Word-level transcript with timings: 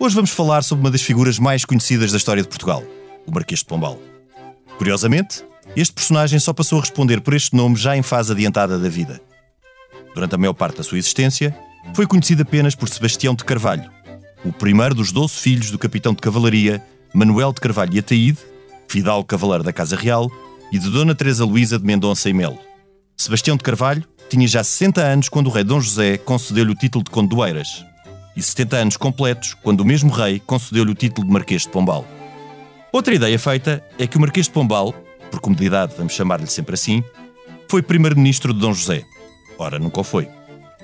Hoje 0.00 0.14
vamos 0.14 0.30
falar 0.30 0.62
sobre 0.62 0.84
uma 0.84 0.92
das 0.92 1.02
figuras 1.02 1.40
mais 1.40 1.64
conhecidas 1.64 2.12
da 2.12 2.18
história 2.18 2.40
de 2.40 2.48
Portugal, 2.48 2.84
o 3.26 3.34
Marquês 3.34 3.58
de 3.58 3.66
Pombal. 3.66 3.98
Curiosamente, 4.76 5.44
este 5.74 5.92
personagem 5.92 6.38
só 6.38 6.52
passou 6.52 6.78
a 6.78 6.82
responder 6.82 7.20
por 7.20 7.34
este 7.34 7.56
nome 7.56 7.74
já 7.74 7.96
em 7.96 8.02
fase 8.02 8.30
adiantada 8.30 8.78
da 8.78 8.88
vida. 8.88 9.20
Durante 10.14 10.36
a 10.36 10.38
maior 10.38 10.52
parte 10.52 10.76
da 10.76 10.84
sua 10.84 10.98
existência, 10.98 11.52
foi 11.94 12.06
conhecido 12.06 12.42
apenas 12.42 12.76
por 12.76 12.88
Sebastião 12.88 13.34
de 13.34 13.44
Carvalho, 13.44 13.90
o 14.44 14.52
primeiro 14.52 14.94
dos 14.94 15.10
doze 15.10 15.34
filhos 15.34 15.72
do 15.72 15.78
capitão 15.80 16.14
de 16.14 16.20
cavalaria 16.20 16.80
Manuel 17.12 17.52
de 17.52 17.60
Carvalho 17.60 17.92
e 17.92 17.98
Ataíde, 17.98 18.38
fidalgo 18.86 19.26
cavaleiro 19.26 19.64
da 19.64 19.72
Casa 19.72 19.96
Real, 19.96 20.30
e 20.70 20.78
de 20.78 20.88
Dona 20.90 21.12
Teresa 21.12 21.44
Luísa 21.44 21.76
de 21.76 21.84
Mendonça 21.84 22.30
e 22.30 22.32
Melo. 22.32 22.58
Sebastião 23.16 23.56
de 23.56 23.64
Carvalho 23.64 24.04
tinha 24.30 24.46
já 24.46 24.62
60 24.62 25.00
anos 25.00 25.28
quando 25.28 25.48
o 25.48 25.50
rei 25.50 25.64
Dom 25.64 25.80
José 25.80 26.18
concedeu-lhe 26.18 26.70
o 26.70 26.76
título 26.76 27.02
de 27.02 27.10
Conde 27.10 27.34
do 27.34 27.44
Eiras, 27.44 27.84
e 28.38 28.42
70 28.42 28.76
anos 28.76 28.96
completos 28.96 29.52
quando 29.52 29.80
o 29.80 29.84
mesmo 29.84 30.12
rei 30.12 30.38
concedeu-lhe 30.38 30.92
o 30.92 30.94
título 30.94 31.26
de 31.26 31.32
Marquês 31.32 31.62
de 31.62 31.70
Pombal. 31.70 32.06
Outra 32.92 33.12
ideia 33.12 33.36
feita 33.36 33.84
é 33.98 34.06
que 34.06 34.16
o 34.16 34.20
Marquês 34.20 34.46
de 34.46 34.52
Pombal, 34.52 34.94
por 35.28 35.40
comodidade 35.40 35.94
vamos 35.96 36.12
chamar-lhe 36.12 36.46
sempre 36.46 36.74
assim, 36.74 37.02
foi 37.68 37.82
primeiro-ministro 37.82 38.54
de 38.54 38.60
Dom 38.60 38.72
José. 38.72 39.02
Ora, 39.58 39.80
nunca 39.80 40.00
o 40.00 40.04
foi. 40.04 40.28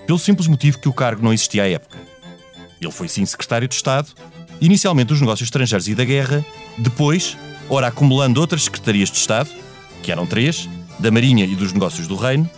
Pelo 0.04 0.18
simples 0.18 0.48
motivo 0.48 0.80
que 0.80 0.88
o 0.88 0.92
cargo 0.92 1.22
não 1.22 1.32
existia 1.32 1.62
à 1.62 1.68
época. 1.68 1.96
Ele 2.80 2.90
foi 2.90 3.06
sim 3.06 3.24
secretário 3.24 3.68
de 3.68 3.74
Estado, 3.76 4.08
inicialmente 4.60 5.08
dos 5.08 5.20
negócios 5.20 5.46
estrangeiros 5.46 5.86
e 5.86 5.94
da 5.94 6.04
guerra, 6.04 6.44
depois, 6.76 7.36
ora 7.70 7.86
acumulando 7.86 8.40
outras 8.40 8.64
secretarias 8.64 9.12
de 9.12 9.18
Estado, 9.18 9.48
que 10.02 10.10
eram 10.10 10.26
três, 10.26 10.68
da 10.98 11.08
Marinha 11.08 11.44
e 11.44 11.54
dos 11.54 11.72
negócios 11.72 12.08
do 12.08 12.16
Reino, 12.16 12.50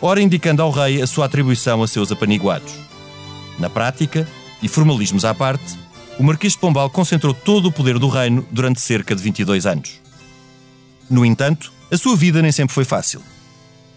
ora 0.00 0.22
indicando 0.22 0.62
ao 0.62 0.70
rei 0.70 1.02
a 1.02 1.08
sua 1.08 1.26
atribuição 1.26 1.82
a 1.82 1.88
seus 1.88 2.12
apaniguados. 2.12 2.72
Na 3.58 3.68
prática, 3.68 4.28
e 4.64 4.68
formalismos 4.68 5.26
à 5.26 5.34
parte, 5.34 5.78
o 6.18 6.22
Marquês 6.22 6.54
de 6.54 6.58
Pombal 6.58 6.88
concentrou 6.88 7.34
todo 7.34 7.66
o 7.66 7.72
poder 7.72 7.98
do 7.98 8.08
reino 8.08 8.46
durante 8.50 8.80
cerca 8.80 9.14
de 9.14 9.22
22 9.22 9.66
anos. 9.66 10.00
No 11.08 11.22
entanto, 11.22 11.70
a 11.92 11.98
sua 11.98 12.16
vida 12.16 12.40
nem 12.40 12.50
sempre 12.50 12.72
foi 12.72 12.86
fácil. 12.86 13.20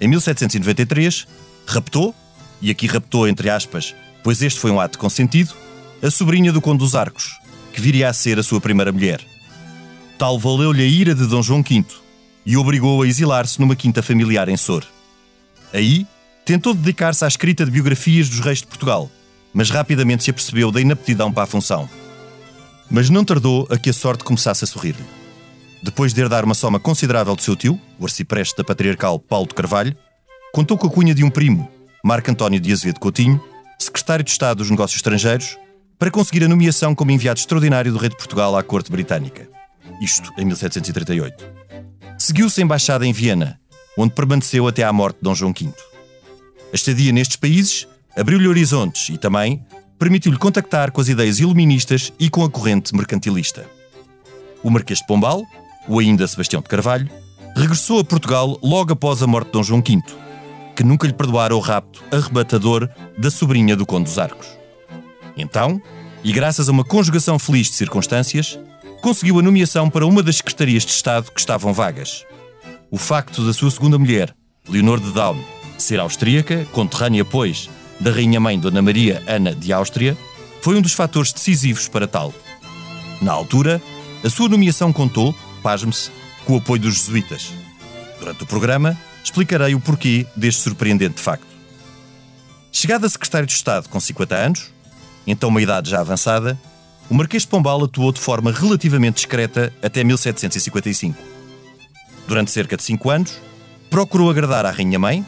Em 0.01 0.09
1793, 0.09 1.25
raptou, 1.65 2.13
e 2.61 2.69
aqui 2.69 2.85
raptou 2.85 3.29
entre 3.29 3.49
aspas, 3.49 3.95
pois 4.21 4.41
este 4.41 4.59
foi 4.59 4.69
um 4.69 4.79
ato 4.81 4.99
consentido, 4.99 5.53
a 6.03 6.11
sobrinha 6.11 6.51
do 6.51 6.59
Conde 6.59 6.79
dos 6.79 6.95
Arcos, 6.95 7.39
que 7.71 7.79
viria 7.79 8.09
a 8.09 8.13
ser 8.13 8.37
a 8.37 8.43
sua 8.43 8.59
primeira 8.59 8.91
mulher. 8.91 9.25
Tal 10.17 10.37
valeu-lhe 10.37 10.83
a 10.83 10.85
ira 10.85 11.15
de 11.15 11.25
Dom 11.27 11.41
João 11.41 11.63
V 11.63 11.85
e 12.45 12.57
obrigou-o 12.57 13.03
a 13.03 13.07
exilar-se 13.07 13.57
numa 13.61 13.75
quinta 13.75 14.03
familiar 14.03 14.49
em 14.49 14.57
Sor. 14.57 14.85
Aí, 15.73 16.05
tentou 16.43 16.73
dedicar-se 16.73 17.23
à 17.23 17.27
escrita 17.29 17.63
de 17.63 17.71
biografias 17.71 18.27
dos 18.27 18.41
reis 18.41 18.59
de 18.59 18.67
Portugal, 18.67 19.09
mas 19.57 19.71
rapidamente 19.71 20.23
se 20.23 20.29
apercebeu 20.29 20.71
da 20.71 20.79
inaptidão 20.79 21.33
para 21.33 21.41
a 21.41 21.47
função. 21.47 21.89
Mas 22.91 23.09
não 23.09 23.25
tardou 23.25 23.67
a 23.71 23.77
que 23.77 23.89
a 23.89 23.93
sorte 23.93 24.23
começasse 24.23 24.63
a 24.63 24.67
sorrir-lhe. 24.67 25.03
Depois 25.81 26.13
de 26.13 26.21
herdar 26.21 26.45
uma 26.45 26.53
soma 26.53 26.79
considerável 26.79 27.35
do 27.35 27.41
seu 27.41 27.55
tio, 27.55 27.81
o 27.97 28.05
arcipreste 28.05 28.55
da 28.55 28.63
patriarcal 28.63 29.17
Paulo 29.17 29.47
de 29.47 29.55
Carvalho, 29.55 29.97
contou 30.53 30.77
com 30.77 30.85
a 30.85 30.89
cunha 30.91 31.15
de 31.15 31.23
um 31.23 31.31
primo, 31.31 31.67
Marco 32.05 32.29
António 32.29 32.59
de 32.59 32.71
Azevedo 32.71 32.99
Coutinho, 32.99 33.43
secretário 33.79 34.23
de 34.23 34.29
Estado 34.29 34.59
dos 34.59 34.69
Negócios 34.69 34.99
Estrangeiros, 34.99 35.57
para 35.97 36.11
conseguir 36.11 36.43
a 36.43 36.47
nomeação 36.47 36.93
como 36.93 37.09
enviado 37.09 37.39
extraordinário 37.39 37.91
do 37.91 37.97
rei 37.97 38.09
de 38.09 38.15
Portugal 38.15 38.55
à 38.55 38.61
corte 38.61 38.91
britânica. 38.91 39.49
Isto 39.99 40.31
em 40.37 40.45
1738. 40.45 41.43
Seguiu-se 42.19 42.61
a 42.61 42.63
embaixada 42.63 43.07
em 43.07 43.11
Viena, 43.11 43.59
onde 43.97 44.13
permaneceu 44.13 44.67
até 44.67 44.83
à 44.83 44.93
morte 44.93 45.15
de 45.15 45.23
Dom 45.23 45.33
João 45.33 45.51
V. 45.51 45.73
A 46.71 46.75
estadia 46.75 47.11
nestes 47.11 47.37
países 47.37 47.87
abriu-lhe 48.17 48.47
horizontes 48.47 49.09
e 49.09 49.17
também 49.17 49.63
permitiu-lhe 49.99 50.37
contactar 50.37 50.91
com 50.91 50.99
as 50.99 51.07
ideias 51.07 51.39
iluministas 51.39 52.11
e 52.19 52.29
com 52.29 52.43
a 52.43 52.49
corrente 52.49 52.95
mercantilista. 52.95 53.65
O 54.63 54.69
Marquês 54.69 54.99
de 54.99 55.07
Pombal, 55.07 55.43
o 55.87 55.99
ainda 55.99 56.27
Sebastião 56.27 56.61
de 56.61 56.67
Carvalho, 56.67 57.09
regressou 57.55 57.99
a 57.99 58.03
Portugal 58.03 58.59
logo 58.61 58.93
após 58.93 59.21
a 59.23 59.27
morte 59.27 59.47
de 59.47 59.53
Dom 59.53 59.63
João 59.63 59.81
V, 59.81 60.01
que 60.75 60.83
nunca 60.83 61.07
lhe 61.07 61.13
perdoara 61.13 61.55
o 61.55 61.59
rapto 61.59 62.03
arrebatador 62.11 62.89
da 63.17 63.31
sobrinha 63.31 63.75
do 63.75 63.85
Conde 63.85 64.05
dos 64.05 64.19
Arcos. 64.19 64.47
Então, 65.35 65.81
e 66.23 66.31
graças 66.31 66.67
a 66.67 66.71
uma 66.71 66.83
conjugação 66.83 67.39
feliz 67.39 67.67
de 67.67 67.75
circunstâncias, 67.75 68.59
conseguiu 69.01 69.39
a 69.39 69.41
nomeação 69.41 69.89
para 69.89 70.05
uma 70.05 70.21
das 70.21 70.37
secretarias 70.37 70.83
de 70.85 70.91
Estado 70.91 71.31
que 71.31 71.39
estavam 71.39 71.73
vagas. 71.73 72.25
O 72.91 72.97
facto 72.97 73.45
da 73.45 73.53
sua 73.53 73.71
segunda 73.71 73.97
mulher, 73.97 74.35
Leonor 74.67 74.99
de 74.99 75.11
Daun, 75.11 75.41
ser 75.77 75.99
austríaca, 75.99 76.65
conterrânea, 76.71 77.23
pois, 77.23 77.69
da 77.99 78.11
Rainha-Mãe 78.11 78.59
Dona 78.59 78.81
Maria 78.81 79.23
Ana 79.27 79.53
de 79.53 79.73
Áustria, 79.73 80.17
foi 80.61 80.77
um 80.77 80.81
dos 80.81 80.93
fatores 80.93 81.31
decisivos 81.31 81.87
para 81.87 82.07
tal. 82.07 82.33
Na 83.21 83.31
altura, 83.31 83.81
a 84.23 84.29
sua 84.29 84.49
nomeação 84.49 84.91
contou, 84.91 85.35
pasme-se, 85.63 86.11
com 86.45 86.53
o 86.53 86.57
apoio 86.57 86.81
dos 86.81 86.95
jesuítas. 86.95 87.51
Durante 88.19 88.43
o 88.43 88.47
programa, 88.47 88.97
explicarei 89.23 89.75
o 89.75 89.79
porquê 89.79 90.25
deste 90.35 90.61
surpreendente 90.61 91.21
facto. 91.21 91.47
Chegado 92.71 93.05
a 93.05 93.09
secretário 93.09 93.47
de 93.47 93.53
Estado 93.53 93.89
com 93.89 93.99
50 93.99 94.35
anos, 94.35 94.71
então 95.25 95.49
uma 95.49 95.61
idade 95.61 95.89
já 95.89 95.99
avançada, 95.99 96.59
o 97.09 97.13
Marquês 97.13 97.43
de 97.43 97.49
Pombal 97.49 97.83
atuou 97.83 98.11
de 98.11 98.19
forma 98.19 98.51
relativamente 98.51 99.15
discreta 99.15 99.73
até 99.81 100.03
1755. 100.03 101.17
Durante 102.27 102.51
cerca 102.51 102.75
de 102.75 102.83
cinco 102.83 103.09
anos, 103.09 103.39
procurou 103.89 104.29
agradar 104.29 104.65
à 104.65 104.71
Rainha-Mãe, 104.71 105.25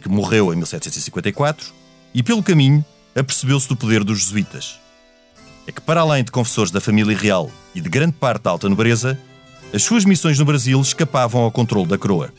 que 0.00 0.08
morreu 0.08 0.52
em 0.52 0.56
1754, 0.56 1.77
e, 2.14 2.22
pelo 2.22 2.42
caminho, 2.42 2.84
apercebeu-se 3.14 3.68
do 3.68 3.76
poder 3.76 4.04
dos 4.04 4.20
jesuítas. 4.20 4.78
É 5.66 5.72
que, 5.72 5.80
para 5.80 6.00
além 6.00 6.24
de 6.24 6.30
confessores 6.30 6.70
da 6.70 6.80
família 6.80 7.16
real 7.16 7.50
e 7.74 7.80
de 7.80 7.88
grande 7.88 8.12
parte 8.12 8.42
da 8.42 8.50
alta 8.50 8.68
nobreza, 8.68 9.18
as 9.72 9.82
suas 9.82 10.04
missões 10.04 10.38
no 10.38 10.44
Brasil 10.44 10.80
escapavam 10.80 11.42
ao 11.42 11.52
controle 11.52 11.86
da 11.86 11.98
coroa. 11.98 12.32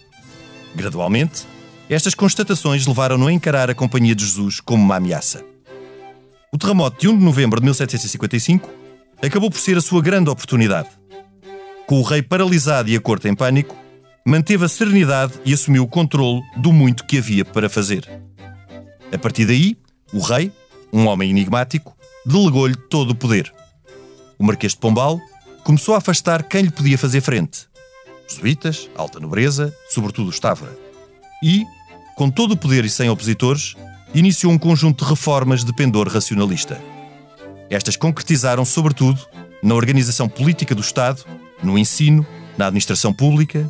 Gradualmente, 0.75 1.45
estas 1.89 2.13
constatações 2.13 2.87
levaram-no 2.87 3.27
a 3.27 3.33
encarar 3.33 3.69
a 3.69 3.75
Companhia 3.75 4.15
de 4.15 4.23
Jesus 4.23 4.59
como 4.59 4.83
uma 4.83 4.95
ameaça. 4.95 5.43
O 6.51 6.57
terremoto 6.57 6.99
de 6.99 7.07
1 7.07 7.17
de 7.17 7.23
novembro 7.23 7.59
de 7.59 7.65
1755 7.65 8.69
acabou 9.21 9.51
por 9.51 9.59
ser 9.59 9.77
a 9.77 9.81
sua 9.81 10.01
grande 10.01 10.29
oportunidade. 10.29 10.89
Com 11.85 11.99
o 11.99 12.03
rei 12.03 12.21
paralisado 12.21 12.89
e 12.89 12.95
a 12.95 13.01
corte 13.01 13.27
em 13.27 13.35
pânico, 13.35 13.75
manteve 14.25 14.65
a 14.65 14.69
serenidade 14.69 15.33
e 15.45 15.53
assumiu 15.53 15.83
o 15.83 15.87
controle 15.87 16.41
do 16.57 16.71
muito 16.71 17.05
que 17.05 17.17
havia 17.17 17.43
para 17.43 17.69
fazer. 17.69 18.28
A 19.11 19.17
partir 19.17 19.45
daí, 19.45 19.75
o 20.13 20.19
rei, 20.19 20.51
um 20.93 21.07
homem 21.07 21.31
enigmático, 21.31 21.95
delegou-lhe 22.25 22.75
todo 22.75 23.11
o 23.11 23.15
poder. 23.15 23.51
O 24.37 24.43
Marquês 24.43 24.73
de 24.73 24.79
Pombal 24.79 25.19
começou 25.63 25.95
a 25.95 25.97
afastar 25.97 26.43
quem 26.43 26.63
lhe 26.63 26.71
podia 26.71 26.97
fazer 26.97 27.21
frente. 27.21 27.67
Jesuítas, 28.27 28.89
alta 28.95 29.19
nobreza, 29.19 29.75
sobretudo 29.89 30.29
os. 30.29 30.39
E, 31.43 31.65
com 32.15 32.29
todo 32.29 32.51
o 32.51 32.57
poder 32.57 32.85
e 32.85 32.89
sem 32.89 33.09
opositores, 33.09 33.75
iniciou 34.13 34.51
um 34.51 34.57
conjunto 34.57 35.03
de 35.03 35.09
reformas 35.09 35.63
de 35.63 35.73
pendor 35.73 36.07
racionalista. 36.07 36.79
Estas 37.69 37.95
concretizaram, 37.95 38.63
sobretudo, 38.63 39.19
na 39.61 39.73
organização 39.73 40.29
política 40.29 40.75
do 40.75 40.81
Estado, 40.81 41.23
no 41.63 41.77
ensino, 41.77 42.25
na 42.57 42.67
administração 42.67 43.11
pública. 43.11 43.69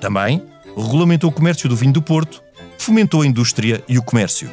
Também 0.00 0.42
regulamentou 0.76 1.30
o 1.30 1.32
comércio 1.32 1.68
do 1.68 1.76
vinho 1.76 1.92
do 1.92 2.02
Porto 2.02 2.42
fomentou 2.78 3.22
a 3.22 3.26
indústria 3.26 3.82
e 3.88 3.98
o 3.98 4.02
comércio. 4.02 4.50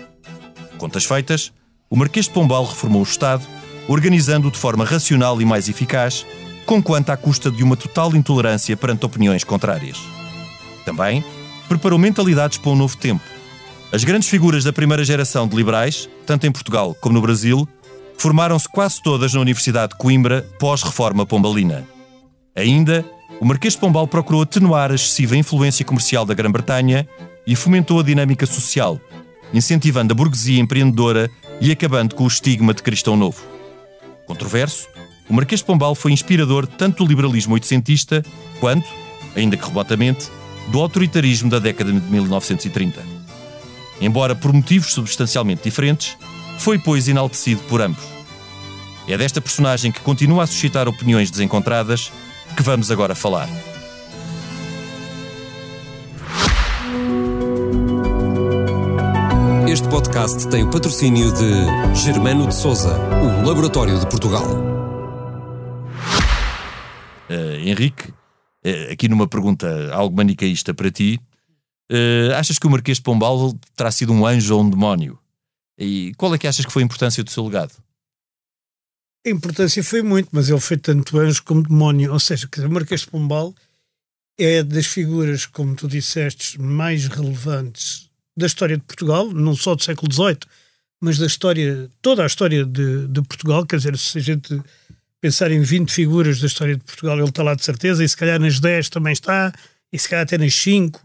Contas 0.78 1.06
feitas, 1.06 1.52
o 1.90 1.96
Marquês 1.96 2.26
de 2.26 2.32
Pombal 2.32 2.66
reformou 2.66 3.02
o 3.02 3.06
Estado, 3.06 3.46
organizando-o 3.88 4.52
de 4.52 4.58
forma 4.58 4.86
racional 4.86 5.42
e 5.42 5.46
mais 5.46 5.68
eficaz, 5.68 6.26
conquanto 6.66 7.10
à 7.10 7.18
custa 7.18 7.52
de 7.52 7.64
uma 7.64 7.76
total 7.76 8.16
intolerância 8.16 8.78
perante 8.78 9.06
opiniões 9.06 9.44
contrárias. 9.44 10.00
Também 10.86 11.24
preparou 11.68 12.00
mentalidades 12.00 12.58
para 12.58 12.72
um 12.72 12.76
novo 12.76 12.96
tempo. 12.98 13.24
As 13.92 14.04
grandes 14.04 14.30
figuras 14.30 14.64
da 14.64 14.72
primeira 14.72 15.04
geração 15.04 15.48
de 15.48 15.56
liberais, 15.56 16.10
tanto 16.26 16.48
em 16.48 16.52
Portugal 16.52 16.96
como 17.00 17.16
no 17.16 17.22
Brasil, 17.22 17.68
formaram-se 18.18 18.70
quase 18.70 19.02
todas 19.02 19.34
na 19.34 19.42
Universidade 19.42 19.92
de 19.92 19.98
Coimbra 19.98 20.48
pós-reforma 20.60 21.26
pombalina. 21.26 21.86
Ainda, 22.56 23.06
o 23.42 23.46
Marquês 23.46 23.74
de 23.74 23.80
Pombal 23.80 24.08
procurou 24.08 24.44
atenuar 24.44 24.92
a 24.92 24.96
excessiva 24.96 25.36
influência 25.36 25.84
comercial 25.84 26.26
da 26.26 26.34
Grã-Bretanha 26.34 27.08
e 27.46 27.56
fomentou 27.56 28.00
a 28.00 28.04
dinâmica 28.04 28.46
social, 28.46 29.00
incentivando 29.54 30.14
a 30.14 30.16
burguesia 30.16 30.60
empreendedora 30.60 31.30
e 31.60 31.72
acabando 31.72 32.16
com 32.16 32.24
o 32.24 32.28
estigma 32.28 32.74
de 32.74 32.84
cristão 32.84 33.16
novo. 33.16 33.42
Controverso, 34.26 34.88
o 35.30 35.34
Marquês 35.34 35.62
de 35.62 35.66
Pombal 35.66 35.96
foi 35.96 36.12
inspirador 36.12 36.68
tanto 36.68 37.04
do 37.04 37.10
liberalismo 37.10 37.54
oitocentista 37.54 38.24
quanto, 38.60 38.88
ainda 39.36 39.56
que 39.56 39.66
remotamente, 39.66 40.30
do 40.68 40.80
autoritarismo 40.80 41.50
da 41.50 41.60
década 41.60 41.92
de 41.92 42.00
1930. 42.00 43.02
Embora 44.00 44.36
por 44.36 44.52
motivos 44.52 44.94
substancialmente 44.94 45.64
diferentes, 45.64 46.18
foi, 46.58 46.80
pois, 46.80 47.08
enaltecido 47.08 47.62
por 47.64 47.82
ambos. 47.82 48.04
É 49.08 49.18
desta 49.18 49.42
personagem 49.42 49.92
que 49.92 50.00
continua 50.00 50.44
a 50.44 50.48
suscitar 50.48 50.88
opiniões 50.88 51.30
desencontradas 51.30 52.12
que 52.56 52.64
vamos 52.64 52.92
agora 52.92 53.16
falar. 53.16 53.50
Este 59.72 59.88
podcast 59.88 60.50
tem 60.50 60.64
o 60.66 60.70
patrocínio 60.70 61.32
de 61.32 61.96
Germano 62.04 62.46
de 62.46 62.54
Souza, 62.54 62.94
o 62.94 63.48
Laboratório 63.48 63.98
de 63.98 64.06
Portugal. 64.06 64.44
Uh, 67.30 67.56
Henrique, 67.56 68.10
uh, 68.10 68.92
aqui 68.92 69.08
numa 69.08 69.30
pergunta 69.30 69.90
algo 69.94 70.14
manicaísta 70.14 70.74
para 70.74 70.92
ti, 70.92 71.22
uh, 71.90 72.36
achas 72.36 72.60
que 72.60 72.68
o 72.68 72.70
Marquês 72.70 72.98
de 72.98 73.04
Pombal 73.04 73.58
terá 73.74 73.90
sido 73.92 74.12
um 74.12 74.26
anjo 74.26 74.54
ou 74.58 74.62
um 74.62 74.70
demónio? 74.70 75.18
E 75.78 76.12
qual 76.18 76.36
é 76.36 76.38
que 76.38 76.50
achas 76.50 76.66
que 76.66 76.74
foi 76.74 76.84
a 76.84 76.86
importância 76.86 77.24
do 77.24 77.32
seu 77.32 77.46
legado? 77.46 77.72
A 79.26 79.30
importância 79.30 79.82
foi 79.82 80.02
muito, 80.02 80.28
mas 80.34 80.50
ele 80.50 80.60
foi 80.60 80.76
tanto 80.76 81.18
anjo 81.18 81.42
como 81.44 81.64
demónio. 81.64 82.12
Ou 82.12 82.20
seja, 82.20 82.46
que 82.46 82.60
o 82.60 82.70
Marquês 82.70 83.02
de 83.02 83.08
Pombal 83.08 83.56
é 84.38 84.64
das 84.64 84.88
figuras, 84.88 85.46
como 85.46 85.78
tu 85.78 85.88
disseste, 85.88 86.60
mais 86.60 87.08
relevantes 87.08 88.11
da 88.42 88.48
história 88.48 88.78
de 88.78 88.84
Portugal, 88.84 89.32
não 89.32 89.56
só 89.56 89.76
do 89.76 89.84
século 89.84 90.12
XVIII, 90.12 90.40
mas 91.00 91.18
da 91.18 91.26
história, 91.26 91.90
toda 92.02 92.24
a 92.24 92.28
história 92.28 92.66
de, 92.66 93.08
de, 93.08 93.22
Portugal. 93.22 93.66
Quer 93.66 93.78
dizer, 93.78 93.98
se 93.98 94.18
a 94.18 94.22
gente 94.22 94.62
pensar 95.20 95.52
em 95.52 95.62
20 95.62 95.92
figuras 95.92 96.40
da 96.40 96.48
história 96.48 96.76
de 96.76 96.84
Portugal, 96.84 97.18
ele 97.18 97.30
está 97.30 97.44
lá 97.44 97.56
de 97.56 97.64
certeza, 97.64 98.04
e 98.04 98.10
se 98.10 98.18
calhar 98.18 98.40
nas 98.40 98.60
10 98.60 98.90
também 98.90 99.14
está, 99.14 99.54
e 99.92 99.98
se 99.98 100.10
calhar 100.10 100.24
até 100.24 100.38
nas 100.38 100.54
5. 100.54 101.02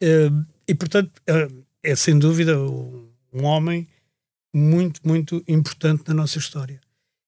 Eh, 0.00 0.30
e, 0.68 0.74
portanto, 0.74 1.10
é, 1.26 1.48
é 1.82 1.96
sem 1.96 2.18
dúvida 2.18 2.58
um 2.58 3.44
homem 3.44 3.86
muito, 4.54 5.00
muito 5.04 5.44
importante 5.46 6.04
na 6.08 6.14
nossa 6.14 6.38
história 6.38 6.80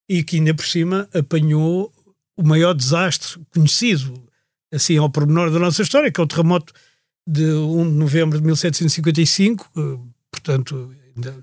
e 0.09 0.25
que 0.25 0.37
ainda 0.37 0.55
por 0.55 0.65
cima 0.65 1.09
apanhou 1.13 1.93
o 2.37 2.43
maior 2.43 2.73
desastre 2.73 3.39
conhecido, 3.53 4.23
assim 4.73 4.97
ao 4.97 5.11
pormenor 5.11 5.51
da 5.51 5.59
nossa 5.59 5.83
história, 5.83 6.11
que 6.11 6.21
é 6.21 6.25
o 6.25 6.27
terremoto 6.27 6.73
de 7.29 7.45
1 7.45 7.91
de 7.91 7.95
novembro 7.95 8.39
de 8.39 8.45
1755, 8.45 9.71
eh, 9.77 9.81
portanto... 10.31 10.91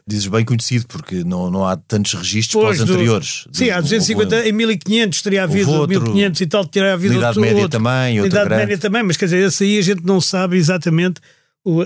Dizes 0.08 0.28
bem 0.28 0.46
conhecido, 0.46 0.86
porque 0.88 1.24
não, 1.26 1.52
não 1.52 1.68
há 1.68 1.76
tantos 1.76 2.14
registros 2.14 2.64
para 2.64 2.72
os 2.72 2.80
anteriores. 2.80 3.46
Sim, 3.52 3.70
há 3.72 3.82
250, 3.82 4.48
em 4.48 4.54
1500 4.54 5.22
teria 5.22 5.44
havido, 5.44 5.70
outro, 5.70 6.02
1500 6.14 6.42
e 6.42 6.48
tal 6.48 6.66
teria 6.66 6.94
havido 6.94 7.14
na 7.16 7.20
Idade 7.20 7.28
outro, 7.38 7.42
Média 7.42 7.62
outro, 7.64 7.78
também, 7.78 8.20
na 8.20 8.26
Idade 8.26 8.46
grande. 8.46 8.62
Média 8.62 8.78
também, 8.78 9.04
mas 9.04 9.18
quer 9.18 9.26
dizer, 9.26 9.46
esse 9.46 9.66
aí 9.66 9.78
a 9.78 9.82
gente 9.82 10.06
não 10.06 10.22
sabe 10.22 10.56
exatamente 10.56 11.20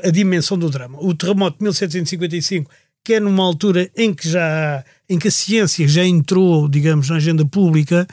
a 0.03 0.11
dimensão 0.11 0.55
do 0.55 0.69
drama. 0.69 0.99
O 1.01 1.15
terremoto 1.15 1.57
de 1.57 1.63
1755 1.63 2.69
que 3.03 3.15
é 3.15 3.19
numa 3.19 3.43
altura 3.43 3.89
em 3.95 4.13
que 4.13 4.29
já 4.29 4.83
em 5.09 5.17
que 5.17 5.29
a 5.29 5.31
ciência 5.31 5.87
já 5.87 6.05
entrou, 6.05 6.69
digamos, 6.69 7.09
na 7.09 7.15
agenda 7.15 7.43
pública, 7.43 8.07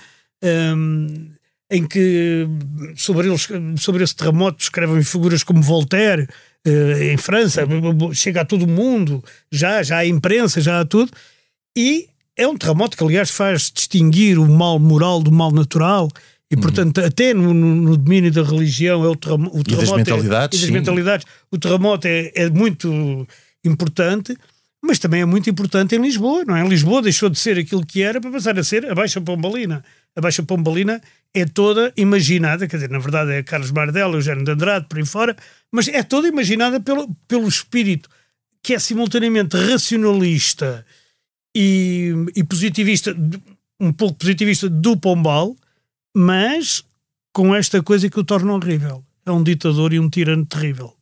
um, 0.74 1.28
em 1.70 1.86
que 1.86 2.46
sobre, 2.94 3.28
eles, 3.28 3.48
sobre 3.78 4.04
esse 4.04 4.14
terremoto 4.14 4.62
escrevem 4.62 5.02
figuras 5.02 5.42
como 5.42 5.60
Voltaire, 5.62 6.28
uh, 6.66 7.02
em 7.02 7.16
França, 7.16 7.62
chega 8.12 8.42
a 8.42 8.44
todo 8.44 8.64
o 8.64 8.68
mundo, 8.68 9.22
já, 9.50 9.82
já 9.82 9.98
há 9.98 10.06
imprensa, 10.06 10.60
já 10.60 10.80
há 10.80 10.84
tudo, 10.84 11.10
e 11.76 12.08
é 12.36 12.46
um 12.46 12.56
terremoto 12.56 12.96
que, 12.96 13.02
aliás, 13.02 13.30
faz 13.30 13.70
distinguir 13.74 14.38
o 14.38 14.48
mal 14.48 14.78
moral 14.78 15.22
do 15.22 15.32
mal 15.32 15.50
natural, 15.50 16.08
e, 16.50 16.54
uhum. 16.54 16.60
portanto, 16.60 17.00
até 17.00 17.34
no, 17.34 17.52
no, 17.52 17.96
domínio 17.96 18.30
da 18.30 18.42
religião, 18.42 19.04
é 19.04 19.08
o, 19.08 19.16
terremoto, 19.16 19.58
o 19.58 19.64
terremoto. 19.64 19.72
E 19.72 19.86
das 19.86 19.96
mentalidades. 19.96 20.58
É, 20.58 20.62
e 20.62 20.66
das 20.66 20.70
mentalidades. 20.70 21.26
O 21.50 21.58
terremoto 21.58 22.06
é, 22.06 22.30
é 22.36 22.48
muito 22.48 23.26
importante 23.64 24.36
mas 24.86 24.98
também 24.98 25.20
é 25.20 25.24
muito 25.24 25.50
importante 25.50 25.96
em 25.96 26.00
Lisboa, 26.00 26.44
não 26.44 26.56
é? 26.56 26.66
Lisboa 26.66 27.02
deixou 27.02 27.28
de 27.28 27.38
ser 27.38 27.58
aquilo 27.58 27.84
que 27.84 28.02
era 28.02 28.20
para 28.20 28.30
passar 28.30 28.56
a 28.58 28.62
ser 28.62 28.88
a 28.88 28.94
Baixa 28.94 29.20
Pombalina. 29.20 29.84
A 30.14 30.20
Baixa 30.20 30.42
Pombalina 30.42 31.02
é 31.40 31.44
toda 31.46 31.92
imaginada, 31.96 32.66
quer 32.66 32.76
dizer, 32.76 32.90
na 32.90 32.98
verdade 32.98 33.32
é 33.32 33.42
Carlos 33.42 33.70
Bardella, 33.70 34.14
Eugênio 34.14 34.44
de 34.44 34.50
Andrade, 34.50 34.86
por 34.88 34.98
aí 34.98 35.06
fora, 35.06 35.36
mas 35.70 35.88
é 35.88 36.02
toda 36.02 36.28
imaginada 36.28 36.80
pelo, 36.80 37.14
pelo 37.28 37.46
espírito 37.46 38.08
que 38.62 38.74
é 38.74 38.78
simultaneamente 38.78 39.56
racionalista 39.56 40.84
e, 41.54 42.12
e 42.34 42.42
positivista, 42.42 43.16
um 43.78 43.92
pouco 43.92 44.18
positivista 44.18 44.68
do 44.68 44.96
Pombal, 44.96 45.56
mas 46.16 46.82
com 47.32 47.54
esta 47.54 47.82
coisa 47.82 48.10
que 48.10 48.18
o 48.18 48.24
torna 48.24 48.52
horrível. 48.52 49.04
É 49.24 49.30
um 49.30 49.42
ditador 49.42 49.92
e 49.92 50.00
um 50.00 50.08
tirano 50.08 50.46
terrível 50.46 50.96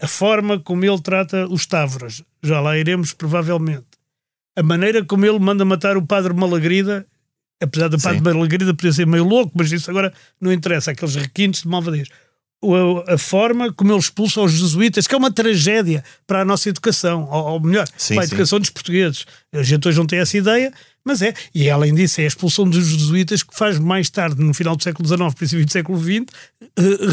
a 0.00 0.06
forma 0.06 0.58
como 0.60 0.84
ele 0.84 1.00
trata 1.00 1.46
os 1.46 1.66
Távoras, 1.66 2.22
já 2.42 2.60
lá 2.60 2.76
iremos 2.76 3.12
provavelmente. 3.12 3.86
A 4.56 4.62
maneira 4.62 5.04
como 5.04 5.24
ele 5.24 5.38
manda 5.38 5.64
matar 5.64 5.96
o 5.96 6.06
padre 6.06 6.34
Malagrida, 6.34 7.06
apesar 7.60 7.88
do 7.88 7.98
padre 7.98 8.18
Sim. 8.18 8.24
Malagrida 8.24 8.74
poder 8.74 8.92
ser 8.92 9.06
meio 9.06 9.24
louco, 9.24 9.52
mas 9.54 9.70
isso 9.72 9.90
agora 9.90 10.12
não 10.40 10.52
interessa, 10.52 10.90
aqueles 10.90 11.14
requintes 11.14 11.62
de 11.62 11.68
malvadez. 11.68 12.08
A, 13.08 13.14
a, 13.14 13.18
forma 13.18 13.72
como 13.72 13.92
ele 13.92 13.98
expulsa 14.00 14.40
os 14.40 14.52
jesuítas, 14.52 15.06
que 15.06 15.14
é 15.14 15.18
uma 15.18 15.30
tragédia 15.30 16.02
para 16.26 16.40
a 16.40 16.44
nossa 16.44 16.68
educação, 16.68 17.28
ou, 17.30 17.52
ou 17.52 17.60
melhor, 17.60 17.86
sim, 17.96 18.14
para 18.14 18.24
a 18.24 18.26
educação 18.26 18.58
sim. 18.58 18.62
dos 18.62 18.70
portugueses. 18.70 19.26
A 19.52 19.62
gente 19.62 19.86
hoje 19.86 19.98
não 19.98 20.06
tem 20.06 20.18
essa 20.18 20.36
ideia, 20.36 20.72
mas 21.08 21.22
é, 21.22 21.32
e 21.54 21.70
além 21.70 21.94
disso, 21.94 22.20
é 22.20 22.24
a 22.24 22.26
expulsão 22.26 22.68
dos 22.68 22.86
jesuítas 22.86 23.42
que 23.42 23.56
faz 23.56 23.78
mais 23.78 24.10
tarde, 24.10 24.42
no 24.42 24.52
final 24.52 24.76
do 24.76 24.82
século 24.82 25.08
XIX, 25.08 25.34
princípio 25.34 25.64
do 25.64 25.72
século 25.72 25.98
XX, 25.98 26.26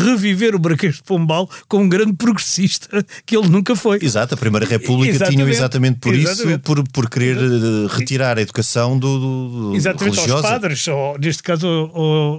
reviver 0.03 0.53
o 0.53 0.59
Marquês 0.62 0.95
de 0.95 1.03
Pombal 1.03 1.50
como 1.69 1.86
um 1.86 1.89
grande 1.89 2.13
progressista 2.13 3.06
que 3.25 3.38
ele 3.38 3.47
nunca 3.47 3.74
foi. 3.74 4.00
Exato, 4.01 4.33
a 4.33 4.38
Primeira 4.38 4.65
República 4.65 5.15
exatamente, 5.15 5.38
tinha 5.38 5.50
exatamente 5.50 6.00
por 6.00 6.13
exatamente. 6.13 6.50
isso, 6.50 6.59
por, 6.59 6.83
por 6.89 7.09
querer. 7.09 7.38
Eh, 7.38 7.88
retirar 7.89 8.38
a 8.38 8.42
educação 8.42 9.00
do, 9.00 9.19
do, 9.69 9.75
Exatamente, 9.75 10.15
religiosa. 10.15 10.47
aos 10.47 10.53
padres, 10.53 10.88
ou, 10.88 11.18
neste 11.18 11.42
caso 11.42 11.68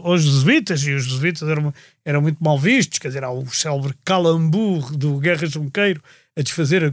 aos 0.04 0.22
jesuítas, 0.22 0.82
e 0.82 0.92
os 0.92 1.04
jesuítas 1.04 1.48
eram, 1.48 1.72
eram 2.04 2.20
muito 2.20 2.38
mal 2.42 2.58
vistos, 2.58 2.98
quer 2.98 3.08
dizer, 3.08 3.24
há 3.24 3.30
o 3.30 3.46
célebre 3.48 3.94
Calambur 4.04 4.94
do 4.96 5.18
Guerra 5.18 5.46
Junqueiro 5.46 6.02
a 6.36 6.42
desfazer 6.42 6.84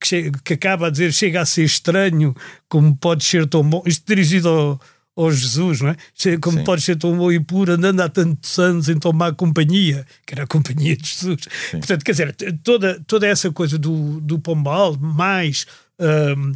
que, 0.00 0.06
chega, 0.06 0.38
que, 0.42 0.54
acaba 0.54 0.86
a 0.86 0.90
dizer 0.90 1.12
chega 1.12 1.40
a 1.40 1.46
ser 1.46 1.64
estranho 1.64 2.34
como 2.68 2.96
pode 2.96 3.24
ser 3.24 3.46
tão 3.46 3.62
bom. 3.62 3.82
Isto 3.84 4.04
dirigido 4.06 4.48
ao, 4.48 4.80
ao 5.14 5.30
Jesus, 5.30 5.80
não 5.82 5.90
é? 5.90 5.96
Como 6.40 6.58
Sim. 6.58 6.64
pode 6.64 6.82
ser 6.82 6.96
tão 6.96 7.16
bom 7.16 7.30
e 7.30 7.38
puro 7.38 7.72
andando 7.72 8.00
há 8.00 8.08
tantos 8.08 8.58
anos 8.58 8.88
em 8.88 8.98
tão 8.98 9.12
má 9.12 9.32
companhia, 9.32 10.06
que 10.26 10.34
era 10.34 10.44
a 10.44 10.46
companhia 10.46 10.96
de 10.96 11.06
Jesus. 11.06 11.40
Sim. 11.70 11.78
Portanto, 11.78 12.04
quer 12.04 12.12
dizer, 12.12 12.36
toda, 12.64 13.00
toda 13.06 13.26
essa 13.26 13.50
coisa 13.52 13.78
do, 13.78 14.20
do 14.20 14.38
Pombal, 14.38 14.96
mais. 14.96 15.66
Um, 15.98 16.52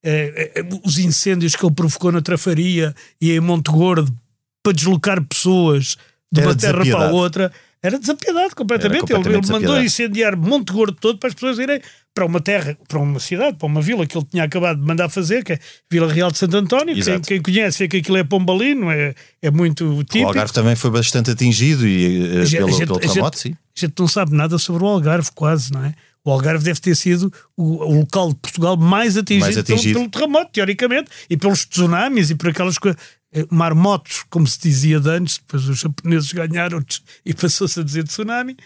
é, 0.00 0.52
é, 0.54 0.68
os 0.84 0.96
incêndios 0.98 1.56
que 1.56 1.66
ele 1.66 1.74
provocou 1.74 2.12
na 2.12 2.22
Trafaria 2.22 2.94
e 3.20 3.32
em 3.32 3.40
Monte 3.40 3.68
Gordo 3.70 4.16
para 4.62 4.72
deslocar 4.72 5.20
pessoas 5.24 5.96
de 6.30 6.40
era 6.40 6.48
uma 6.48 6.56
terra 6.56 6.84
para 6.84 7.08
a 7.08 7.10
outra 7.10 7.52
era 7.82 7.98
desapiedado 7.98 8.54
completamente. 8.56 9.00
completamente 9.00 9.42
ele, 9.42 9.50
ele 9.50 9.52
mandou 9.52 9.82
incendiar 9.82 10.36
Monte 10.36 10.72
Gordo 10.72 10.96
todo 11.00 11.18
para 11.18 11.28
as 11.28 11.34
pessoas 11.34 11.58
irem 11.58 11.80
para 12.18 12.26
uma 12.26 12.40
terra, 12.40 12.76
para 12.88 12.98
uma 12.98 13.20
cidade, 13.20 13.56
para 13.56 13.66
uma 13.66 13.80
vila 13.80 14.04
que 14.04 14.18
ele 14.18 14.26
tinha 14.28 14.42
acabado 14.42 14.80
de 14.80 14.84
mandar 14.84 15.08
fazer, 15.08 15.44
que 15.44 15.52
é 15.52 15.58
Vila 15.88 16.12
Real 16.12 16.32
de 16.32 16.38
Santo 16.38 16.56
António. 16.56 17.00
Quem, 17.00 17.20
quem, 17.20 17.40
conhece 17.40 17.78
vê 17.78 17.86
que 17.86 17.98
aquilo 17.98 18.16
é 18.16 18.24
Pombalino, 18.24 18.90
é, 18.90 19.14
é 19.40 19.50
muito 19.52 20.02
típico. 20.02 20.24
O 20.24 20.26
Algarve 20.26 20.52
também 20.52 20.74
foi 20.74 20.90
bastante 20.90 21.30
atingido 21.30 21.86
e, 21.86 22.18
uh, 22.18 22.50
pelo, 22.50 22.72
gente, 22.72 22.86
pelo 22.86 22.98
terremoto, 22.98 23.38
sim. 23.38 23.52
A 23.52 23.80
gente 23.80 23.94
não 23.96 24.08
sabe 24.08 24.34
nada 24.34 24.58
sobre 24.58 24.82
o 24.82 24.86
Algarve, 24.88 25.30
quase, 25.32 25.72
não 25.72 25.84
é? 25.84 25.94
O 26.24 26.32
Algarve 26.32 26.64
deve 26.64 26.80
ter 26.80 26.96
sido 26.96 27.32
o, 27.56 27.84
o 27.84 28.00
local 28.00 28.30
de 28.30 28.34
Portugal 28.34 28.76
mais 28.76 29.16
atingido, 29.16 29.44
mais 29.44 29.56
atingido. 29.56 30.00
Pelo, 30.00 30.10
pelo, 30.10 30.26
terremoto, 30.26 30.50
teoricamente, 30.52 31.10
e 31.30 31.36
pelos 31.36 31.64
tsunamis 31.66 32.30
e 32.30 32.34
por 32.34 32.48
aquelas 32.48 32.78
coisas. 32.78 33.00
Eh, 33.32 33.46
marmotos, 33.48 34.24
como 34.28 34.46
se 34.46 34.58
dizia 34.58 34.98
de 34.98 35.08
antes, 35.08 35.38
depois 35.38 35.68
os 35.68 35.78
japoneses 35.78 36.32
ganharam 36.32 36.84
e 37.24 37.32
passou-se 37.34 37.78
a 37.78 37.84
dizer 37.84 38.02
tsunami. 38.04 38.56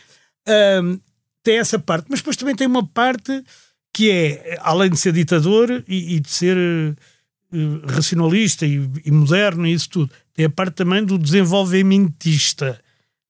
Um, 0.48 0.98
tem 1.42 1.58
essa 1.58 1.78
parte, 1.78 2.06
mas 2.08 2.20
depois 2.20 2.36
também 2.36 2.54
tem 2.54 2.66
uma 2.66 2.86
parte 2.86 3.42
que 3.92 4.10
é, 4.10 4.58
além 4.62 4.90
de 4.90 4.96
ser 4.96 5.12
ditador 5.12 5.84
e, 5.86 6.16
e 6.16 6.20
de 6.20 6.30
ser 6.30 6.56
uh, 6.56 7.86
racionalista 7.86 8.64
e, 8.64 8.88
e, 9.04 9.10
moderno 9.10 9.66
e 9.66 9.72
isso 9.72 9.90
tudo, 9.90 10.10
tem 10.34 10.46
a 10.46 10.50
parte 10.50 10.74
também 10.74 11.04
do 11.04 11.18
desenvolvimentista, 11.18 12.80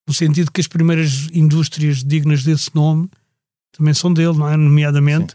no 0.07 0.15
sentido 0.15 0.53
que 0.53 0.61
as 0.61 0.69
primeiras 0.69 1.29
indústrias 1.33 2.05
dignas 2.05 2.45
desse 2.45 2.75
nome 2.75 3.09
também 3.73 3.95
são 3.95 4.13
dele, 4.13 4.37
não 4.37 4.49
é? 4.49 4.57
Nomeadamente. 4.57 5.35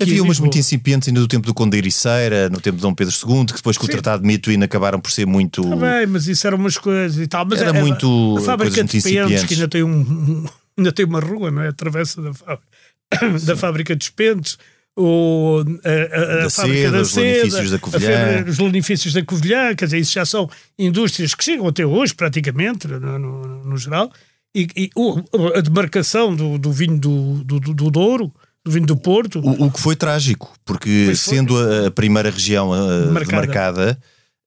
Havia 0.00 0.22
umas 0.22 0.40
muito 0.40 0.56
incipientes 0.56 1.08
ainda 1.08 1.20
do 1.20 1.28
tempo 1.28 1.46
do 1.46 1.52
Conde 1.52 1.76
Ericeira, 1.76 2.48
no 2.48 2.60
tempo 2.60 2.76
de 2.76 2.82
Dom 2.82 2.94
Pedro 2.94 3.12
II, 3.14 3.46
que 3.46 3.54
depois 3.54 3.76
com 3.76 3.84
Sim. 3.84 3.90
o 3.90 3.92
Tratado 3.92 4.22
de 4.22 4.26
Mituína 4.26 4.64
acabaram 4.64 4.98
por 4.98 5.10
ser 5.10 5.26
muito. 5.26 5.62
Bem, 5.76 6.06
mas 6.06 6.26
isso 6.26 6.46
eram 6.46 6.56
umas 6.56 6.78
coisas 6.78 7.22
e 7.22 7.26
tal. 7.26 7.44
Mas 7.44 7.60
era 7.60 7.76
é, 7.76 7.80
muito. 7.82 8.36
A 8.38 8.40
fábrica 8.40 8.82
de 8.82 9.02
pentes, 9.02 9.44
que 9.44 9.54
ainda 9.54 9.68
tem, 9.68 9.82
um, 9.82 10.46
ainda 10.76 10.92
tem 10.92 11.04
uma 11.04 11.20
rua, 11.20 11.50
não 11.50 11.62
é? 11.62 11.68
A 11.68 11.72
travessa 11.72 12.20
da 12.22 12.32
fábrica, 12.34 12.66
da 13.46 13.56
fábrica 13.56 13.96
de 13.96 14.10
pentes. 14.12 14.58
o, 14.96 15.62
a, 15.84 16.16
a, 16.18 16.22
a 16.40 16.42
Da 16.44 16.50
fábrica 16.50 16.78
seda, 16.82 16.90
da 16.96 17.00
os 17.02 17.10
seda, 17.10 17.26
lanifícios 17.38 17.70
da 17.70 17.76
a 17.76 17.80
Covilhã. 17.80 18.44
os 18.46 18.58
lanifícios 18.58 19.14
da 19.14 19.24
Covilhã, 19.24 19.74
quer 19.74 19.84
dizer, 19.86 19.98
isso 19.98 20.12
já 20.12 20.24
são 20.26 20.48
indústrias 20.78 21.34
que 21.34 21.44
chegam 21.44 21.66
até 21.66 21.84
hoje, 21.86 22.14
praticamente, 22.14 22.86
no, 22.88 23.18
no- 23.18 23.64
no 23.64 23.76
geral, 23.78 24.12
e, 24.54 24.66
e 24.76 24.90
o- 24.94 25.22
a 25.56 25.60
demarcação 25.62 26.34
do, 26.36 26.58
do 26.58 26.70
vinho 26.72 26.98
do, 26.98 27.42
do, 27.44 27.58
do 27.60 27.90
Douro, 27.90 28.30
do 28.64 28.70
vinho 28.70 28.86
do 28.86 28.96
Porto, 28.96 29.40
O, 29.40 29.64
o 29.66 29.70
que 29.72 29.80
foi 29.80 29.96
trágico, 29.96 30.52
porque 30.64 31.04
foi. 31.06 31.16
sendo 31.16 31.56
a, 31.58 31.86
a 31.86 31.90
primeira 31.90 32.30
região 32.30 32.74
eh, 32.74 33.06
Demarcada. 33.06 33.40
demarcada, 33.42 33.98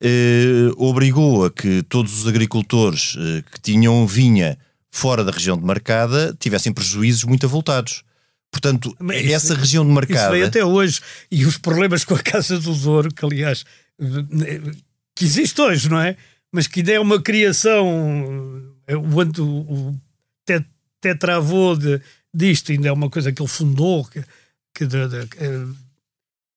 eh, 0.02 0.70
obrigou 0.78 1.46
a 1.46 1.52
que 1.52 1.82
todos 1.84 2.20
os 2.22 2.28
agricultores 2.28 3.16
eh, 3.20 3.44
que 3.52 3.60
tinham 3.62 4.06
vinha 4.06 4.58
fora 4.96 5.24
da 5.26 5.32
região 5.32 5.58
demarcada 5.58 6.36
tivessem 6.40 6.72
prejuízos 6.74 7.24
muito 7.26 7.46
avultados. 7.46 8.04
Portanto, 8.52 8.96
Mas 9.00 9.22
isso- 9.26 9.34
essa 9.34 9.54
região 9.56 9.84
Isso 9.84 9.90
demarcada. 9.90 10.32
veio 10.32 10.46
até 10.48 10.64
hoje. 10.64 11.02
E 11.30 11.46
os 11.46 11.58
problemas 11.58 12.06
com 12.06 12.16
a 12.16 12.20
Casa 12.24 12.58
do 12.60 12.74
Douro, 12.74 13.14
que 13.14 13.26
aliás, 13.26 13.66
que 15.16 15.26
existe 15.26 15.60
hoje, 15.60 15.90
não 15.90 16.00
é? 16.00 16.16
Mas 16.52 16.68
que 16.68 16.80
ainda 16.80 16.94
é 16.94 17.00
uma 17.00 17.22
criação, 17.22 18.64
eh, 18.88 18.96
o, 18.96 19.02
o 19.20 20.00
te- 20.46 20.66
tetravô 21.02 21.76
de, 21.76 22.00
disto 22.34 22.72
ainda 22.72 22.88
é 22.88 22.92
uma 22.92 23.10
coisa 23.10 23.32
que 23.32 23.42
ele 23.42 23.50
fundou, 23.50 24.06
que, 24.06 24.24
que 24.74 24.86
de- 24.86 25.08
de- 25.10 25.30
eh, 25.38 25.66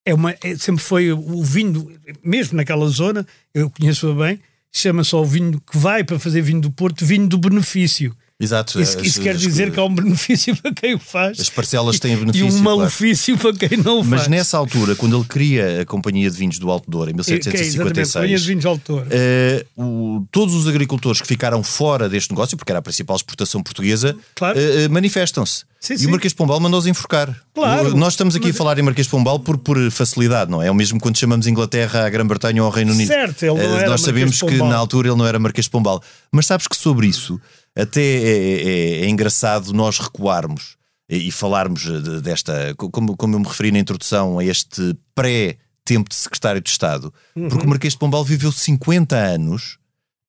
é 0.07 0.15
uma, 0.15 0.31
é- 0.41 0.57
sempre 0.57 0.83
foi 0.85 1.13
o 1.13 1.43
vinho, 1.43 1.93
mesmo 2.23 2.57
naquela 2.57 2.87
zona, 2.89 3.27
eu 3.53 3.69
conheço-a 3.71 4.15
bem, 4.15 4.41
chama-se 4.73 5.15
ao 5.15 5.25
vinho 5.25 5.61
que 5.61 5.77
vai 5.77 6.05
para 6.05 6.19
fazer 6.21 6.43
vinho 6.43 6.61
do 6.61 6.71
Porto, 6.71 7.05
vinho 7.05 7.27
do 7.27 7.39
benefício. 7.39 8.15
Exato. 8.41 8.81
Isso, 8.81 8.99
as- 9.01 9.05
isso 9.05 9.21
quer 9.21 9.35
as- 9.35 9.41
dizer 9.41 9.73
que 9.73 9.81
há 9.81 9.85
um 9.85 9.93
benefício 9.93 10.55
para 10.57 10.73
quem 10.73 10.95
o 10.95 10.99
faz 10.99 11.41
As 11.41 11.51
parcelas 11.51 11.99
têm 11.99 12.13
e 12.13 12.17
benefício. 12.17 12.47
um 12.47 12.63
claro. 12.63 12.79
malefício 12.79 13.37
para 13.37 13.53
quem 13.53 13.79
não 13.79 13.99
o 13.99 14.05
faz. 14.05 14.09
Mas 14.23 14.29
nessa 14.29 14.57
altura, 14.57 14.95
quando 14.95 15.17
ele 15.17 15.25
cria 15.25 15.81
a 15.83 15.85
Companhia 15.85 16.31
de 16.31 16.37
Vinhos 16.37 16.59
do 16.61 16.71
Alto 16.71 16.89
Douro, 16.89 17.11
em 17.11 17.15
Que 17.15 17.21
é 17.21 17.23
exatamente, 17.23 17.45
Companhia 17.49 17.65
de 17.65 17.79
1756, 17.79 18.45
Vinhos 18.45 18.65
Autor. 18.67 19.07
eh, 19.11 19.67
o- 19.77 20.25
todos 20.31 20.55
os 20.55 20.69
agricultores 20.69 21.21
que 21.21 21.27
ficaram 21.27 21.63
fora 21.65 22.09
deste 22.09 22.31
negócio, 22.31 22.57
porque 22.57 22.71
era 22.71 22.79
a 22.79 22.83
principal 22.83 23.17
exportação 23.17 23.61
portuguesa, 23.61 24.17
Claro. 24.37 24.57
eh, 24.59 24.87
manifestam-se. 24.89 25.65
Sim, 25.81 25.95
e 25.95 25.99
sim. 25.99 26.07
o 26.07 26.11
Marquês 26.11 26.33
de 26.33 26.37
Pombal 26.37 26.59
mandou-os 26.61 26.87
enforcar. 26.87 27.35
Claro. 27.55 27.97
Nós 27.97 28.15
estamos 28.15 28.35
aqui 28.35 28.47
Mas- 28.49 28.55
a 28.57 28.59
falar 28.59 28.79
em 28.79 28.83
Marquês 28.83 29.07
de 29.07 29.11
Pombal 29.11 29.39
por, 29.39 29.57
por 29.59 29.79
facilidade, 29.91 30.51
não 30.51 30.61
é? 30.63 30.67
É 30.67 30.71
o 30.71 30.75
mesmo 30.75 30.99
quando 31.01 31.17
chamamos 31.17 31.47
Inglaterra 31.47 32.05
à 32.05 32.11
Grã-Bretanha 32.11 32.61
ou 32.63 32.67
ao 32.67 32.73
Reino 32.73 32.93
Unido. 32.93 33.07
Certo, 33.09 33.43
ele 33.45 33.53
não 33.55 33.61
Eh, 33.61 33.65
era 33.65 33.73
Nós 33.91 34.01
Marquês 34.01 34.01
sabemos 34.03 34.41
que 34.41 34.57
na 34.59 34.77
altura 34.77 35.09
ele 35.09 35.17
não 35.17 35.27
era 35.27 35.39
Marquês 35.39 35.67
de 35.67 35.71
Pombal. 35.71 36.03
Mas 36.33 36.47
sabes 36.47 36.67
que 36.67 36.77
sobre 36.77 37.07
isso 37.07 37.41
até 37.77 38.01
é, 38.03 38.63
é- 39.03 39.05
é 39.05 39.09
engraçado 39.09 39.73
nós 39.73 39.99
recuarmos 40.01 40.77
e, 41.09 41.29
e 41.29 41.31
falarmos 41.31 41.83
de- 41.83 42.21
desta, 42.23 42.75
como, 42.77 43.17
como 43.17 43.37
eu 43.37 43.41
me 43.41 43.47
referi 43.47 43.71
na 43.71 43.79
introdução, 43.79 44.39
a 44.41 44.45
este 44.45 44.97
pré-tempo 45.15 46.09
de 46.11 46.17
secretário 46.17 46.61
de 46.61 46.71
Estado. 46.71 47.13
Uhum. 47.37 47.49
Porque 47.49 47.65
o 47.67 47.69
Marquês 47.69 47.93
de 47.93 47.99
Pombal 47.99 48.25
viveu 48.25 48.51
50 48.51 49.15
anos 49.17 49.79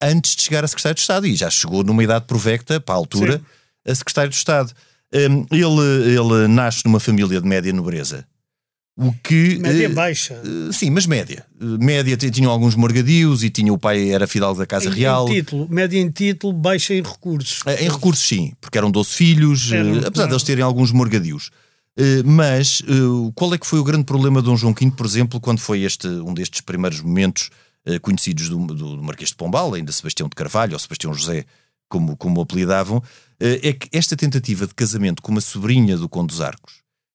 antes 0.01 0.35
de 0.35 0.43
chegar 0.43 0.63
a 0.63 0.67
secretário 0.67 0.95
de 0.95 1.01
Estado 1.01 1.25
e 1.27 1.35
já 1.35 1.49
chegou 1.49 1.83
numa 1.83 2.03
idade 2.03 2.25
provecta, 2.25 2.79
para 2.79 2.93
a 2.93 2.97
altura, 2.97 3.41
a 3.87 3.95
secretário 3.95 4.29
de 4.29 4.37
Estado. 4.37 4.71
Hum, 5.13 5.45
ele, 5.51 6.15
ele 6.15 6.47
nasce 6.47 6.85
numa 6.85 6.99
família 6.99 7.41
de 7.41 7.47
média 7.47 7.73
nobreza. 7.73 8.25
O 9.01 9.13
que. 9.23 9.57
Média 9.59 9.85
eh, 9.85 9.89
baixa. 9.89 10.33
eh, 10.43 10.71
Sim, 10.73 10.89
mas 10.89 11.05
média. 11.05 11.45
Eh, 11.59 11.65
Média 11.83 12.17
tinham 12.17 12.51
alguns 12.51 12.75
morgadios 12.75 13.43
e 13.43 13.49
tinha 13.49 13.71
o 13.73 13.77
pai 13.77 14.09
era 14.11 14.27
fidalgo 14.27 14.59
da 14.59 14.65
Casa 14.67 14.89
Em- 14.89 14.93
Real. 14.93 15.27
Em 15.29 15.35
título, 15.35 15.67
média 15.69 15.97
em 15.97 16.09
título, 16.11 16.51
baixa 16.53 16.93
em 16.93 17.01
recursos. 17.01 17.61
Eh, 17.65 17.85
Em 17.85 17.89
recursos, 17.89 18.27
sim, 18.27 18.51
porque 18.59 18.77
eram 18.77 18.91
12 18.91 19.09
filhos, 19.11 19.71
Eram- 19.71 19.99
apesar 20.05 20.23
não. 20.23 20.27
deles 20.29 20.43
terem 20.43 20.63
alguns 20.63 20.91
morgadios. 20.91 21.49
Mas 22.23 22.81
qual 23.35 23.53
é 23.53 23.57
que 23.57 23.67
foi 23.67 23.77
o 23.79 23.83
grande 23.83 24.05
problema 24.05 24.39
de 24.41 24.45
Dom 24.45 24.55
João 24.55 24.73
V, 24.73 24.89
por 24.91 25.05
exemplo, 25.05 25.39
quando 25.41 25.59
foi 25.59 25.81
este, 25.83 26.07
um 26.07 26.33
destes 26.33 26.61
primeiros 26.61 27.01
momentos 27.01 27.49
conhecidos 28.01 28.47
do, 28.47 28.57
do- 28.67 29.03
Marquês 29.03 29.31
de 29.31 29.35
Pombal, 29.35 29.73
ainda 29.73 29.91
Sebastião 29.91 30.29
de 30.29 30.35
Carvalho, 30.35 30.73
ou 30.73 30.79
Sebastião 30.79 31.13
José, 31.13 31.43
como, 31.89 32.15
como 32.15 32.39
o 32.39 32.43
apelidavam, 32.43 33.03
é 33.39 33.73
que 33.73 33.87
esta 33.91 34.15
tentativa 34.15 34.67
de 34.67 34.73
casamento 34.73 35.21
com 35.21 35.31
uma 35.31 35.41
sobrinha 35.41 35.97
do 35.97 36.09
Conde 36.09 36.27
dos 36.27 36.41
Arcos 36.41 36.73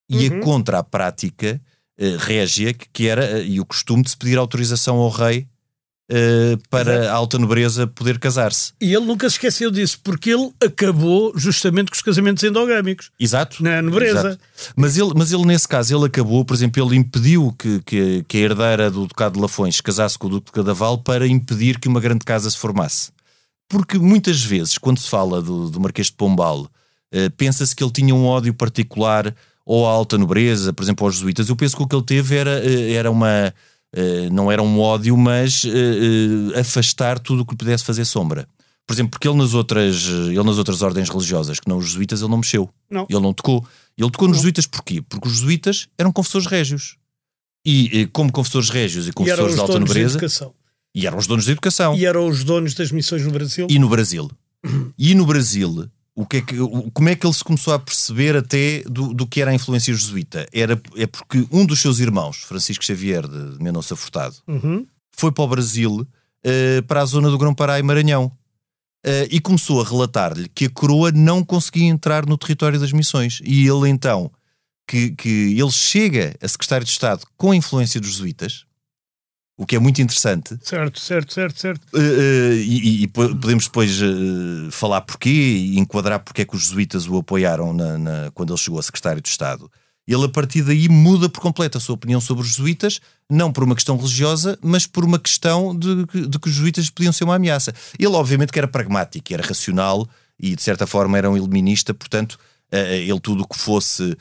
ia 0.09 0.33
Uhum. 0.33 0.41
contra 0.41 0.79
a 0.79 0.85
prática 0.85 1.61
eh, 1.99 2.17
régia, 2.19 2.75
que, 2.75 3.07
era, 3.09 3.25
eh, 3.25 3.47
e 3.47 3.61
o 3.61 3.65
costume 3.65 4.03
de 4.03 4.11
se 4.11 4.17
pedir 4.17 4.37
autorização 4.37 4.97
ao 4.97 5.09
rei 5.11 5.47
eh, 6.11 6.59
para 6.69 7.11
a 7.11 7.15
alta 7.15 7.39
nobreza 7.39 7.87
poder 7.87 8.19
casar-se. 8.19 8.73
E 8.81 8.93
ele 8.93 9.07
nunca 9.07 9.29
se 9.31 9.37
esqueceu 9.37 9.71
disso, 9.71 10.01
porque 10.03 10.31
ele 10.31 10.51
acabou 10.63 11.33
justamente 11.37 11.91
com 11.91 11.95
os 11.95 12.03
casamentos 12.03 12.43
endogâmicos. 12.43 13.11
Exato. 13.19 13.63
Na 13.63 13.81
nobreza. 13.81 14.19
Exato. 14.19 14.39
Mas 14.77 14.99
ele, 14.99 15.13
mas 15.15 15.33
ele, 15.33 15.47
nesse 15.47 15.67
caso, 15.69 15.97
ele 15.97 16.07
acabou, 16.07 16.45
por 16.45 16.55
exemplo, 16.55 16.85
ele 16.85 16.97
impediu 16.97 17.55
que, 17.59 17.81
que, 17.83 18.25
que 18.27 18.39
a 18.39 18.41
herdeira 18.41 18.91
do 18.91 19.07
Ducado 19.07 19.37
de 19.37 19.41
Lafões 19.41 19.81
casasse 19.81 20.19
com 20.19 20.27
o 20.27 20.31
Duque 20.31 20.47
de 20.47 20.53
Cadaval 20.53 20.99
para 20.99 21.27
impedir 21.27 21.79
que 21.79 21.89
uma 21.89 22.01
grande 22.01 22.25
casa 22.25 22.51
se 22.51 22.59
formasse. 22.59 23.14
Porque 23.75 23.99
muitas 23.99 24.41
vezes, 24.41 24.79
quando 24.79 25.01
se 25.01 25.09
fala 25.09 25.43
do, 25.43 25.69
do 25.69 25.81
Marquês 25.81 26.07
de 26.07 26.13
Pombal, 26.13 26.69
eh, 27.11 27.29
pensa-se 27.31 27.75
que 27.75 27.83
ele 27.83 27.91
tinha 27.91 28.15
um 28.15 28.25
ódio 28.25 28.55
particular 28.55 29.35
ou 29.67 29.85
à 29.85 29.91
alta 29.91 30.17
nobreza, 30.17 30.73
por 30.73 30.85
exemplo, 30.85 31.05
aos 31.05 31.17
jesuítas. 31.17 31.49
Eu 31.49 31.57
penso 31.57 31.77
que 31.77 31.83
o 31.83 31.87
que 31.89 31.97
ele 31.97 32.05
teve 32.05 32.37
era, 32.37 32.65
eh, 32.65 32.93
era 32.93 33.11
uma. 33.11 33.53
eh, 33.93 34.29
não 34.31 34.53
era 34.53 34.63
um 34.63 34.79
ódio, 34.79 35.17
mas 35.17 35.65
eh, 35.65 36.61
afastar 36.61 37.19
tudo 37.19 37.43
o 37.43 37.45
que 37.45 37.55
lhe 37.55 37.59
pudesse 37.59 37.83
fazer 37.83 38.05
sombra. 38.05 38.47
Por 38.87 38.95
exemplo, 38.95 39.11
porque 39.11 39.27
ele 39.27 39.39
nas 39.39 39.55
outras, 39.55 40.05
ele 40.07 40.41
nas 40.45 40.57
outras 40.59 40.81
ordens 40.81 41.09
religiosas, 41.09 41.59
que 41.59 41.69
não 41.69 41.79
os 41.79 41.87
jesuítas, 41.87 42.21
ele 42.21 42.31
não 42.31 42.39
mexeu. 42.39 42.71
Não. 42.89 43.07
Ele 43.11 43.21
não 43.21 43.33
tocou. 43.33 43.67
Ele 43.99 44.11
tocou 44.11 44.29
nos 44.29 44.37
jesuítas 44.37 44.67
porquê? 44.67 45.03
Porque 45.03 45.27
os 45.27 45.35
jesuítas 45.35 45.89
eram 45.99 46.13
confessores 46.13 46.47
régios. 46.47 46.97
E 47.67 48.07
como 48.13 48.31
confessores 48.31 48.71
régios 48.71 49.07
e 49.07 49.11
E 49.11 49.13
confessores 49.13 49.51
os 49.51 49.55
de 49.55 49.61
alta 49.61 49.81
nobreza, 49.81 50.19
educação. 50.19 50.55
E 50.95 51.07
eram 51.07 51.19
os 51.19 51.27
donos 51.27 51.47
da 51.47 51.53
educação. 51.53 51.95
E 51.97 52.05
eram 52.07 52.27
os 52.29 52.45
donos 52.45 52.75
das 52.75 52.91
missões 52.93 53.23
no 53.25 53.31
Brasil. 53.31 53.67
E 53.69 53.79
no 53.79 53.89
Brasil. 53.89 54.31
E 54.97 55.15
no 55.15 55.27
Brasil, 55.27 55.89
o 56.15 56.25
que 56.25 56.37
é 56.39 56.41
que, 56.41 56.57
como 56.93 57.09
é 57.09 57.15
que 57.17 57.27
ele 57.27 57.35
se 57.35 57.43
começou 57.45 57.75
a 57.75 57.79
perceber 57.79 58.37
até 58.37 58.83
do, 58.85 59.13
do 59.13 59.27
que 59.27 59.41
era 59.43 59.51
a 59.51 59.55
influência 59.55 59.93
jesuíta? 59.93 60.47
Era, 60.53 60.81
é 60.97 61.07
porque 61.07 61.47
um 61.51 61.67
dos 61.67 61.81
seus 61.81 61.99
irmãos, 61.99 62.37
Francisco 62.39 62.85
Xavier 62.85 63.27
de 63.27 63.63
Mendonça 63.63 63.95
Furtado, 63.97 64.37
Uhum. 64.47 64.87
foi 65.13 65.33
para 65.33 65.45
o 65.45 65.49
Brasil, 65.49 66.07
eh, 66.45 66.81
para 66.83 67.03
a 67.03 67.05
zona 67.05 67.29
do 67.31 67.37
Grão-Pará 67.37 67.79
e 67.79 67.83
Maranhão. 67.83 68.31
Eh, 69.05 69.29
e 69.33 69.41
começou 69.41 69.83
a 69.83 69.85
relatar-lhe 69.85 70.49
que 70.55 70.65
a 70.67 70.71
coroa 70.71 71.13
não 71.13 71.45
conseguia 71.45 71.85
entrar 71.85 72.25
no 72.25 72.39
território 72.39 72.81
das 72.81 72.93
missões. 72.93 73.41
E 73.45 73.67
ele 73.67 73.89
então, 73.91 74.31
que, 74.89 75.11
que 75.11 75.29
ele 75.61 75.71
chega 75.71 76.35
a 76.41 76.49
secretário 76.49 76.87
de 76.87 76.93
Estado 76.93 77.23
com 77.37 77.51
a 77.51 77.57
influência 77.57 78.01
dos 78.01 78.13
jesuítas, 78.13 78.65
o 79.57 79.65
que 79.65 79.77
é 79.77 79.79
muito 79.79 80.03
interessante, 80.03 80.59
Certo, 80.63 80.99
certo, 81.01 81.33
certo, 81.33 81.61
certo. 81.61 81.83
Uh, 81.95 81.99
uh, 81.99 82.55
e, 82.57 83.03
e 83.05 83.07
po- 83.09 83.35
podemos 83.37 83.65
depois 83.67 84.01
uh, 84.03 84.71
falar 84.71 85.01
porquê 85.03 85.31
e 85.31 85.79
enquadrar 85.79 86.19
porque 86.21 86.43
é 86.43 86.45
que 86.45 86.57
os 86.57 86.63
jesuítas 86.63 87.07
o 87.07 87.17
apoiaram 87.19 87.73
na- 87.73 87.97
na- 87.99 88.31
quando 88.35 88.53
ele 88.53 88.59
chegou 88.61 88.81
a 88.81 88.83
secretário 88.83 89.23
de 89.23 89.29
Estado. 89.29 89.71
Ele, 90.07 90.25
a 90.25 90.29
partir 90.29 90.63
daí, 90.63 90.87
muda 90.89 91.29
por 91.31 91.41
completo 91.41 91.79
a 91.79 91.81
sua 91.81 91.95
opinião 91.95 92.21
sobre 92.21 92.43
os 92.43 92.51
jesuítas, 92.51 93.01
não 93.31 93.51
por 93.53 93.65
uma 93.65 93.75
questão 93.75 93.97
religiosa, 93.97 94.59
mas 94.61 94.87
por 94.87 95.03
uma 95.05 95.19
questão 95.19 95.75
de, 95.75 96.05
que- 96.09 96.27
de 96.27 96.39
que 96.39 96.49
os 96.49 96.55
jesuítas 96.55 96.91
podiam 96.91 97.13
ser 97.13 97.25
uma 97.25 97.37
ameaça. 97.37 97.73
Ele, 97.99 98.09
obviamente, 98.13 98.53
que 98.53 98.59
era 98.59 98.69
pragmático, 98.69 99.33
era 99.33 99.43
racional 99.47 100.07
e, 100.39 100.55
de 100.57 100.63
certa 100.63 100.87
forma, 100.87 101.17
era 101.17 101.31
um 101.31 101.37
iluminista, 101.37 101.95
portanto, 101.95 102.39
ele 102.73 103.21
tudo 103.21 103.45
o 103.45 103.47
que 103.49 103.57
fosse 103.57 104.17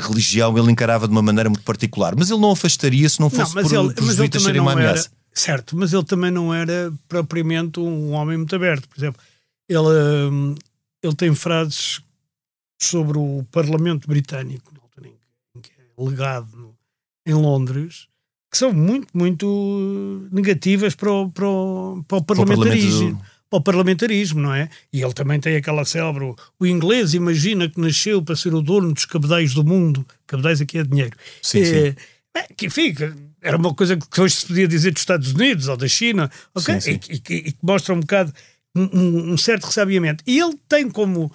religião, 0.00 0.56
ele 0.58 0.70
encarava 0.70 1.06
de 1.06 1.12
uma 1.12 1.22
maneira 1.22 1.48
muito 1.48 1.62
particular. 1.64 2.14
Mas 2.16 2.30
ele 2.30 2.40
não 2.40 2.52
afastaria 2.52 3.08
se 3.08 3.20
não 3.20 3.30
fosse 3.30 3.52
por, 3.52 3.62
por 3.62 3.66
os 3.66 3.72
mas 3.72 3.96
ele 3.98 4.06
jesuítas 4.08 4.42
também 4.42 4.60
não 4.60 4.70
era. 4.70 4.80
ameaça. 4.80 5.10
Certo, 5.34 5.76
mas 5.76 5.92
ele 5.94 6.04
também 6.04 6.30
não 6.30 6.52
era 6.52 6.92
propriamente 7.08 7.80
um 7.80 8.12
homem 8.12 8.36
muito 8.36 8.54
aberto. 8.54 8.86
Por 8.88 8.98
exemplo, 8.98 9.20
ele, 9.68 10.28
hum, 10.30 10.54
ele 11.02 11.14
tem 11.14 11.34
frases 11.34 12.00
sobre 12.80 13.16
o 13.18 13.44
Parlamento 13.50 14.06
Britânico, 14.06 14.72
em 15.56 15.60
que- 15.60 15.70
é 15.70 16.02
legado 16.04 16.74
em 17.24 17.32
Londres, 17.34 18.08
que 18.50 18.58
são 18.58 18.72
muito, 18.74 19.08
muito 19.14 20.28
negativas 20.30 20.94
para 20.94 21.10
o, 21.10 21.30
para 21.30 21.48
o, 21.48 22.04
para 22.06 22.18
o 22.18 22.22
parlamentarismo. 22.24 23.22
Para 23.52 23.58
o 23.58 23.62
parlamentarismo, 23.62 24.40
não 24.40 24.54
é? 24.54 24.70
E 24.90 25.02
ele 25.02 25.12
também 25.12 25.38
tem 25.38 25.56
aquela 25.56 25.84
célebre. 25.84 26.24
o- 26.24 26.36
inglês 26.66 27.12
imagina 27.12 27.68
que 27.68 27.78
nasceu 27.78 28.22
para 28.22 28.34
ser 28.34 28.54
o 28.54 28.62
dono 28.62 28.94
dos 28.94 29.04
cabedais 29.04 29.52
do 29.52 29.62
mundo. 29.62 30.06
Cabedais 30.26 30.62
aqui 30.62 30.78
é 30.78 30.82
dinheiro. 30.82 31.14
Sim, 31.42 31.60
Eh, 31.60 31.64
sim. 31.90 31.96
é, 32.34 32.42
que 32.56 32.68
que 32.94 33.12
era 33.42 33.58
uma 33.58 33.74
coisa 33.74 33.94
que 33.96 34.20
hoje 34.20 34.36
se 34.36 34.46
podia 34.46 34.66
dizer 34.66 34.90
dos 34.92 35.02
Estados 35.02 35.32
Unidos 35.32 35.68
ou 35.68 35.76
da 35.76 35.86
China, 35.86 36.30
ok? 36.54 36.74
Sim, 36.76 36.80
sim. 36.80 37.00
E, 37.10 37.18
que- 37.18 37.34
e 37.34 37.36
e 37.48 37.52
que 37.52 37.58
mostra 37.62 37.94
um 37.94 38.00
bocado 38.00 38.32
um, 38.74 38.84
um- 38.84 39.32
um 39.32 39.36
certo 39.36 39.64
ressabiamento. 39.66 40.24
E 40.26 40.38
ele 40.40 40.56
tem 40.66 40.88
como 40.90 41.30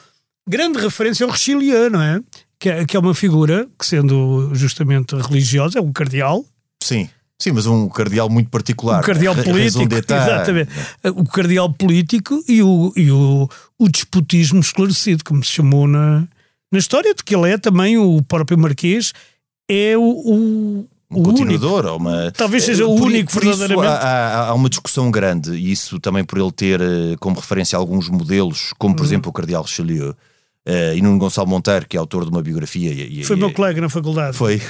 grande 0.49 0.79
referência 0.79 1.27
o 1.27 1.29
Richelieu, 1.29 1.91
não 1.91 2.01
é? 2.01 2.19
Que, 2.57 2.69
é? 2.69 2.83
que 2.83 2.97
é 2.97 2.99
uma 2.99 3.13
figura 3.13 3.67
que, 3.77 3.85
sendo 3.85 4.49
justamente 4.55 5.15
religiosa, 5.15 5.77
é 5.77 5.81
um 5.83 5.91
cardeal, 5.93 6.43
Sim, 6.81 7.07
sim, 7.39 7.51
mas 7.51 7.65
um 7.65 7.87
cardeal 7.89 8.29
muito 8.29 8.49
particular. 8.49 8.99
um 8.99 9.03
cardeal 9.03 9.35
político, 9.35 9.93
exatamente. 9.93 10.71
O 11.15 11.23
cardeal 11.25 11.71
político 11.73 12.43
e 12.47 12.61
o, 12.63 12.91
e 12.95 13.11
o, 13.11 13.49
o 13.79 13.89
despotismo 13.89 14.59
esclarecido, 14.59 15.23
como 15.23 15.43
se 15.43 15.51
chamou 15.51 15.87
na, 15.87 16.27
na 16.71 16.79
história, 16.79 17.13
de 17.13 17.23
que 17.23 17.35
ele 17.35 17.49
é 17.51 17.57
também 17.57 17.97
o 17.97 18.21
próprio 18.21 18.57
Marquês, 18.57 19.13
é 19.69 19.97
o, 19.97 20.01
o, 20.01 20.87
um 21.11 21.19
o 21.19 21.23
continuador 21.23 21.85
único. 21.85 21.89
ou 21.93 21.97
uma. 21.99 22.31
Talvez 22.31 22.63
seja 22.63 22.85
o 22.87 22.95
Por 22.97 23.07
único 23.07 23.31
por 23.31 23.43
isso 23.43 23.57
verdadeiramente. 23.57 24.03
há, 24.03 24.07
há- 24.07 24.47
há 24.49 24.53
uma 24.53 24.69
discussão 24.69 25.09
grande, 25.11 25.51
e 25.53 25.71
isso 25.71 25.99
também 25.99 26.23
por 26.23 26.37
ele 26.39 26.51
ter 26.51 26.81
eh, 26.81 27.15
como 27.19 27.35
referência 27.37 27.77
alguns 27.77 28.09
modelos, 28.09 28.73
como 28.77 28.95
por 28.95 29.05
exemplo 29.05 29.29
o 29.29 29.33
Cardeal 29.33 29.63
Richelieu 29.63 30.15
eh, 30.69 30.97
e 30.97 31.01
Nuno 31.01 31.17
Gonçalo 31.17 31.47
Monteiro, 31.47 31.87
que 31.87 31.95
é 31.95 31.99
autor 31.99 32.25
de 32.25 32.29
uma 32.29 32.41
biografia. 32.41 32.91
E, 32.91 33.23
Foi 33.23 33.37
e- 33.37 33.39
meu 33.39 33.53
colega 33.53 33.79
na 33.79 33.87
faculdade. 33.89 34.35
Foi. 34.35 34.61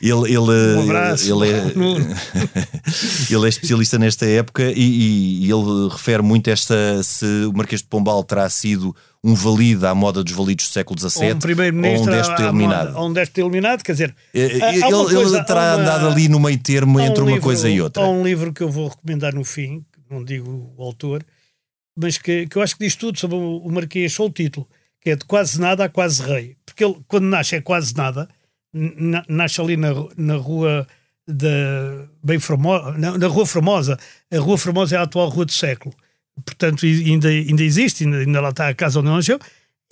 Ele, 0.00 0.12
ele, 0.34 0.76
Um 0.78 0.82
abraço. 0.84 1.30
ele, 1.44 1.52
é, 1.52 1.62
ele 3.30 3.44
é 3.44 3.48
especialista 3.48 3.98
nesta 3.98 4.26
época 4.26 4.62
e, 4.74 5.44
e- 5.44 5.50
ele 5.50 5.88
refere 5.90 6.22
muito 6.22 6.48
esta 6.48 7.02
se 7.02 7.24
o 7.46 7.52
Marquês 7.52 7.82
de 7.82 7.86
Pombal 7.88 8.22
terá 8.24 8.48
sido 8.48 8.94
um 9.22 9.34
valido 9.34 9.86
à 9.86 9.94
moda 9.94 10.22
dos 10.22 10.32
validos 10.32 10.68
do 10.68 10.72
século 10.72 10.98
XVII 10.98 11.28
Ou 11.30 11.34
um 11.34 11.38
primeiro-ministro 11.40 12.02
ou 12.10 12.14
um 12.14 12.16
déspota 12.18 12.42
à 12.44 12.46
eliminado. 12.48 12.86
moda, 12.88 12.98
ou 13.00 13.08
um 13.08 13.12
déspota 13.12 13.40
eliminado, 13.40 13.82
quer 13.82 13.92
dizer, 13.92 14.14
Eh, 14.32 14.58
há 14.62 14.74
Ele, 14.74 14.90
coisa- 15.14 15.44
terá 15.44 15.60
uma- 15.76 15.82
andado 15.82 16.06
ali 16.08 16.28
no 16.28 16.38
meio 16.38 16.58
termo 16.58 16.98
há 16.98 17.02
um 17.02 17.06
entre 17.06 17.20
uma 17.22 17.30
livro- 17.30 17.42
coisa 17.42 17.68
e 17.68 17.80
outra. 17.80 18.02
Há 18.04 18.08
um 18.08 18.22
livro 18.24 18.52
que 18.52 18.62
eu 18.62 18.70
vou 18.70 18.88
recomendar 18.88 19.34
no 19.34 19.44
fim, 19.44 19.84
não 20.08 20.22
digo 20.24 20.72
o 20.76 20.82
autor, 20.82 21.24
mas 21.96 22.18
que, 22.18 22.46
que 22.46 22.56
eu 22.56 22.62
acho 22.62 22.76
que 22.76 22.84
diz 22.84 22.94
tudo 22.94 23.18
sobre 23.18 23.36
o, 23.36 23.58
o 23.58 23.72
Marquês, 23.72 24.12
só 24.12 24.26
o 24.26 24.30
título, 24.30 24.66
que 25.00 25.10
é 25.10 25.16
de 25.16 25.24
quase 25.24 25.60
nada 25.60 25.84
a 25.84 25.88
quase 25.88 26.22
rei. 26.22 26.56
Porque 26.64 26.84
ele, 26.84 26.96
quando 27.06 27.24
nasce, 27.24 27.56
é 27.56 27.60
quase 27.60 27.94
nada, 27.96 28.28
na- 28.72 29.24
nasce 29.28 29.60
ali 29.60 29.76
na, 29.76 29.90
na 30.16 30.36
rua 30.36 30.86
da 31.28 32.06
bem 32.22 32.38
Formosa, 32.38 32.92
na, 32.98 33.18
na 33.18 33.26
Rua 33.26 33.46
Formosa. 33.46 33.98
A 34.32 34.38
Rua 34.38 34.56
Formosa 34.58 34.96
é 34.96 34.98
a 34.98 35.02
atual 35.02 35.28
Rua 35.28 35.44
do 35.44 35.52
Século. 35.52 35.94
Portanto, 36.44 36.84
ainda, 36.84 37.28
ainda 37.28 37.62
existe, 37.62 38.04
ainda, 38.04 38.18
ainda 38.18 38.40
lá 38.40 38.50
está 38.50 38.68
a 38.68 38.74
casa 38.74 39.00
onde 39.00 39.08
nasceu. 39.08 39.38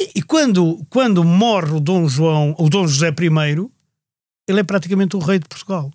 E, 0.01 0.11
e 0.17 0.23
quando, 0.23 0.85
quando 0.91 1.25
morre 1.25 1.73
o 1.73 1.81
Dom 1.81 2.07
João, 2.09 2.55
o 2.59 2.69
Dom 2.69 2.87
José 2.87 3.09
I, 3.09 3.71
ele 4.49 4.61
é 4.61 4.63
praticamente 4.65 5.17
o 5.17 5.21
rei 5.21 5.39
de 5.39 5.49
Portugal. 5.49 5.91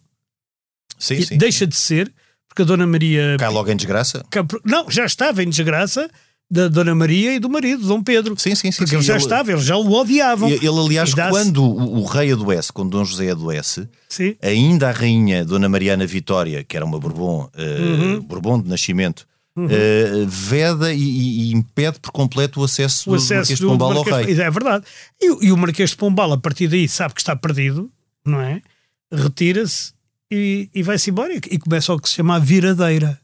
Sim, 0.98 1.16
E 1.16 1.26
sim. 1.26 1.38
Deixa 1.38 1.68
de 1.68 1.76
ser, 1.76 2.12
porque 2.48 2.64
a 2.64 2.66
Dona 2.66 2.88
Maria. 2.88 3.38
Cai 3.40 3.50
logo 3.50 3.70
em 3.72 3.76
desgraça. 3.76 4.26
Não, 4.66 4.90
já 4.90 5.06
estava 5.06 5.44
em 5.44 5.50
desgraça 5.50 6.10
da 6.52 6.68
Dona 6.68 6.96
Maria 6.96 7.36
e 7.36 7.40
do 7.40 7.50
marido, 7.50 7.86
Dom 7.88 8.02
Pedro. 8.02 8.38
Sim, 8.40 8.56
sim, 8.56 8.72
sim. 8.72 8.78
Porque 8.80 8.90
sim. 8.90 8.96
ele 8.96 9.04
já 9.04 9.14
Ele- 9.14 9.22
estava, 9.24 9.52
eles 9.52 9.64
já 9.64 9.76
o 9.78 9.92
odiavam. 9.92 10.50
Ele, 10.50 10.68
aliás, 10.68 11.14
quando 11.14 11.64
o, 11.64 12.00
o 12.00 12.06
rei 12.06 12.32
adoece, 12.32 12.74
quando 12.74 12.90
Dom 12.90 13.06
José 13.06 13.30
adoece, 13.32 13.88
Sim. 14.08 14.36
ainda 14.42 14.90
a 14.90 14.92
rainha 14.92 15.46
Dona 15.46 15.70
Mariana 15.70 16.08
Vitória, 16.08 16.64
que 16.64 16.76
era 16.76 16.86
uma 16.86 17.00
Bourbon, 17.00 17.50
eh, 17.56 17.80
Uhum. 17.80 18.22
Bourbon 18.22 18.62
de 18.62 18.68
nascimento, 18.70 19.28
eh, 19.70 20.26
veda 20.28 20.92
e, 20.94 21.00
e- 21.00 21.52
impede 21.52 22.00
por 22.00 22.12
completo 22.12 22.62
o 22.62 22.64
acesso, 22.64 23.10
O 23.10 23.14
do 23.14 23.18
acesso 23.18 23.36
Marquês 23.52 23.58
de 23.60 23.64
do, 23.66 23.68
do 23.68 23.72
Pombal 23.74 23.90
ao 23.90 23.96
Marquês 24.06 24.28
de- 24.28 24.34
rei. 24.34 24.42
É 24.48 24.50
verdade. 24.52 24.86
E, 25.22 25.32
o- 25.32 25.44
e 25.44 25.52
o 25.52 25.58
Marquês 25.58 25.90
de 25.92 25.96
Pombal, 25.98 26.32
a 26.34 26.38
partir 26.38 26.68
daí, 26.68 26.88
sabe 26.88 27.14
que 27.14 27.22
está 27.22 27.36
perdido, 27.36 27.92
não 28.26 28.40
é? 28.42 28.62
Retira-se 29.12 29.92
e, 30.32 30.70
e 30.74 30.82
vai-se 30.84 31.10
embora. 31.10 31.34
E, 31.34 31.42
e 31.52 31.60
começa 31.60 31.94
o 31.94 32.00
que 32.00 32.10
se 32.10 32.16
chama 32.16 32.36
a 32.36 32.40
viradeira. 32.40 33.20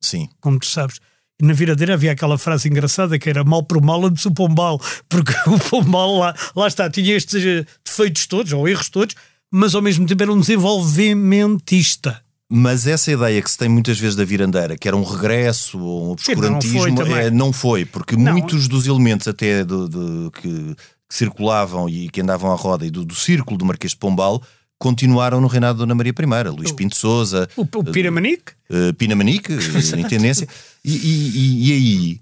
Sim. 0.00 0.28
como 0.40 0.58
tu 0.58 0.66
sabes. 0.66 0.98
Na 1.40 1.52
viradeira 1.52 1.94
havia 1.94 2.12
aquela 2.12 2.36
frase 2.38 2.68
engraçada 2.68 3.18
que 3.18 3.28
era 3.30 3.42
mal 3.44 3.62
por 3.62 3.82
mal 3.82 4.04
antes 4.04 4.24
o 4.26 4.30
pombal, 4.32 4.80
porque 5.08 5.32
o 5.48 5.58
pombal 5.58 6.18
lá, 6.18 6.34
lá 6.54 6.66
está, 6.68 6.88
tinha 6.90 7.14
estes 7.16 7.44
eh, 7.44 7.64
defeitos 7.84 8.26
todos, 8.26 8.52
ou 8.52 8.68
erros 8.68 8.88
todos, 8.88 9.14
mas 9.50 9.74
ao 9.74 9.82
mesmo 9.82 10.06
tempo 10.06 10.22
era 10.22 10.32
um 10.32 10.38
desenvolvimentista. 10.40 12.20
Mas 12.52 12.86
essa 12.86 13.12
ideia 13.12 13.40
que 13.40 13.50
se 13.50 13.56
tem 13.56 13.68
muitas 13.68 13.98
vezes 13.98 14.16
da 14.16 14.24
virandeira, 14.24 14.76
que 14.76 14.88
era 14.88 14.96
um 14.96 15.04
regresso 15.04 15.78
ou 15.78 16.12
um 16.14 16.18
Sim, 16.18 16.34
não 16.34 16.54
obscurantismo, 16.56 17.06
foi 17.06 17.22
é, 17.22 17.30
não 17.30 17.52
foi, 17.52 17.84
porque 17.84 18.16
Não. 18.16 18.32
muitos 18.32 18.66
dos 18.66 18.86
elementos 18.88 19.28
até 19.28 19.64
do- 19.64 19.88
do- 19.88 20.30
que, 20.32 20.48
que 20.48 21.14
circulavam 21.14 21.88
e 21.88 22.08
que 22.08 22.20
andavam 22.20 22.50
à 22.50 22.56
roda 22.56 22.84
e 22.84 22.90
do, 22.90 23.04
do 23.04 23.14
círculo 23.14 23.56
do 23.56 23.64
Marquês 23.64 23.92
de 23.92 23.98
Pombal 23.98 24.42
continuaram 24.80 25.40
no 25.42 25.46
reinado 25.46 25.74
de 25.74 25.78
Dona 25.80 25.94
Maria 25.94 26.12
I, 26.18 26.48
Luís 26.48 26.72
Pinto 26.72 26.96
Souza, 26.96 27.46
O, 27.54 27.62
o 27.62 27.84
Piramanique, 27.84 28.52
uh, 28.70 28.94
Pina 28.94 29.14
Manique, 29.14 29.52
uh, 29.52 29.60
em 30.00 30.08
tendência, 30.08 30.48
e, 30.82 30.90
e- 30.96 31.68
e- 31.68 31.72
aí 31.72 32.20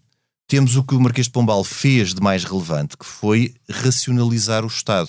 temos 0.49 0.75
o 0.77 0.83
que 0.83 0.95
o 0.95 1.01
Marquês 1.01 1.27
de 1.29 1.33
Pombal 1.33 1.63
fez 1.63 2.13
de 2.13 2.21
mais 2.21 2.43
relevante, 2.43 2.97
que 2.97 3.07
foi 3.07 3.55
racionalizar 3.71 4.65
o 4.65 4.69
Estado. 4.69 5.09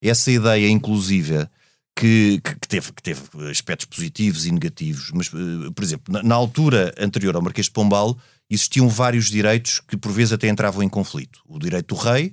Essa 0.00 0.30
ideia 0.30 0.68
inclusiva 0.68 1.50
que, 1.96 2.40
que- 2.44 2.68
teve, 2.68 2.92
que 2.92 3.02
teve 3.02 3.20
aspectos 3.50 3.86
positivos 3.86 4.46
e 4.46 4.52
negativos, 4.52 5.10
mas, 5.12 5.26
uh, 5.32 5.72
por 5.74 5.82
exemplo, 5.82 6.12
na, 6.12 6.22
na 6.22 6.34
altura 6.36 6.94
anterior 6.98 7.34
ao 7.34 7.42
Marquês 7.42 7.66
de 7.66 7.72
Pombal 7.72 8.16
existiam 8.48 8.88
vários 8.88 9.28
direitos 9.28 9.80
que 9.80 9.96
por 9.96 10.12
vezes 10.12 10.32
até 10.34 10.48
entravam 10.48 10.84
em 10.84 10.88
conflito. 10.88 11.40
O 11.48 11.58
direito 11.58 11.94
do 11.96 12.00
rei, 12.00 12.32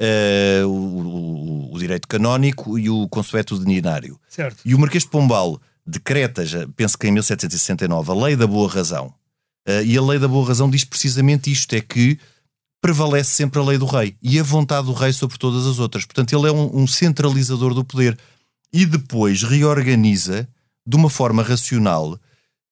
uh, 0.00 0.66
o, 0.66 1.70
o- 1.70 1.74
o 1.74 1.78
direito 1.78 2.08
canónico 2.08 2.78
e 2.78 2.90
o 2.90 3.08
consueto 3.08 3.58
dinário. 3.64 4.18
certo? 4.28 4.60
E 4.64 4.74
o 4.74 4.78
Marquês 4.78 5.04
de 5.04 5.10
Pombal 5.10 5.60
decreta, 5.86 6.44
já, 6.44 6.66
penso 6.76 6.98
que 6.98 7.06
em 7.06 7.12
1769, 7.12 8.10
a 8.10 8.14
Lei 8.14 8.36
da 8.36 8.46
Boa 8.46 8.68
Razão. 8.68 9.12
Eh, 9.66 9.84
e 9.84 9.96
a 9.98 10.02
Lei 10.02 10.18
da 10.18 10.26
Boa 10.28 10.46
Razão 10.48 10.68
diz 10.70 10.84
precisamente 10.84 11.50
isto: 11.50 11.72
é 11.74 11.80
que 11.80 12.18
prevalece 12.82 13.34
sempre 13.34 13.60
a 13.60 13.62
lei 13.62 13.76
do 13.78 13.84
rei 13.86 14.16
e 14.22 14.38
a 14.38 14.42
vontade 14.42 14.86
do 14.86 14.92
rei 14.94 15.12
sobre 15.12 15.36
todas 15.38 15.66
as 15.66 15.78
outras. 15.78 16.04
Portanto, 16.04 16.34
ele 16.36 16.48
é 16.48 16.52
um, 16.52 16.82
um 16.82 16.86
centralizador 16.86 17.74
do 17.74 17.84
poder. 17.84 18.18
E 18.72 18.86
depois 18.86 19.42
reorganiza 19.42 20.48
de 20.86 20.96
uma 20.96 21.10
forma 21.10 21.42
racional 21.42 22.18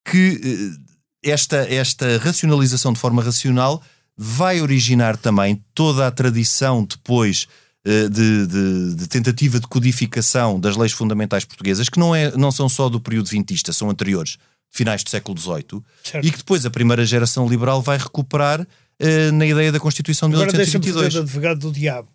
que 0.09 0.79
eh, 1.23 1.31
esta, 1.31 1.57
esta 1.73 2.19
racionalização 2.19 2.93
de 2.93 2.99
forma 2.99 3.23
racional 3.23 3.83
vai 4.21 4.61
originar 4.61 5.17
também 5.17 5.63
toda 5.73 6.07
a 6.07 6.11
tradição 6.11 6.85
depois 6.85 7.47
eh, 7.85 8.09
de, 8.09 8.47
de- 8.49 8.95
de 8.97 9.07
tentativa 9.07 9.61
de 9.61 9.67
codificação 9.69 10.59
das 10.59 10.77
leis 10.77 10.91
fundamentais 10.93 11.45
portuguesas, 11.45 11.89
que 11.89 11.99
não, 12.01 12.15
é, 12.15 12.37
não 12.37 12.51
são 12.51 12.69
só 12.69 12.89
do 12.89 13.01
período 13.01 13.29
vintista, 13.29 13.73
são 13.73 13.89
anteriores, 13.89 14.37
finais 14.71 15.03
do 15.05 15.09
século 15.11 15.39
XVIII, 15.39 15.83
Certo. 16.03 16.27
e 16.27 16.31
que 16.33 16.39
depois 16.39 16.67
a 16.67 16.71
primeira 16.71 17.07
geração 17.07 17.49
liberal 17.49 17.81
vai 17.81 17.97
recuperar 17.97 18.67
eh, 18.99 19.31
na 19.31 19.47
ideia 19.47 19.71
da 19.71 19.79
Constituição 19.81 20.29
de 20.29 20.35
Agora 20.35 20.53
deixa-me 20.53 20.85
fazer 20.85 20.97
1822. 20.99 21.13
de 21.13 21.19
advogado 21.21 21.59
do 21.61 21.73
diabo. 21.73 22.09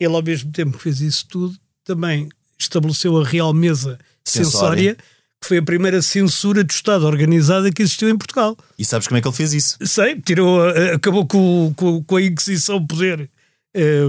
Ele, 0.00 0.14
ao 0.14 0.22
mesmo 0.22 0.50
tempo 0.50 0.76
que 0.76 0.82
fez 0.82 1.00
isso 1.00 1.24
tudo, 1.28 1.56
também 1.84 2.28
estabeleceu 2.58 3.16
a 3.20 3.24
Real 3.24 3.54
Mesa. 3.54 3.98
Censória, 4.26 4.94
que 4.96 5.02
foi 5.46 5.58
a 5.58 5.62
primeira 5.62 6.00
censura 6.02 6.62
do 6.64 6.70
Estado 6.70 7.06
organizada 7.06 7.70
que 7.72 7.82
existiu 7.82 8.08
em 8.08 8.16
Portugal. 8.16 8.56
E 8.78 8.84
sabes 8.84 9.06
como 9.08 9.18
é 9.18 9.20
que 9.20 9.28
ele 9.28 9.36
fez 9.36 9.52
isso? 9.52 9.76
Sei, 9.84 10.20
tirou, 10.20 10.62
a- 10.62 10.94
acabou 10.94 11.26
com, 11.26 11.72
com, 11.76 12.02
com 12.04 12.16
a 12.16 12.22
Inquisição 12.22 12.84
poder 12.86 13.28
eh, 13.76 14.04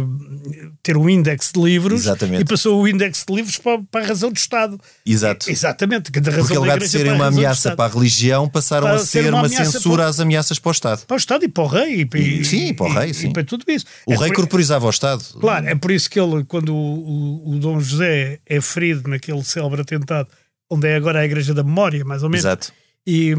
ter 0.84 0.96
um 0.96 1.10
índice 1.10 1.52
de 1.52 1.60
livros 1.60 2.02
Exatamente. 2.02 2.42
e 2.42 2.46
passou 2.46 2.80
o 2.80 2.88
índice 2.88 3.26
de 3.28 3.34
livros 3.34 3.58
para, 3.58 3.82
para 3.90 4.04
a 4.06 4.08
razão 4.08 4.32
do 4.32 4.38
Estado. 4.38 4.80
Exato. 5.04 5.50
Exatamente, 5.50 6.12
que 6.12 6.20
razão 6.20 6.46
Porque, 6.46 6.72
ao 6.72 6.78
de 6.78 6.88
serem 6.88 7.14
uma 7.14 7.26
ameaça 7.28 7.76
para 7.76 7.86
a 7.92 7.94
religião, 7.94 8.48
passaram 8.48 8.86
Para 8.88 8.96
a 8.98 9.00
ser 9.00 9.24
ser 9.24 9.30
uma 9.34 9.40
uma 9.42 9.50
censura 9.50 9.96
para- 10.04 10.08
às 10.10 10.20
ameaças 10.20 10.60
para 10.60 10.70
o 10.70 10.72
Estado. 10.72 11.06
Para 11.08 11.16
o 11.16 11.18
Estado 11.18 11.46
e 11.46 11.48
para 11.50 11.64
o 11.64 11.68
rei. 11.68 12.08
E, 12.14 12.18
e- 12.42 12.46
Sim, 12.46 12.74
para 12.76 12.86
o 12.86 12.94
rei, 12.94 13.10
e- 13.10 13.14
sim. 13.16 13.30
E 13.30 13.34
para 13.34 13.44
tudo 13.44 13.66
isso. 13.70 13.86
O 14.06 14.14
É 14.14 14.18
rei 14.18 14.28
por- 14.28 14.36
corporizava 14.36 14.86
o 14.86 14.90
Estado. 14.92 15.24
Claro, 15.42 15.66
é 15.68 15.74
por 15.74 15.90
isso 15.90 16.10
que 16.12 16.20
ele, 16.20 16.44
quando 16.46 16.70
o, 16.76 17.44
o, 17.48 17.56
o 17.56 17.60
Dom 17.60 17.80
José 17.80 18.38
é 18.46 18.62
ferido 18.62 19.10
naquele 19.10 19.44
célebre 19.44 19.82
atentado, 19.82 20.30
onde 20.70 20.88
é 20.88 20.96
agora 20.96 21.20
a 21.20 21.26
Igreja 21.26 21.54
da 21.54 21.64
Memória, 21.64 22.04
mais 22.06 22.24
ou 22.24 22.30
menos, 22.30 22.46
Exato. 22.46 22.74
e 23.06 23.34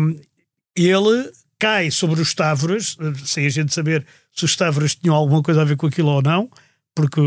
e 0.78 0.86
ele 0.88 1.30
cai 1.58 1.90
sobre 1.90 2.20
os 2.20 2.34
Távoras, 2.34 2.96
sem 3.24 3.46
a 3.46 3.48
gente 3.48 3.72
saber 3.74 4.04
se 4.34 4.44
os 4.44 4.54
Távoras 4.54 4.94
tinham 4.94 5.14
alguma 5.16 5.42
coisa 5.42 5.62
a 5.62 5.64
ver 5.64 5.76
com 5.76 5.86
aquilo 5.86 6.10
ou 6.10 6.20
não, 6.22 6.50
porque 6.94 7.20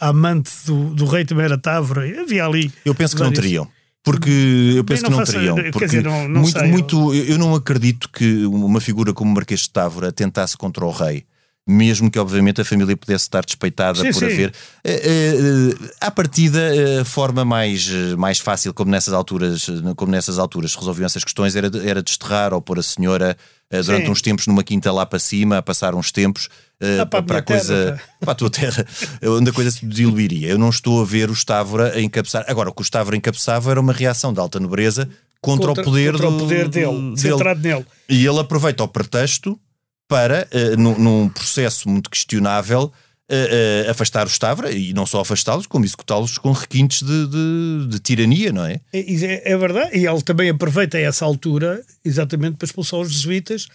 a 0.00 0.08
amante 0.08 0.50
do, 0.66 0.94
do 0.94 1.04
rei 1.06 1.24
também 1.24 1.44
era 1.44 1.56
Távora, 1.56 2.02
havia 2.20 2.44
ali. 2.44 2.72
Eu 2.84 2.94
penso 2.94 3.14
que 3.16 3.22
não 3.22 3.32
teriam. 3.32 3.68
Porque 4.02 4.30
eu 4.76 4.84
penso 4.84 5.02
não 5.02 5.10
que 5.10 5.16
não 5.16 5.18
faço- 5.26 5.32
teriam. 5.32 5.56
Porque 5.70 5.86
dizer, 5.86 6.02
não- 6.04 6.28
não 6.28 6.40
muito, 6.42 6.58
sei, 6.58 6.68
muito, 6.70 7.14
eu 7.14 7.24
eu 7.24 7.38
não 7.38 7.54
acredito 7.54 8.08
que 8.10 8.44
uma 8.46 8.80
figura 8.80 9.12
como 9.12 9.30
o 9.30 9.34
Marquês 9.34 9.60
de 9.62 9.70
Távora 9.70 10.10
tentasse 10.12 10.56
contra 10.56 10.84
o 10.84 10.90
rei. 10.90 11.24
Mesmo 11.70 12.10
que, 12.10 12.18
obviamente, 12.18 12.62
a 12.62 12.64
família 12.64 12.96
pudesse 12.96 13.24
estar 13.24 13.44
despeitada 13.44 13.98
Sim, 14.00 14.10
por 14.10 14.20
sim. 14.20 14.24
haver. 14.24 14.54
Eh, 14.82 15.02
eh, 15.04 15.88
à 16.00 16.10
partida, 16.10 16.58
eh, 16.74 17.00
a 17.00 17.04
forma 17.04 17.44
mais, 17.44 17.86
mais 18.16 18.38
fácil, 18.38 18.72
como 18.72 18.90
nessas 18.90 19.12
alturas, 19.12 19.66
como 19.94 20.10
nessas 20.10 20.38
alturas 20.38 20.72
se 20.72 20.78
resolviam 20.78 21.04
essas 21.04 21.22
questões, 21.22 21.54
era, 21.54 21.68
de- 21.68 21.86
era 21.86 22.02
desterrar 22.02 22.54
ou 22.54 22.62
pôr 22.62 22.78
a 22.78 22.82
senhora 22.82 23.36
durante 23.84 24.06
Sim. 24.06 24.10
uns 24.12 24.22
tempos 24.22 24.46
numa 24.46 24.64
quinta 24.64 24.90
lá 24.90 25.04
para 25.04 25.18
cima, 25.18 25.58
a 25.58 25.62
passar 25.62 25.94
uns 25.94 26.10
tempos 26.10 26.48
Ah, 26.80 27.04
para 27.04 27.18
a 27.18 27.22
para 27.22 27.38
a 27.40 27.42
terra, 27.42 27.58
coisa. 27.60 28.00
Para 28.20 28.32
a 28.32 28.34
tua 28.34 28.48
terra, 28.50 28.86
onde 29.24 29.50
a 29.50 29.52
coisa 29.52 29.70
se 29.70 29.84
diluiria. 29.84 30.48
Eu 30.48 30.56
não 30.58 30.70
estou 30.70 31.02
a 31.02 31.04
ver 31.04 31.28
o 31.28 31.34
Stávora 31.34 31.92
a 31.94 32.00
encabeçar. 32.00 32.46
Agora, 32.48 32.70
o 32.70 32.72
que 32.72 32.80
o 32.80 32.84
Stávora 32.84 33.14
encabeçava 33.16 33.70
era 33.70 33.78
uma 33.80 33.92
reação 33.92 34.32
da 34.32 34.40
alta 34.40 34.58
nobreza 34.58 35.06
contra, 35.42 35.66
Contra- 35.66 35.82
o 35.82 35.84
poder, 35.84 36.12
contra 36.12 36.28
o 36.28 36.30
do- 36.32 36.38
poder 36.38 36.68
dele, 36.68 36.86
do- 37.10 37.16
centrado 37.18 37.60
nele. 37.60 37.84
E 38.08 38.24
ele 38.26 38.38
aproveita 38.38 38.82
o 38.84 38.88
pretexto 38.88 39.58
para, 40.08 40.48
eh, 40.50 40.74
num, 40.76 40.98
num 40.98 41.28
processo 41.28 41.88
muito 41.88 42.08
questionável, 42.10 42.90
eh, 43.30 43.86
afastar 43.90 44.26
o 44.26 44.30
Stávora 44.30 44.72
e 44.72 44.94
não 44.94 45.04
só 45.04 45.20
afastá-los, 45.20 45.66
como 45.66 45.84
executá-los 45.84 46.38
com 46.38 46.50
requintes 46.50 47.02
de, 47.02 47.26
de- 47.26 47.86
de 47.90 47.98
tirania, 48.00 48.50
não 48.50 48.64
é? 48.64 48.80
É, 48.92 49.00
é- 49.00 49.52
é 49.52 49.56
verdade, 49.58 49.98
e 49.98 50.06
ele 50.06 50.22
também 50.22 50.48
aproveita 50.48 50.98
essa 50.98 51.26
altura 51.26 51.84
exatamente 52.02 52.56
para 52.56 52.64
expulsar 52.64 53.00
os 53.00 53.12
jesuítas 53.12 53.68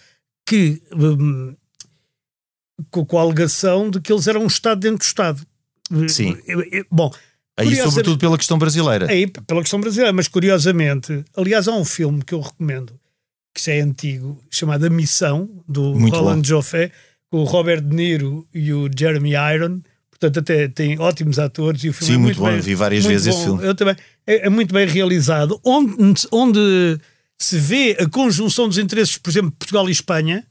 que 0.46 0.82
hum, 0.92 1.54
com, 2.90 3.06
com 3.06 3.18
a 3.18 3.22
alegação 3.22 3.88
de 3.90 4.00
que 4.00 4.12
eles 4.12 4.26
eram 4.26 4.42
um 4.42 4.46
Estado 4.48 4.80
dentro 4.80 4.98
do 4.98 5.02
Estado. 5.04 5.46
Sim. 6.08 6.36
Eh, 6.48 6.78
eh, 6.80 6.84
Bom, 6.90 7.12
Aí, 7.56 7.76
sobretudo 7.76 8.18
pela 8.18 8.36
questão 8.36 8.58
brasileira. 8.58 9.08
Aí, 9.08 9.28
pela 9.28 9.60
questão 9.60 9.80
brasileira, 9.80 10.12
mas 10.12 10.26
curiosamente, 10.26 11.24
aliás, 11.36 11.68
há 11.68 11.72
um 11.76 11.84
filme 11.84 12.24
que 12.24 12.34
eu 12.34 12.40
recomendo, 12.40 12.98
que 13.54 13.64
já 13.64 13.72
é 13.74 13.80
antigo, 13.80 14.42
chamado 14.50 14.84
A 14.86 14.90
Missão, 14.90 15.48
do 15.68 15.94
Muito 15.94 16.16
Roland 16.16 16.36
bom. 16.38 16.44
Joffé, 16.44 16.90
com 17.30 17.38
o 17.38 17.44
Robert 17.44 17.80
De 17.82 17.94
Niro 17.94 18.46
e 18.52 18.72
o 18.72 18.88
Jeremy 18.96 19.32
Iron. 19.54 19.80
Portanto, 20.10 20.38
até 20.40 20.68
tem 20.68 20.98
ótimos 20.98 21.38
atores 21.38 21.84
e 21.84 21.88
o 21.88 21.92
filme 21.92 22.06
Sim, 22.06 22.14
é 22.14 22.18
muito 22.18 22.36
muito, 22.40 22.48
bom. 22.50 22.52
bem, 22.52 22.60
Vi 22.60 22.74
várias 22.74 23.04
vezes 23.04 23.26
esse 23.28 23.38
bom. 23.38 23.44
filme. 23.44 23.66
Eu 23.66 23.74
também. 23.74 23.96
É, 24.26 24.46
é 24.46 24.50
muito 24.50 24.72
bem 24.72 24.86
realizado, 24.86 25.60
onde, 25.64 25.94
onde 26.32 26.98
se 27.38 27.58
vê 27.58 27.96
a 28.00 28.08
conjunção 28.08 28.68
dos 28.68 28.78
interesses, 28.78 29.18
por 29.18 29.30
exemplo, 29.30 29.50
de 29.50 29.56
Portugal 29.56 29.88
e 29.88 29.92
Espanha, 29.92 30.44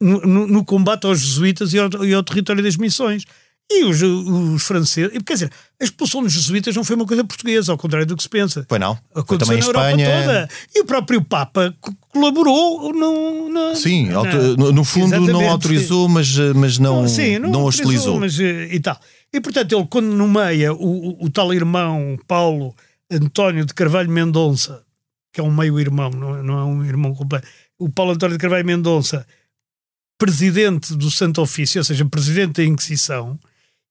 no, 0.00 0.20
no- 0.20 0.46
no 0.46 0.64
combate 0.64 1.06
aos 1.06 1.20
jesuítas 1.20 1.72
e 1.72 1.78
ao, 1.78 1.88
e 2.04 2.12
ao 2.12 2.22
território 2.22 2.62
das 2.62 2.76
missões. 2.76 3.24
E 3.72 3.84
os, 3.84 4.02
os 4.02 4.62
franceses, 4.64 5.16
quer 5.24 5.34
dizer, 5.34 5.52
a 5.80 5.84
expulsão 5.84 6.22
dos 6.24 6.32
jesuítas 6.32 6.74
não 6.74 6.82
foi 6.82 6.96
uma 6.96 7.06
coisa 7.06 7.22
portuguesa, 7.22 7.70
ao 7.70 7.78
contrário 7.78 8.04
do 8.04 8.16
que 8.16 8.22
se 8.24 8.28
pensa. 8.28 8.64
Pois 8.68 8.80
não. 8.80 8.98
Aconteceu 9.14 9.38
também 9.38 9.58
na 9.60 9.66
Europa 9.66 9.90
Espanha. 9.90 10.22
toda. 10.22 10.48
E 10.74 10.80
o 10.80 10.84
próprio 10.84 11.22
Papa 11.22 11.72
co- 11.80 11.94
colaborou 12.08 12.92
no. 12.92 13.48
no 13.48 13.76
Sim, 13.76 14.06
na- 14.08 14.22
no, 14.56 14.72
no 14.72 14.84
fundo 14.84 15.20
não 15.20 15.48
autorizou, 15.48 16.08
mas, 16.08 16.34
mas 16.56 16.78
não, 16.78 17.06
Sim, 17.06 17.38
não, 17.38 17.60
autorizou, 17.60 17.66
hostilizou. 17.68 18.20
Mas, 18.20 18.40
eh, 18.40 18.74
e 18.74 18.80
tal. 18.80 18.98
E 19.32 19.40
portanto, 19.40 19.72
ele, 19.76 19.86
quando 19.88 20.06
nomeia 20.08 20.72
o, 20.72 21.10
o, 21.22 21.24
o 21.26 21.30
tal 21.30 21.54
irmão 21.54 22.18
Paulo 22.26 22.74
António 23.08 23.64
de 23.64 23.72
Carvalho 23.72 24.10
Mendonça, 24.10 24.82
que 25.32 25.40
é 25.40 25.44
um 25.44 25.54
meio-irmão, 25.54 26.10
não, 26.10 26.36
é- 26.38 26.42
não 26.42 26.58
é 26.58 26.64
um 26.64 26.84
irmão 26.84 27.14
completo, 27.14 27.46
o 27.78 27.88
Paulo 27.88 28.10
António 28.12 28.36
de 28.36 28.40
Carvalho 28.40 28.66
Mendonça, 28.66 29.24
presidente 30.18 30.94
do 30.94 31.10
Santo 31.10 31.40
Ofício, 31.40 31.78
ou 31.80 31.84
seja, 31.84 32.04
presidente 32.04 32.54
da 32.60 32.64
Inquisição, 32.64 33.38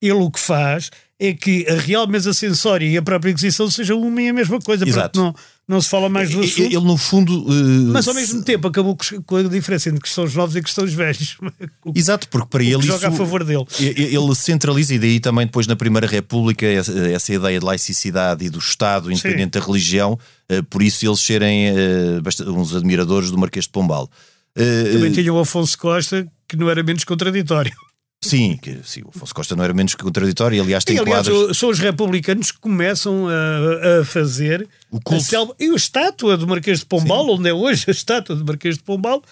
ele 0.02 0.14
o 0.14 0.30
que 0.32 0.40
faz 0.40 0.90
é 1.22 1.34
que 1.34 1.68
a 1.70 1.74
Real 1.76 2.08
Mesa 2.08 2.34
Censória 2.34 2.86
e 2.88 2.96
a 2.96 3.02
própria 3.02 3.32
Inquisição 3.32 3.70
sejam 3.70 4.00
uma 4.02 4.22
e 4.22 4.30
a 4.30 4.34
mesma 4.34 4.58
coisa, 4.60 4.88
Exato. 4.88 5.20
porque 5.20 5.20
não, 5.68 5.76
não 5.76 5.82
se 5.82 5.90
fala 5.90 6.08
mais 6.08 6.30
do 6.32 6.40
assunto. 6.40 6.62
Ele, 6.62 6.80
no 6.80 6.96
fundo. 6.96 7.46
eh, 7.50 7.92
Mas 7.92 8.08
ao 8.08 8.14
mesmo 8.14 8.42
tempo 8.42 8.70
acabou 8.70 8.98
com 9.26 9.36
a 9.36 9.44
diferença 9.44 9.90
entre 9.90 10.00
cristãos 10.00 10.34
novos 10.34 10.56
e 10.56 10.62
cristãos 10.62 10.94
velhos. 10.94 11.38
O 11.86 11.92
Exato, 11.94 12.30
porque 12.30 12.48
para 12.50 12.64
ele 12.64 12.82
joga 12.82 13.08
a 13.08 13.10
isso- 13.10 13.18
favor 13.18 13.44
dele. 13.44 13.66
Ele 13.80 14.34
centraliza, 14.36 14.94
e 14.94 15.00
daí 15.00 15.20
também 15.20 15.46
depois 15.46 15.68
na 15.68 15.76
Primeira 15.76 16.08
República, 16.08 16.66
essa, 16.66 16.94
essa 17.10 17.34
ideia 17.34 17.60
de 17.60 17.66
laicidade 17.66 18.46
e 18.46 18.50
do 18.50 18.60
Estado, 18.60 19.12
independente 19.12 19.60
da 19.60 19.66
religião, 19.66 20.18
eh, 20.48 20.62
por 20.62 20.82
isso 20.82 21.06
eles 21.06 21.20
serem 21.20 21.68
eh, 21.68 22.22
uns 22.48 22.74
admiradores 22.74 23.30
do 23.30 23.38
Marquês 23.38 23.66
de 23.66 23.72
Pombal. 23.72 24.10
Também 24.56 25.12
tinha 25.12 25.34
o 25.34 25.40
Afonso 25.40 25.78
Costa, 25.78 26.26
que 26.48 26.56
não 26.56 26.70
era 26.70 26.82
menos 26.82 27.04
contraditório. 27.04 27.74
Sim, 28.24 28.58
que, 28.62 28.80
sim, 28.84 29.02
o 29.02 29.10
Afonso 29.10 29.34
Costa 29.34 29.56
não 29.56 29.64
era 29.64 29.74
menos 29.74 29.96
que 29.96 30.04
contraditório, 30.04 30.58
e 30.58 30.60
aliás 30.60 30.84
tem 30.84 30.98
E, 30.98 31.00
aliás, 31.00 31.26
quadros. 31.28 31.58
são 31.58 31.70
os 31.70 31.80
republicanos 31.80 32.52
que 32.52 32.60
começam 32.60 33.28
a, 33.30 34.02
a 34.02 34.06
fazer 34.06 34.68
O 34.92 35.00
culto. 35.00 35.24
a 35.24 35.26
selva- 35.26 35.56
e 35.58 35.70
a 35.70 35.76
estátua 35.76 36.36
do 36.36 36.46
Marquês 36.46 36.80
de 36.80 36.86
Pombal, 36.86 37.30
onde 37.30 37.48
é 37.50 37.54
hoje 37.54 37.86
a 37.88 37.92
estátua 37.92 38.36
do 38.36 38.46
Marquês 38.46 38.78
de 38.78 38.84
Pombal, 38.84 39.24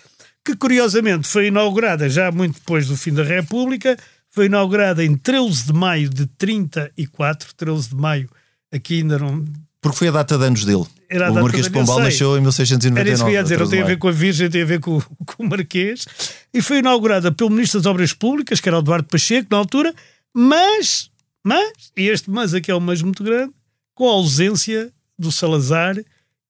que 0.45 0.55
curiosamente 0.55 1.27
foi 1.27 1.47
inaugurada 1.47 2.09
já 2.09 2.31
muito 2.31 2.55
depois 2.59 2.87
do 2.87 2.95
fim 2.95 3.13
da 3.13 3.23
República, 3.23 3.97
foi 4.29 4.45
inaugurada 4.45 5.03
em 5.03 5.17
13 5.17 5.65
de 5.65 5.73
maio 5.73 6.09
de 6.09 6.25
34, 6.25 7.53
13 7.55 7.89
de 7.89 7.95
maio, 7.95 8.29
aqui 8.71 8.99
ainda 9.01 9.19
não. 9.19 9.43
Porque 9.81 9.97
foi 9.97 10.07
a 10.07 10.11
data 10.11 10.37
de 10.37 10.45
anos 10.45 10.63
dele. 10.63 10.85
Era 11.09 11.27
a 11.27 11.31
o 11.31 11.33
data 11.33 11.43
Marquês 11.43 11.65
de 11.65 11.71
Pombal 11.71 11.99
nasceu 11.99 12.37
em 12.37 12.41
1699. 12.41 12.99
Era 12.99 13.13
isso 13.13 13.23
que 13.23 13.29
eu 13.29 13.33
ia 13.33 13.43
dizer, 13.43 13.59
não 13.59 13.69
tem 13.69 13.79
a 13.79 13.83
13 13.83 13.87
de 13.87 13.95
ver 13.95 13.99
com 13.99 14.07
a 14.07 14.11
Virgem, 14.11 14.49
tem 14.49 14.61
a 14.61 14.65
ver 14.65 14.79
com, 14.79 15.01
com 15.25 15.43
o 15.43 15.49
Marquês. 15.49 16.05
E 16.53 16.61
foi 16.61 16.79
inaugurada 16.79 17.31
pelo 17.31 17.49
Ministro 17.49 17.79
das 17.79 17.85
Obras 17.85 18.13
Públicas, 18.13 18.59
que 18.59 18.67
era 18.67 18.77
o 18.77 18.81
Eduardo 18.81 19.07
Pacheco, 19.07 19.47
na 19.49 19.57
altura, 19.57 19.93
mas, 20.35 21.09
mas, 21.45 21.71
e 21.95 22.09
este 22.09 22.29
mas 22.29 22.53
aqui 22.53 22.71
é 22.71 22.75
um 22.75 22.79
mas 22.79 23.01
muito 23.01 23.23
grande, 23.23 23.53
com 23.95 24.09
a 24.09 24.13
ausência 24.13 24.91
do 25.17 25.31
Salazar 25.31 25.95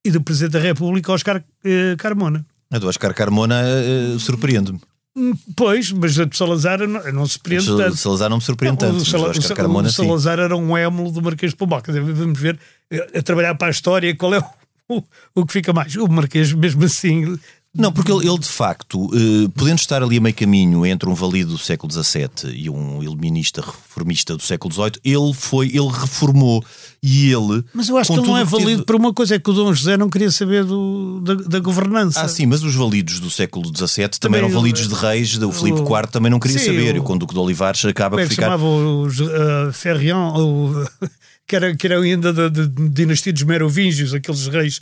e 0.04 0.12
do 0.12 0.22
Presidente 0.22 0.54
da 0.54 0.60
República, 0.60 1.12
Oscar 1.12 1.44
eh, 1.64 1.96
Carmona. 1.98 2.46
A 2.72 2.80
do 2.80 2.88
Oscar 2.88 3.14
Carmona 3.14 3.62
eh, 3.62 4.18
surpreende-me. 4.20 4.80
Pois, 5.56 5.92
mas 5.92 6.20
a 6.20 6.26
do 6.26 6.36
Salazar 6.38 6.80
não, 6.88 7.12
não 7.12 7.26
se 7.26 7.40
prende 7.40 7.70
O 7.72 7.78
tanto. 7.78 7.98
Salazar 7.98 8.30
não 8.30 8.38
me 8.38 8.44
surpreende 8.44 8.78
tanto, 8.78 8.98
o, 8.98 9.06
Sala- 9.06 9.30
o 9.30 9.32
o 9.40 9.56
Carmona 9.56 9.88
o 9.88 9.92
sim. 9.92 10.04
Salazar 10.06 10.40
era 10.40 10.56
um 10.56 10.78
émulo 10.78 11.12
do 11.12 11.22
Marquês 11.22 11.52
de 11.52 11.58
Pombal. 11.58 11.82
Vamos 11.88 12.40
ver, 12.40 12.60
eh, 12.92 13.20
a 13.20 13.22
trabalhar 13.24 13.56
para 13.56 13.68
a 13.68 13.72
história, 13.72 14.16
qual 14.16 14.34
é 14.36 14.40
o, 14.88 15.04
o 15.36 15.46
que 15.46 15.54
fica 15.54 15.74
mais. 15.74 15.96
O 15.96 16.08
Marquês, 16.08 16.54
mesmo 16.54 16.84
assim, 16.86 17.38
Não, 17.78 17.92
porque 17.92 18.12
ele, 18.12 18.28
ele, 18.28 18.40
de 18.40 18.48
facto, 18.48 19.10
eh, 19.14 19.48
podendo 19.56 19.80
estar 19.80 20.02
ali 20.04 20.18
a 20.18 20.22
meio 20.22 20.36
caminho 20.36 20.86
entre 20.86 21.08
um 21.10 21.14
valido 21.14 21.52
do 21.52 21.58
século 21.58 21.92
XVII 21.92 22.30
e 22.54 22.70
um 22.70 23.02
iluminista 23.04 23.62
reformista 23.62 24.36
do 24.36 24.42
século 24.44 24.74
XVIII, 24.74 24.92
ele 25.04 25.34
foi, 25.34 25.68
ele 25.68 25.88
reformou 25.88 26.64
e 27.04 27.32
ele. 27.32 27.64
Mas 27.74 27.90
eu 27.90 27.98
acho 27.98 28.12
que 28.14 28.20
ele 28.20 28.28
não 28.28 28.38
é 28.38 28.42
o 28.44 28.46
que 28.46 28.52
válido 28.52 28.70
teve- 28.72 28.84
por 28.86 28.96
uma 28.96 29.14
coisa, 29.14 29.36
é 29.36 29.40
que 29.40 29.50
o 29.50 29.54
Dom 29.54 29.74
José 29.74 29.96
não 29.98 30.10
queria 30.10 30.32
saber 30.32 30.64
do, 30.64 31.22
da, 31.22 31.34
da 31.36 31.60
governança. 31.60 32.22
Ah, 32.22 32.28
sim, 32.28 32.46
mas 32.46 32.64
os 32.64 32.74
validos 32.76 33.20
do 33.20 33.30
século 33.30 33.66
XVII 33.68 34.10
também, 34.10 34.20
Também 34.20 34.40
eram 34.40 34.50
o- 34.50 34.52
validos 34.54 34.88
de 34.88 34.94
reis, 34.96 35.38
o 35.38 35.52
Filipe 35.52 35.82
o- 35.82 35.84
IV 35.98 36.08
também 36.12 36.32
não 36.32 36.40
queria 36.40 36.58
Sim, 36.60 36.66
saber, 36.66 36.96
e 36.96 37.00
o 37.00 37.02
o- 37.02 37.06
Conde 37.06 37.26
do 37.26 37.42
Olivares 37.42 37.84
acaba 37.86 38.16
é 38.16 38.24
por 38.24 38.28
que 38.28 38.30
se 38.30 38.36
ficar. 38.36 38.46
chamava 38.48 38.66
o 38.66 39.08
uh, 39.08 39.72
Ferrian, 39.74 40.34
o- 40.36 40.86
que, 41.48 41.56
era, 41.56 41.76
que 41.76 41.88
era 41.88 42.00
ainda 42.00 42.34
da, 42.34 42.50
da 42.50 42.64
dinastia 42.92 43.32
dos 43.32 43.44
Merovingios, 43.44 44.14
aqueles 44.14 44.48
reis 44.48 44.80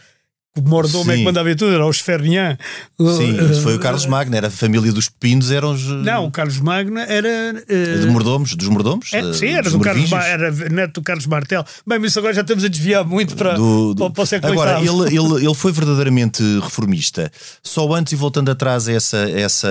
o 0.57 0.61
mordomo 0.61 1.11
é 1.11 1.17
que 1.17 1.23
mandava 1.23 1.53
tudo, 1.55 1.73
era 1.73 1.85
os 1.85 1.99
Ferrian. 1.99 2.57
Sim, 2.99 3.51
isso 3.51 3.61
foi 3.61 3.75
o 3.75 3.79
Carlos 3.79 4.05
Magno, 4.05 4.35
era 4.35 4.47
a 4.47 4.51
família 4.51 4.91
dos 4.91 5.09
Pepinos, 5.09 5.51
eram 5.51 5.73
os. 5.73 5.81
eh, 5.85 5.93
Não, 6.03 6.25
o 6.25 6.31
Carlos 6.31 6.59
Magno 6.59 6.97
era. 6.99 7.27
uh, 7.55 7.99
De 8.01 8.07
mordomos, 8.07 8.55
dos 8.55 8.67
mordomos? 8.67 9.13
é, 9.13 9.33
sim, 9.33 9.47
era 9.47 9.69
do 9.69 9.79
Carlos 9.79 10.11
era 10.11 10.51
neto 10.69 10.93
do 10.95 11.01
Carlos 11.01 11.27
Martel. 11.27 11.63
Bem, 11.85 11.99
mas 11.99 12.11
isso 12.11 12.19
agora 12.19 12.33
já 12.33 12.41
estamos 12.41 12.63
a 12.63 12.67
desviar 12.67 13.03
muito 13.05 13.35
para, 13.35 13.55
do- 13.55 13.93
do- 13.93 14.11
para, 14.11 14.23
o 14.23 14.25
século 14.25 14.53
Agora, 14.53 14.79
ele, 14.79 15.17
ele, 15.17 15.45
ele 15.45 15.55
foi 15.55 15.71
verdadeiramente 15.71 16.41
reformista. 16.59 17.31
Só 17.63 17.91
antes, 17.93 18.13
e 18.13 18.15
voltando 18.15 18.49
atrás 18.49 18.87
a 18.87 18.93
essa, 18.93 19.17
essa 19.29 19.67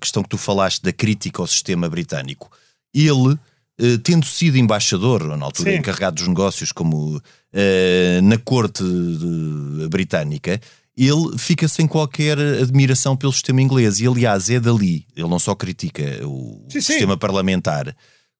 questão 0.00 0.22
que 0.22 0.28
tu 0.28 0.38
falaste 0.38 0.82
da 0.82 0.92
crítica 0.92 1.40
ao 1.42 1.46
sistema 1.46 1.88
britânico, 1.88 2.50
ele, 2.92 3.36
eh, 3.78 3.98
tendo 4.02 4.24
sido 4.26 4.56
embaixador, 4.58 5.36
na 5.36 5.44
altura 5.46 5.70
Sim. 5.72 5.78
encarregado 5.78 6.16
dos 6.16 6.28
negócios, 6.28 6.72
como 6.72 7.20
eh, 7.52 8.20
na 8.22 8.38
corte 8.38 8.82
de- 8.82 9.88
britânica, 9.88 10.60
ele 10.96 11.36
fica 11.38 11.66
sem 11.66 11.86
qualquer 11.88 12.38
admiração 12.38 13.16
pelo 13.16 13.32
sistema 13.32 13.60
inglês. 13.60 13.98
E, 14.00 14.06
aliás, 14.06 14.48
é 14.48 14.60
dali, 14.60 15.06
ele 15.16 15.28
não 15.28 15.38
só 15.40 15.54
critica 15.54 16.02
o 16.26 16.64
Sim, 16.68 16.80
sim. 16.80 16.92
sistema 16.92 17.16
parlamentar, 17.16 17.94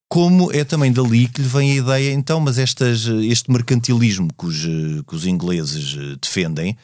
como 0.09 0.53
é 0.53 0.63
também 0.63 0.93
dali 0.93 1.27
que 1.27 1.43
lhe 1.43 1.49
vem 1.49 1.73
a 1.73 1.75
ideia, 1.77 2.13
então, 2.13 2.39
mas 2.39 2.57
estas, 2.59 3.07
este 3.07 3.51
mercantilismo 3.51 4.29
que 4.39 4.47
os, 4.47 4.65
eh, 4.65 5.03
que 5.09 5.17
os 5.17 5.27
ingleses 5.27 5.97
eh, 5.99 6.17
defendem 6.23 6.77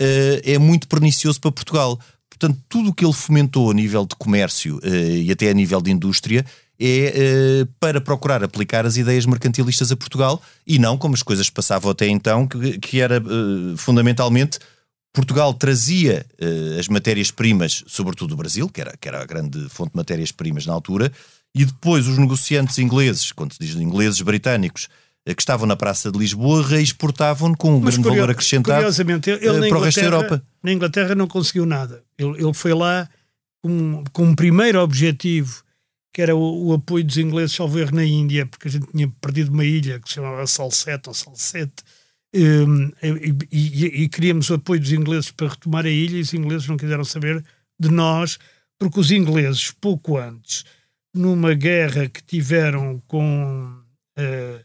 eh, 0.00 0.40
é 0.44 0.58
muito 0.58 0.88
pernicioso 0.88 1.38
para 1.40 1.52
Portugal. 1.52 1.98
Portanto, 2.30 2.58
tudo 2.68 2.90
o 2.90 2.94
que 2.94 3.04
ele 3.04 3.12
fomentou 3.12 3.70
a 3.70 3.74
nível 3.74 4.06
de 4.06 4.14
comércio 4.16 4.78
eh, 4.82 5.22
e 5.24 5.30
até 5.32 5.50
a 5.50 5.54
nível 5.54 5.82
de 5.82 5.90
indústria 5.90 6.46
é 6.80 7.12
eh, 7.62 7.66
para 7.80 8.00
procurar 8.00 8.42
aplicar 8.44 8.86
as 8.86 8.96
ideias 8.96 9.26
mercantilistas 9.26 9.90
a 9.90 9.96
Portugal 9.96 10.40
e 10.66 10.78
não 10.78 10.96
como 10.96 11.14
as 11.14 11.22
coisas 11.22 11.50
passavam 11.50 11.90
até 11.90 12.06
então, 12.06 12.46
que, 12.46 12.78
que 12.78 13.00
era 13.00 13.16
eh, 13.16 13.76
fundamentalmente 13.76 14.58
Portugal 15.12 15.52
trazia 15.54 16.24
eh, 16.38 16.76
as 16.78 16.86
matérias-primas, 16.86 17.82
sobretudo 17.88 18.30
do 18.30 18.36
Brasil, 18.36 18.68
que 18.68 18.80
era, 18.80 18.96
que 18.96 19.08
era 19.08 19.20
a 19.20 19.26
grande 19.26 19.68
fonte 19.68 19.90
de 19.90 19.96
matérias-primas 19.96 20.66
na 20.66 20.72
altura, 20.72 21.10
e 21.54 21.64
depois 21.64 22.06
os 22.06 22.18
negociantes 22.18 22.78
ingleses, 22.78 23.32
quando 23.32 23.52
se 23.52 23.58
diz 23.58 23.74
ingleses 23.74 24.20
britânicos, 24.20 24.88
que 25.34 25.42
estavam 25.42 25.66
na 25.66 25.76
Praça 25.76 26.10
de 26.10 26.18
Lisboa, 26.18 26.66
reexportavam 26.66 27.54
com 27.54 27.76
um 27.76 27.80
Mas 27.80 27.96
grande 27.96 28.08
valor 28.08 28.30
acrescentado 28.30 28.76
Curiosamente, 28.76 29.28
ele, 29.28 29.46
ele 29.46 29.68
para 29.68 29.78
o 29.78 29.80
resto 29.82 30.00
da 30.00 30.06
Europa. 30.06 30.42
na 30.62 30.72
Inglaterra 30.72 31.14
não 31.14 31.26
conseguiu 31.26 31.66
nada. 31.66 32.02
Ele, 32.16 32.42
ele 32.42 32.54
foi 32.54 32.72
lá 32.72 33.08
com, 33.62 34.04
com 34.12 34.24
um 34.24 34.34
primeiro 34.34 34.80
objetivo, 34.80 35.62
que 36.12 36.22
era 36.22 36.34
o, 36.34 36.66
o 36.68 36.72
apoio 36.72 37.04
dos 37.04 37.16
ingleses, 37.18 37.54
salvo 37.54 37.78
erro, 37.78 37.94
na 37.94 38.04
Índia, 38.04 38.46
porque 38.46 38.68
a 38.68 38.70
gente 38.70 38.86
tinha 38.90 39.08
perdido 39.20 39.52
uma 39.52 39.64
ilha 39.64 40.00
que 40.00 40.08
se 40.08 40.14
chamava 40.16 40.46
Salsette 40.46 41.08
ou 41.08 41.14
Salsette. 41.14 41.82
hum, 42.34 42.90
e, 43.02 43.34
e- 43.52 44.02
e 44.04 44.08
queríamos 44.08 44.50
o 44.50 44.54
apoio 44.54 44.80
dos 44.80 44.92
ingleses 44.92 45.30
para 45.30 45.48
retomar 45.48 45.84
a 45.86 45.90
ilha 45.90 46.16
e 46.18 46.20
os 46.20 46.34
ingleses 46.34 46.66
não 46.68 46.76
quiseram 46.76 47.04
saber 47.04 47.44
de 47.80 47.88
nós, 47.90 48.38
porque 48.78 49.00
os 49.00 49.10
ingleses, 49.10 49.70
pouco 49.70 50.18
antes, 50.18 50.64
numa 51.14 51.54
guerra 51.54 52.08
que 52.08 52.22
tiveram 52.22 53.02
com 53.06 53.74
eh, 54.16 54.60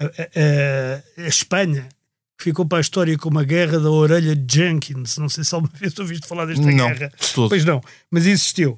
a, 0.00 0.04
a- 0.04 1.22
a- 1.24 1.28
Espanha, 1.28 1.88
que 2.38 2.44
ficou 2.44 2.66
para 2.66 2.78
a 2.78 2.80
história 2.80 3.16
como 3.18 3.38
a 3.38 3.44
Guerra 3.44 3.78
da 3.78 3.90
Orelha 3.90 4.34
de 4.34 4.54
Jenkins. 4.56 5.16
Não 5.18 5.28
sei 5.28 5.44
se 5.44 5.54
alguma 5.54 5.72
vez 5.78 5.96
ouviste 5.98 6.26
falar 6.26 6.46
desta 6.46 6.64
Não, 6.64 6.88
guerra. 6.88 7.12
todo. 7.34 7.48
Pois 7.48 7.64
não, 7.64 7.80
mas 8.10 8.26
existiu. 8.26 8.76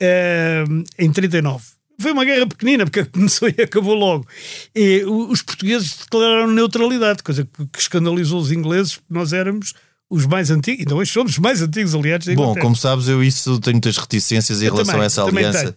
Eh, 0.00 0.64
em 0.98 1.12
39. 1.12 1.64
Foi 2.00 2.12
uma 2.12 2.24
guerra 2.24 2.46
pequenina, 2.46 2.84
porque 2.84 3.04
começou 3.10 3.48
e 3.48 3.62
acabou 3.62 3.94
logo. 3.94 4.26
E 4.74 5.04
os 5.04 5.42
portugueses 5.42 5.96
declararam 5.98 6.48
neutralidade, 6.48 7.22
coisa 7.22 7.44
que, 7.44 7.78
escandalizou 7.78 8.40
os 8.40 8.50
ingleses, 8.50 8.96
porque 8.96 9.14
nós 9.14 9.32
éramos 9.32 9.72
os 10.10 10.26
mais 10.26 10.50
antigos, 10.50 10.84
então 10.84 10.98
hoje 10.98 11.10
somos 11.10 11.32
os 11.32 11.38
mais 11.38 11.62
antigos 11.62 11.94
aliados 11.94 12.26
da 12.26 12.34
Bom, 12.34 12.54
como 12.56 12.76
sabes, 12.76 13.08
eu 13.08 13.22
isso 13.22 13.58
tenho 13.58 13.74
muitas 13.76 13.96
reticências 13.96 14.60
em 14.60 14.66
Eu 14.66 14.74
relação 14.74 14.92
também, 14.94 15.02
a 15.02 15.06
essa 15.06 15.24
aliança. 15.24 15.76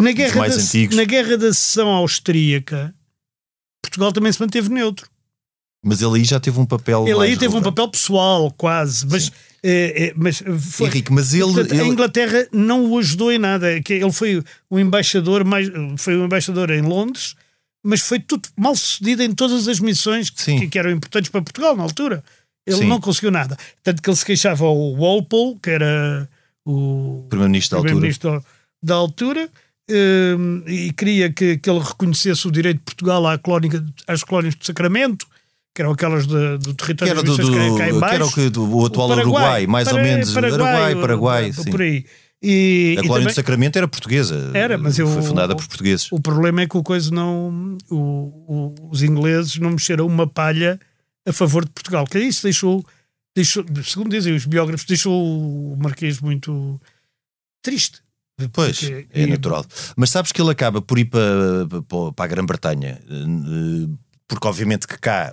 Na 0.00 0.12
guerra, 0.12 0.36
mais 0.36 0.56
da, 0.56 0.62
antigos. 0.62 0.96
na 0.96 1.04
guerra 1.04 1.36
da 1.36 1.52
sessão 1.52 1.88
austríaca, 1.88 2.94
Portugal 3.82 4.12
também 4.12 4.32
se 4.32 4.40
manteve 4.40 4.68
neutro. 4.68 5.08
Mas 5.84 6.00
ele 6.00 6.16
aí 6.18 6.24
já 6.24 6.40
teve 6.40 6.58
um 6.58 6.64
papel. 6.66 7.06
Ele 7.06 7.20
aí 7.20 7.36
teve 7.36 7.54
um 7.54 7.62
papel 7.62 7.88
pessoal, 7.88 8.50
quase, 8.56 9.06
mas, 9.06 9.30
eh, 9.62 10.06
eh, 10.08 10.14
mas 10.16 10.42
foi, 10.60 10.86
Henrique, 10.88 11.12
mas 11.12 11.34
ele- 11.34 11.44
Portanto, 11.44 11.72
a 11.72 11.76
ele- 11.76 11.88
Inglaterra 11.88 12.48
não 12.52 12.86
o 12.90 12.98
ajudou 12.98 13.30
em 13.30 13.38
nada. 13.38 13.80
Que 13.82 13.92
ele 13.94 14.12
foi 14.12 14.42
o 14.70 14.78
embaixador 14.78 15.44
mais, 15.44 15.68
foi 15.98 16.16
o 16.16 16.24
embaixador 16.24 16.70
em 16.70 16.80
Londres, 16.80 17.34
mas 17.84 18.00
foi 18.00 18.18
tudo 18.18 18.48
mal 18.56 18.74
sucedido 18.74 19.22
em 19.22 19.32
todas 19.34 19.68
as 19.68 19.78
missões 19.78 20.30
que, 20.30 20.68
que 20.68 20.78
eram 20.78 20.90
importantes 20.90 21.30
para 21.30 21.42
Portugal 21.42 21.76
na 21.76 21.82
altura. 21.82 22.24
Ele 22.66 22.78
Sim. 22.78 22.86
não 22.86 22.98
conseguiu 22.98 23.30
nada. 23.30 23.58
Tanto 23.82 24.00
que 24.02 24.08
ele 24.08 24.16
se 24.16 24.24
queixava 24.24 24.64
ao 24.64 24.94
Walpole, 24.94 25.58
que 25.62 25.68
era 25.68 26.26
o 26.66 27.26
Primeiro-Ministro 27.28 27.72
da 27.72 27.76
altura. 27.80 27.92
primeiro-ministro 27.92 28.44
da 28.82 28.94
altura, 28.94 29.48
eh, 29.90 30.34
e 30.66 30.92
queria 30.94 31.30
que, 31.30 31.58
que 31.58 31.68
ele 31.68 31.80
reconhecesse 31.80 32.48
o 32.48 32.50
direito 32.50 32.78
de 32.78 32.84
Portugal 32.84 33.26
à 33.26 33.36
colónia, 33.36 33.84
às 34.06 34.24
colónias 34.24 34.54
de 34.54 34.64
Sacramento, 34.64 35.26
que 35.74 35.82
eram 35.82 35.92
aquelas 35.92 36.26
de- 36.26 36.58
do 36.58 36.74
Que 36.74 36.84
território 36.94 37.10
era, 37.12 37.22
das 37.22 37.36
do, 37.36 37.46
do- 37.50 37.52
cá, 37.52 37.78
cá 37.78 37.88
em 37.90 37.94
que 37.94 37.98
baixo. 38.00 38.14
era 38.14 38.26
o, 38.26 38.32
que, 38.32 38.48
do, 38.50 38.76
o 38.76 38.86
atual 38.86 39.06
O 39.06 39.10
Paraguai, 39.10 39.42
Uruguai, 39.42 39.66
mais 39.66 39.88
ou 39.88 39.94
Para- 39.94 40.02
menos. 40.04 40.32
Paraguai, 40.32 40.94
Paraguai, 40.94 41.52
por- 41.52 41.64
sim. 41.64 41.70
por 41.70 41.82
aí. 41.82 42.04
E, 42.46 42.92
A 42.98 43.02
colónia 43.02 43.14
também- 43.20 43.26
de 43.28 43.34
Sacramento 43.34 43.76
era 43.76 43.88
portuguesa. 43.88 44.50
Era, 44.54 44.76
mas 44.76 44.98
eu- 44.98 45.08
Foi 45.08 45.22
fundada 45.22 45.56
por 45.56 45.66
portugueses. 45.66 46.12
o 46.12 46.20
problema 46.20 46.60
é 46.62 46.66
que 46.68 46.76
o 46.76 46.82
coisa 46.82 47.10
não. 47.10 47.76
o- 47.90 48.74
os 48.90 49.02
ingleses 49.02 49.56
não 49.58 49.70
mexeram 49.70 50.06
uma 50.06 50.26
palha 50.26 50.78
a 51.26 51.32
favor 51.32 51.64
de 51.64 51.70
Portugal. 51.70 52.04
Que 52.06 52.18
isso 52.18 52.42
deixou, 52.42 52.84
deixou, 53.34 53.64
segundo 53.84 54.10
dizem 54.10 54.34
os 54.34 54.44
biógrafos, 54.44 54.86
deixou 54.86 55.12
o 55.72 55.76
Marquês 55.80 56.20
muito 56.20 56.78
triste. 57.62 58.00
Pois, 58.52 58.78
Porque- 58.78 59.06
é 59.12 59.22
e- 59.22 59.26
natural. 59.26 59.64
Mas 59.96 60.10
sabes 60.10 60.30
que 60.30 60.40
ele 60.42 60.50
acaba 60.50 60.82
por 60.82 60.98
ir 60.98 61.06
para, 61.06 61.66
para, 62.14 62.24
a 62.24 62.28
Grã-Bretanha, 62.28 63.00
eh, 63.08 63.88
porque 64.28 64.46
obviamente 64.46 64.86
que 64.86 64.98
cá 64.98 65.32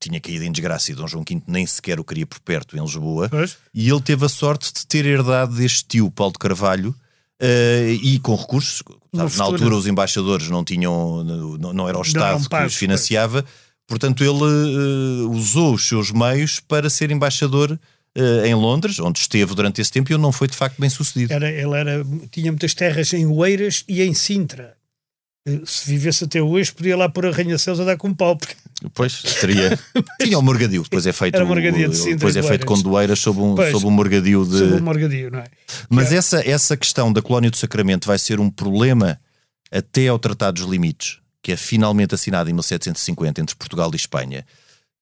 tinha 0.00 0.20
caído 0.20 0.44
em 0.44 0.52
desgraça 0.52 0.92
e 0.92 0.94
Dom 0.94 1.06
João 1.06 1.24
V 1.28 1.42
nem 1.46 1.66
sequer 1.66 1.98
o 1.98 2.04
queria 2.04 2.26
por 2.26 2.38
perto 2.40 2.76
em 2.76 2.80
Lisboa, 2.80 3.28
Pois. 3.28 3.56
e 3.74 3.88
ele 3.88 4.00
teve 4.00 4.24
a 4.24 4.28
sorte 4.28 4.72
de 4.72 4.86
ter 4.86 5.04
herdado 5.04 5.54
deste 5.56 5.84
tio 5.84 6.10
Paulo 6.10 6.32
de 6.32 6.38
Carvalho 6.38 6.94
eh, 7.40 7.96
e 8.02 8.18
com 8.18 8.34
recursos. 8.34 8.82
Sabes, 9.14 9.36
na 9.36 9.44
altura 9.44 9.74
os 9.74 9.86
embaixadores 9.86 10.48
não 10.48 10.64
tinham, 10.64 11.24
não, 11.24 11.72
não 11.72 11.88
era 11.88 11.98
o 11.98 12.02
Estado 12.02 12.48
que 12.48 12.64
os 12.64 12.74
financiava, 12.74 13.44
portanto 13.86 14.22
ele 14.22 14.44
eh, 14.44 15.26
usou 15.28 15.74
os 15.74 15.86
seus 15.86 16.10
meios 16.10 16.60
para 16.60 16.88
ser 16.88 17.10
embaixador 17.10 17.78
eh, 18.14 18.48
em 18.48 18.54
Londres, 18.54 18.98
onde 18.98 19.18
esteve 19.18 19.54
durante 19.54 19.80
esse 19.80 19.92
tempo 19.92 20.12
e 20.12 20.18
não 20.18 20.32
foi 20.32 20.48
de 20.48 20.56
facto 20.56 20.80
bem 20.80 20.90
sucedido. 20.90 21.32
Era, 21.32 21.50
ele 21.50 21.76
era, 21.76 22.04
tinha 22.30 22.50
muitas 22.50 22.74
terras 22.74 23.12
em 23.12 23.26
Oeiras 23.26 23.84
e 23.88 24.02
em 24.02 24.14
Sintra. 24.14 24.77
Se 25.64 25.88
vivesse 25.90 26.24
até 26.24 26.42
hoje, 26.42 26.72
podia 26.72 26.96
lá 26.96 27.08
pôr 27.08 27.26
arranha-céus 27.26 27.80
a 27.80 27.84
dar 27.84 27.96
com 27.96 28.12
pau. 28.14 28.36
Porque, 28.36 28.54
Pois, 28.94 29.22
teria. 29.40 29.78
Tinha 30.22 30.38
o 30.38 30.42
morgadio, 30.42 30.82
depois 30.82 31.06
é 31.06 31.12
feito. 31.12 31.34
Era 31.34 31.44
o 31.44 31.48
morgadio 31.48 31.88
de 31.88 31.96
Sintra 31.96 32.14
depois 32.14 32.36
é 32.36 32.42
feito 32.42 32.64
com 32.64 32.74
Oeiras. 32.74 32.82
doeiras 32.84 33.18
sob 33.18 33.40
um, 33.40 33.54
Pois. 33.54 33.72
sob 33.72 33.86
um 33.86 33.90
morgadio 33.90 34.44
de. 34.44 34.58
Sobre 34.58 34.76
o 34.76 34.82
morgadio, 34.82 35.30
não 35.30 35.40
é? 35.40 35.46
Mas 35.90 36.12
essa, 36.12 36.48
essa 36.48 36.76
questão 36.76 37.12
da 37.12 37.20
colónia 37.20 37.50
do 37.50 37.56
Sacramento 37.56 38.06
vai 38.06 38.18
ser 38.18 38.38
um 38.38 38.48
problema 38.50 39.18
até 39.70 40.08
ao 40.08 40.18
Tratado 40.18 40.60
dos 40.60 40.70
Limites, 40.70 41.18
que 41.42 41.52
é 41.52 41.56
finalmente 41.56 42.14
assinado 42.14 42.48
em 42.48 42.52
1750 42.52 43.40
entre 43.40 43.56
Portugal 43.56 43.90
e 43.92 43.96
Espanha, 43.96 44.46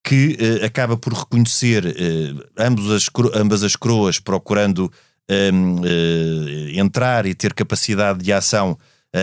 que 0.03 0.37
eh, 0.41 0.65
acaba 0.65 0.97
por 0.97 1.13
reconhecer 1.13 1.85
eh, 1.87 2.35
ambos 2.59 2.91
as, 2.91 3.09
ambas 3.35 3.63
as 3.63 3.77
coroas 3.77 4.19
procurando 4.19 4.91
ehm, 5.29 5.81
eh, 5.85 6.79
entrar 6.79 7.27
e 7.27 7.35
ter 7.35 7.53
capacidade 7.53 8.23
de 8.23 8.33
ação 8.33 8.79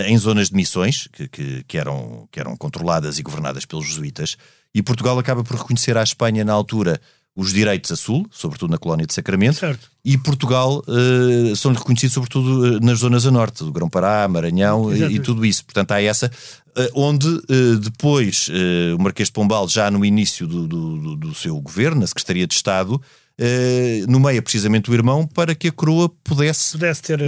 em 0.10 0.18
zonas 0.18 0.50
de 0.50 0.56
missões 0.56 1.08
que, 1.12 1.28
que, 1.28 1.64
que 1.68 1.78
eram, 1.78 2.28
que 2.32 2.40
eram 2.40 2.56
controladas 2.58 3.20
e 3.20 3.24
governadas 3.24 3.66
pelos 3.66 3.88
jesuítas, 3.88 4.36
e 4.74 4.82
Portugal 4.82 5.18
acaba 5.20 5.44
por 5.44 5.56
reconhecer 5.58 5.96
à 5.98 6.04
Espanha 6.04 6.44
na 6.44 6.54
altura 6.54 7.00
os 7.36 7.52
direitos 7.52 7.92
a 7.92 7.96
sul, 7.96 8.28
sobretudo 8.30 8.70
na 8.72 8.78
colónia 8.78 9.08
de 9.08 9.14
Sacramento, 9.14 9.58
Certo. 9.60 9.90
e 10.06 10.16
Portugal 10.20 10.84
eh, 10.88 11.56
são-lhe 11.56 11.78
reconhecidos 11.78 12.14
sobretudo 12.14 12.76
eh, 12.76 12.80
nas 12.80 13.00
zonas 13.00 13.26
a 13.26 13.32
norte, 13.32 13.64
do 13.64 13.72
Grão-Pará, 13.72 14.28
Maranhão 14.28 14.94
e, 14.96 15.16
e 15.16 15.20
tudo 15.20 15.44
isso. 15.44 15.66
Portanto, 15.66 15.94
há 15.94 16.02
essa, 16.02 16.32
eh, 16.76 16.92
onde 16.94 17.28
eh, 17.50 17.76
depois 17.82 18.50
eh, 18.52 18.94
o 18.94 19.02
Marquês 19.02 19.30
de 19.30 19.34
Pombal, 19.34 19.68
já 19.68 19.90
no 19.90 20.06
início 20.06 20.46
do, 20.46 20.68
do, 20.68 20.98
do- 21.00 21.16
do 21.16 21.34
seu 21.34 21.60
governo, 21.60 22.02
na 22.02 22.08
Secretaria 22.08 22.46
de 22.46 22.54
Estado, 22.54 23.02
eh, 23.46 24.06
nomeia 24.08 24.42
precisamente 24.42 24.90
o 24.90 24.94
irmão 24.94 25.28
para 25.28 25.54
que 25.54 25.68
a 25.68 25.72
coroa 25.72 26.08
pudesse 26.24 26.72
Pudesse 26.74 27.02
ter. 27.02 27.20
eh, 27.22 27.28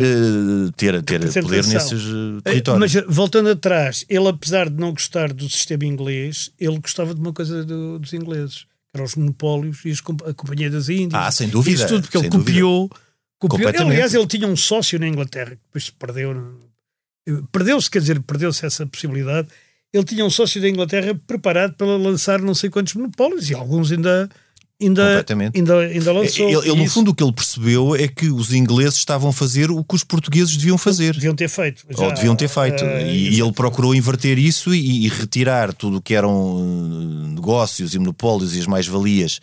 ter, 0.77 1.01
ter 1.03 1.19
poder 1.41 1.65
nesses 1.65 2.03
eh, 2.03 2.41
territórios. 2.43 2.93
Mas 2.93 3.03
voltando 3.07 3.49
atrás, 3.49 4.05
ele 4.07 4.27
apesar 4.29 4.69
de 4.69 4.79
não 4.79 4.91
gostar 4.91 5.33
do 5.33 5.49
sistema 5.49 5.83
inglês, 5.83 6.51
ele 6.59 6.79
gostava 6.79 7.13
de 7.13 7.19
uma 7.19 7.33
coisa 7.33 7.65
do- 7.65 7.99
dos 7.99 8.13
ingleses, 8.13 8.59
que 8.59 8.65
eram 8.95 9.03
os 9.05 9.15
monopólios 9.15 9.83
e 9.83 9.91
a 10.29 10.33
Companhia 10.33 10.69
das 10.69 10.87
Índias. 10.87 11.13
Ah, 11.21 11.29
sem 11.31 11.49
dúvida, 11.49 11.75
Isso 11.75 11.87
tudo 11.87 12.03
porque 12.03 12.17
ele 12.17 12.29
copiou. 12.29 12.87
copiou. 12.87 13.01
Completamente. 13.37 13.91
Aliás, 13.91 14.13
ele 14.13 14.25
tinha 14.27 14.47
um 14.47 14.55
sócio 14.55 14.97
na 14.97 15.07
Inglaterra, 15.07 15.51
que 15.51 15.61
depois 15.67 15.83
se 15.85 15.91
perdeu. 15.91 16.57
Perdeu-se, 17.51 17.89
quer 17.89 17.99
dizer, 17.99 18.19
perdeu-se 18.21 18.65
essa 18.65 18.85
possibilidade. 18.85 19.47
Ele 19.93 20.03
tinha 20.03 20.23
um 20.25 20.29
sócio 20.29 20.61
da 20.61 20.69
Inglaterra 20.69 21.19
preparado 21.25 21.73
para 21.73 21.87
lançar 21.87 22.39
não 22.41 22.53
sei 22.53 22.69
quantos 22.69 22.93
monopólios 22.93 23.49
e 23.49 23.53
alguns 23.55 23.91
ainda, 23.91 24.29
ainda, 24.81 25.03
Completamente. 25.07 25.57
ainda, 25.57 25.79
ainda 25.79 26.11
lançou. 26.13 26.49
Ele, 26.49 26.69
ele, 26.69 26.83
no 26.83 26.89
fundo, 26.89 27.11
o 27.11 27.15
que 27.15 27.23
ele 27.23 27.31
percebeu 27.33 27.95
é 27.95 28.07
que 28.07 28.27
os 28.29 28.53
ingleses 28.53 28.95
estavam 28.97 29.29
a 29.29 29.33
fazer 29.33 29.71
o 29.71 29.83
que 29.83 29.95
os 29.95 30.03
portugueses 30.03 30.55
deviam 30.57 30.77
fazer. 30.77 31.13
deviam 31.13 31.35
ter 31.35 31.47
feito. 31.49 31.83
Ou 31.95 32.09
Já, 32.09 32.13
deviam 32.13 32.35
ter 32.35 32.47
feito. 32.47 32.83
eh, 32.83 33.07
e, 33.13 33.35
e 33.35 33.39
ele 33.41 33.51
procurou 33.53 33.93
inverter 33.95 34.37
isso 34.37 34.73
e, 34.73 35.05
e 35.05 35.09
retirar 35.09 35.73
tudo 35.73 35.97
o 35.97 36.01
que 36.01 36.13
eram 36.13 36.59
eh, 36.59 37.27
negócios 37.35 37.93
e 37.95 37.99
monopólios 37.99 38.55
e 38.55 38.59
as 38.59 38.67
mais-valias 38.67 39.39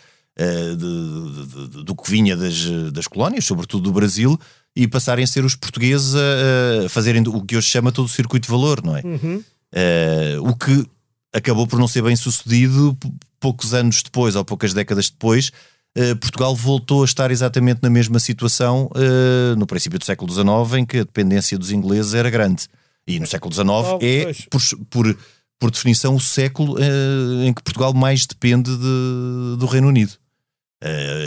de- 0.77 1.83
do 1.85 1.95
que 1.95 2.11
vinha 2.11 2.37
das, 2.37 2.65
das 2.93 3.07
colónias, 3.07 3.45
sobretudo 3.45 3.85
do 3.85 3.93
Brasil, 3.93 4.39
e 4.75 4.89
passarem 4.89 5.25
a 5.25 5.27
ser 5.27 5.45
os 5.45 5.55
portugueses 5.55 6.15
a, 6.15 6.87
a 6.87 6.89
fazerem 6.89 7.23
o 7.27 7.41
que 7.43 7.57
hoje 7.57 7.69
chama 7.69 7.93
todo 7.93 8.07
o 8.07 8.09
circuito 8.09 8.47
de 8.47 8.51
valor, 8.51 8.83
não 8.85 8.97
é? 8.97 9.03
Uhum. 9.05 9.43
Eh, 9.75 10.37
o 10.41 10.55
que 10.57 10.87
acabou 11.33 11.67
por 11.67 11.79
não 11.79 11.89
ser 11.89 12.03
bem 12.03 12.15
sucedido 12.17 12.97
poucos 13.41 13.75
anos 13.75 14.03
depois 14.03 14.37
ou 14.37 14.45
poucas 14.45 14.73
décadas 14.75 15.09
depois. 15.11 15.51
eh, 15.95 16.15
Portugal 16.15 16.55
voltou 16.55 17.03
a 17.03 17.05
estar 17.05 17.31
exatamente 17.31 17.81
na 17.83 17.91
mesma 17.91 18.19
situação 18.19 18.91
eh, 18.95 19.55
no 19.57 19.67
princípio 19.67 19.99
do 19.99 20.05
século 20.05 20.33
XIX, 20.33 20.79
em 20.79 20.85
que 20.87 20.99
a 20.99 21.05
dependência 21.05 21.59
dos 21.59 21.71
ingleses 21.71 22.15
era 22.15 22.31
grande. 22.31 22.67
E 23.07 23.19
no 23.19 23.27
século 23.27 23.53
XIX 23.53 23.69
Oh, 23.69 23.99
é, 24.01 24.33
por, 24.49 24.61
por, 24.89 25.19
por 25.59 25.71
definição, 25.71 26.15
o 26.15 26.21
século 26.21 26.77
eh, 26.79 27.47
em 27.47 27.53
que 27.53 27.63
Portugal 27.63 27.93
mais 27.93 28.27
depende 28.27 28.71
de- 28.77 29.57
do 29.59 29.67
Reino 29.67 29.89
Unido. 29.89 30.13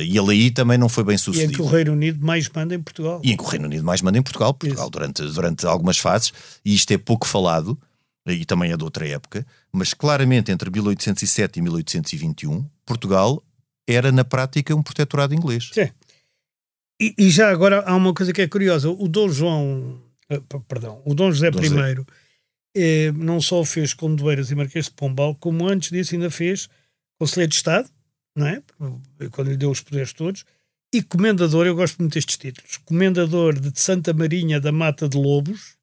E 0.08 0.18
ele 0.18 0.32
aí 0.32 0.52
também 0.52 0.78
não 0.78 0.90
foi 0.90 1.04
bem 1.04 1.14
E 1.14 1.16
em 1.16 1.18
sucedido. 1.18 1.54
que 1.54 1.62
o 1.62 1.66
Reino 1.66 1.94
Unido 1.94 2.26
mais 2.26 2.50
manda 2.54 2.76
em 2.76 2.82
Portugal. 2.82 3.22
E 3.24 3.32
em 3.32 3.38
que 3.38 3.44
o 3.44 3.46
Reino 3.48 3.66
Unido 3.66 3.84
mais 3.86 4.02
manda 4.02 4.18
em 4.18 4.22
Portugal, 4.22 4.54
Portugal 4.54 4.84
Isso. 4.86 4.92
durante, 4.92 5.22
durante 5.24 5.66
algumas 5.66 5.98
fases, 5.98 6.34
e 6.64 6.74
isto 6.76 6.92
é 6.92 6.98
pouco 6.98 7.26
falado, 7.26 7.78
e 8.26 8.46
também 8.46 8.72
é 8.72 8.78
de 8.78 8.84
outra 8.84 9.08
época, 9.08 9.46
mas 9.72 9.94
claramente 9.94 10.52
entre 10.52 10.70
1807 10.70 11.60
e 11.60 11.62
1821, 11.62 12.68
Portugal 12.86 13.44
era 13.88 14.12
na 14.12 14.24
prática 14.24 14.76
um 14.76 14.82
protetorado 14.82 15.36
inglês. 15.36 15.70
Sim. 15.74 15.90
E, 17.00 17.14
e 17.18 17.30
já 17.30 17.50
agora 17.52 17.82
há 17.82 17.96
uma 17.96 18.14
coisa 18.14 18.34
que 18.34 18.42
é 18.42 18.48
curiosa. 18.48 18.90
O 18.90 19.08
Dom 19.08 19.30
João, 19.30 20.02
eh, 20.30 20.42
perdão, 20.68 21.02
o 21.06 21.14
Dom 21.14 21.32
José 21.32 21.52
Dom 21.52 21.62
I 21.62 21.68
José. 21.68 21.96
eh, 22.76 23.12
não 23.12 23.40
só 23.40 23.64
fez 23.64 23.94
Condoeiras 23.94 24.50
e 24.50 24.56
Marquês 24.56 24.86
de 24.86 24.92
Pombal, 24.92 25.36
como 25.36 25.68
antes 25.68 25.92
disso 25.92 26.16
ainda 26.16 26.32
fez 26.32 26.68
Conselheiro 27.20 27.50
de 27.50 27.56
Estado, 27.56 27.90
não 28.36 28.48
é? 28.48 28.62
Quando 29.32 29.50
lhe 29.50 29.58
deu 29.58 29.70
os 29.70 29.82
poderes 29.82 30.14
todos, 30.14 30.46
e 30.94 31.02
Comendador, 31.02 31.68
eu 31.68 31.76
gosto 31.76 32.00
muito 32.00 32.14
destes 32.14 32.38
títulos, 32.38 32.78
Comendador 32.78 33.60
de 33.60 33.80
Santa 33.80 34.14
Marinha 34.14 34.60
da 34.60 34.72
Mata 34.72 35.08
de 35.08 35.18
Lobos 35.18 35.75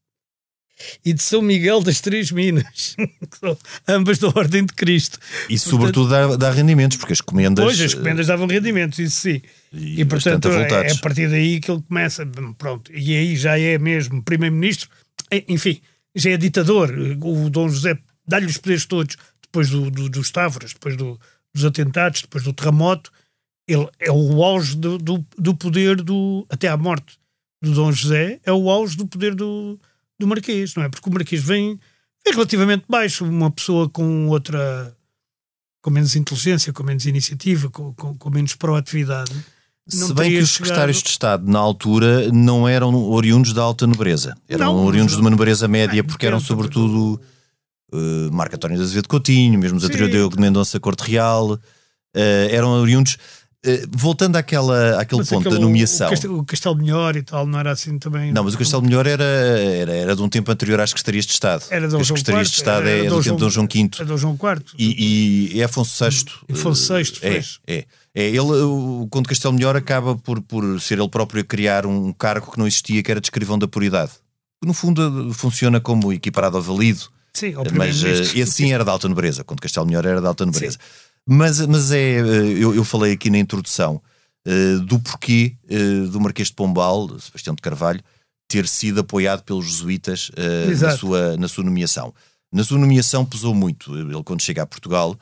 e 1.05 1.13
de 1.13 1.23
São 1.23 1.41
Miguel 1.43 1.83
das 1.83 2.01
Três 2.01 2.31
Minas, 2.31 2.95
que 3.31 3.39
são 3.39 3.57
ambas 3.89 4.19
da 4.19 4.29
Ordem 4.29 4.65
de 4.67 4.73
Cristo. 4.75 5.19
E 5.49 5.59
sobretudo 5.59 6.11
dá, 6.11 6.37
dá 6.37 6.51
rendimentos, 6.51 6.97
porque 6.97 7.13
as 7.13 7.21
comendas. 7.21 7.65
Pois, 7.65 7.81
as 7.81 7.95
comendas 7.95 8.27
davam 8.27 8.47
rendimentos, 8.47 8.99
isso 8.99 9.21
sim. 9.21 9.41
E, 9.73 10.01
E, 10.01 10.05
portanto, 10.05 10.49
é 10.49 10.55
avultados. 10.57 10.93
a 10.93 11.01
partir 11.01 11.29
daí 11.31 11.61
que 11.61 11.71
ele 11.71 11.83
começa, 11.89 12.27
pronto, 12.59 12.91
e 12.93 13.17
aí 13.17 13.37
já 13.37 13.59
é 13.59 13.79
mesmo 13.79 14.23
primeiro-ministro, 14.23 14.89
Eh, 15.31 15.45
enfim, 15.49 15.81
já 16.15 16.31
é 16.31 16.37
ditador. 16.37 16.91
O 17.23 17.49
Dom 17.49 17.69
José 17.69 17.97
dá-lhe 18.29 18.45
os 18.47 18.59
poderes 18.59 18.85
todos 18.85 19.17
depois 19.43 19.71
do, 19.71 19.91
do, 19.91 20.09
dos 20.11 20.31
Távoras, 20.31 20.75
depois 20.75 20.95
do- 20.97 21.19
dos 21.55 21.65
atentados, 21.65 22.21
depois 22.23 22.45
do 22.45 22.53
terremoto. 22.53 23.11
Ele 23.67 23.89
é 23.99 24.11
o 24.11 24.43
auge 24.45 24.77
do, 24.77 24.99
do, 24.99 25.25
do 25.39 25.55
poder 25.55 25.97
do. 26.03 26.47
até 26.51 26.69
à 26.69 26.77
morte 26.77 27.17
do 27.63 27.73
Dom 27.73 27.93
José, 27.93 28.41
é 28.45 28.53
o 28.53 28.69
auge 28.69 28.97
do 28.97 29.07
poder 29.07 29.35
do, 29.35 29.79
do 30.23 30.29
Marquês, 30.29 30.75
não 30.75 30.83
é? 30.85 30.89
Porque 30.89 31.09
o 31.09 31.13
Marquês 31.13 31.43
vem, 31.43 31.79
vem 32.25 32.35
relativamente 32.35 32.85
baixo, 32.89 33.25
uma 33.25 33.51
pessoa 33.51 33.89
com 33.89 34.29
outra. 34.29 34.95
com 35.83 35.91
menos 35.91 36.15
inteligência, 36.17 36.73
com 36.73 36.83
menos 36.83 37.05
iniciativa, 37.07 37.69
com, 37.69 37.93
com, 37.95 38.17
com 38.17 38.31
menos 38.31 38.55
proatividade. 38.55 39.33
não 39.93 40.07
Se 40.09 40.15
bem 40.15 40.31
que 40.31 40.39
os 40.39 40.49
chegado- 40.51 40.67
secretários 40.69 41.03
de 41.03 41.09
Estado, 41.11 41.51
na 41.51 41.59
altura, 41.59 42.31
não 42.33 42.69
eram 42.69 42.95
oriundos 43.11 43.53
da 43.53 43.63
alta 43.63 43.85
nobreza. 43.87 44.37
Eram 44.49 44.67
Não, 44.77 44.85
oriundos 44.87 45.13
mas- 45.15 45.17
de 45.17 45.21
uma 45.23 45.31
nobreza 45.31 45.67
média, 45.67 46.05
porque 46.05 46.25
eram 46.27 46.39
sobretudo 46.39 47.21
uh, 47.93 48.33
Marco 48.33 48.55
António 48.55 48.77
de 48.77 48.83
Azevedo 48.85 49.09
Coutinho, 49.09 49.59
mesmo 49.59 49.79
os 49.79 49.89
Diogo 49.89 50.37
de 50.37 50.41
Mendonça 50.41 50.79
Corte 50.79 51.03
Real, 51.11 51.55
uh, 51.55 51.59
eram 52.51 52.69
oriundos. 52.81 53.17
Uh, 53.65 53.87
voltando 53.93 54.35
àquela, 54.35 55.01
àquele 55.01 55.21
Mas 55.21 55.29
ponto 55.29 55.49
da 55.49 55.57
nomeação. 55.57 56.09
O 56.09 56.11
Castelo, 56.11 56.39
o 56.41 56.45
Castelo 56.45 56.75
Melhor 56.75 57.17
e 57.17 57.23
tal, 57.23 57.47
não 57.47 57.61
era 57.61 57.71
assim 57.71 57.97
também. 57.97 58.33
Não, 58.33 58.43
mas 58.43 58.55
o 58.55 58.59
Castelo 58.59 58.83
Melhor 58.83 59.07
era, 59.07 59.23
era, 59.23 59.93
era 59.93 60.17
de 60.17 60.23
um 60.23 60.29
tempo 60.29 60.51
anterior 60.51 60.81
às 60.81 60.91
secretarias 60.91 61.25
de 61.27 61.33
Estado. 61.33 61.65
Era 61.71 61.87
Dom 61.87 62.01
As 62.01 62.07
João 62.09 62.17
secretarias 62.17 62.49
IV, 62.49 62.51
de 62.51 62.57
Estado 62.57 62.89
era 62.89 63.07
é 63.07 63.09
do 63.09 63.23
tempo 63.23 63.37
de 63.37 63.43
Dom 63.43 63.51
João 63.51 63.69
V. 63.73 63.91
É 64.01 64.05
Dom 64.05 64.17
João 64.17 64.35
IV. 64.35 64.65
E, 64.77 65.55
e 65.55 65.61
é 65.61 65.65
Afonso 65.65 66.05
VI. 66.05 66.25
Afonso 66.53 66.93
VI, 66.93 67.13
é, 67.23 67.31
pois. 67.31 67.61
é, 67.65 67.85
é. 68.13 68.27
Ele, 68.27 68.41
o 68.41 69.07
Conde 69.09 69.29
Castelo 69.29 69.55
Melhor 69.55 69.77
acaba 69.77 70.17
por, 70.17 70.41
por 70.43 70.81
ser 70.81 70.99
ele 70.99 71.09
próprio 71.09 71.43
a 71.43 71.45
criar 71.45 71.87
um 71.87 72.13
cargo 72.13 72.51
que 72.51 72.59
não 72.59 72.67
existia, 72.67 73.01
que 73.01 73.13
era 73.13 73.21
de 73.21 73.27
escrivão 73.27 73.57
da 73.57 73.69
puridade. 73.69 74.11
No 74.65 74.75
fundo 74.75 75.33
funciona 75.33 75.81
como 75.81 76.13
equiparado 76.13 76.57
ao 76.57 76.63
valido. 76.65 77.09
Sim, 77.33 77.55
ao 77.55 77.65
Mas 77.75 78.03
eh, 78.05 78.39
esse 78.39 78.53
sim 78.53 78.73
era 78.73 78.85
da 78.85 78.93
alta 78.93 79.09
nobreza. 79.09 79.43
Conde 79.43 79.63
Castelo 79.63 79.87
Melhor 79.87 80.05
era 80.05 80.21
da 80.21 80.29
alta 80.29 80.45
nobreza. 80.45 80.79
Mas, 81.27 81.61
mas 81.67 81.93
é, 81.93 82.19
eh, 82.19 82.53
eu, 82.59 82.75
eu 82.75 82.85
falei 82.85 83.13
aqui 83.13 83.31
na 83.31 83.39
introdução 83.39 84.03
eh, 84.45 84.79
do 84.85 84.99
porquê 84.99 85.55
eh, 85.69 86.07
do 86.11 86.21
Marquês 86.21 86.49
de 86.49 86.55
Pombal, 86.55 87.09
Sebastião 87.21 87.55
de 87.55 87.63
Carvalho, 87.63 88.03
ter 88.49 88.67
sido 88.67 89.01
apoiado 89.01 89.43
pelos 89.45 89.67
jesuítas 89.67 90.33
eh, 90.37 90.75
na, 90.75 90.97
sua, 90.97 91.37
na 91.37 91.47
sua 91.49 91.63
nomeação. 91.63 92.13
Na 92.53 92.65
sua 92.65 92.79
nomeação 92.79 93.25
pesou 93.25 93.55
muito. 93.55 93.97
Ele, 93.97 94.21
quando 94.25 94.43
chega 94.43 94.63
a 94.63 94.67
Portugal, 94.67 95.17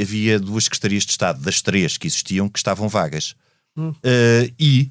havia 0.00 0.38
duas 0.38 0.64
secretarias 0.64 1.04
de 1.04 1.12
Estado, 1.12 1.40
das 1.40 1.62
três 1.62 1.96
que 1.96 2.06
existiam, 2.06 2.48
que 2.48 2.58
estavam 2.58 2.86
vagas. 2.86 3.34
Eh, 4.02 4.52
e 4.58 4.90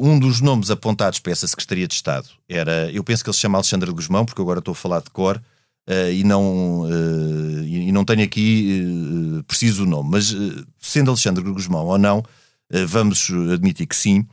um 0.00 0.18
dos 0.18 0.40
nomes 0.40 0.70
apontados 0.70 1.20
para 1.20 1.32
essa 1.32 1.46
Secretaria 1.46 1.86
de 1.86 1.94
Estado 1.94 2.28
era, 2.48 2.90
eu 2.90 3.04
penso 3.04 3.22
que 3.22 3.30
ele 3.30 3.34
se 3.34 3.40
chama 3.40 3.58
Alexandre 3.58 3.88
de 3.88 3.94
Guzmão, 3.94 4.24
porque 4.24 4.42
agora 4.42 4.58
estou 4.58 4.72
a 4.72 4.74
falar 4.74 5.00
de 5.00 5.10
cor, 5.10 5.40
eh, 5.90 6.12
e, 6.16 6.24
não, 6.24 6.86
eh, 6.86 7.64
e 7.64 7.92
não 7.92 8.04
tenho 8.04 8.22
aqui 8.22 9.38
eh, 9.38 9.42
preciso 9.46 9.84
o 9.84 9.86
nome, 9.86 10.10
mas 10.10 10.36
sendo 10.78 11.10
Alexandre 11.10 11.42
Guzmão 11.42 11.86
ou 11.86 11.96
não, 11.96 12.22
vamos 12.86 13.30
admitir 13.54 13.86
que 13.86 13.96
sim, 13.96 14.26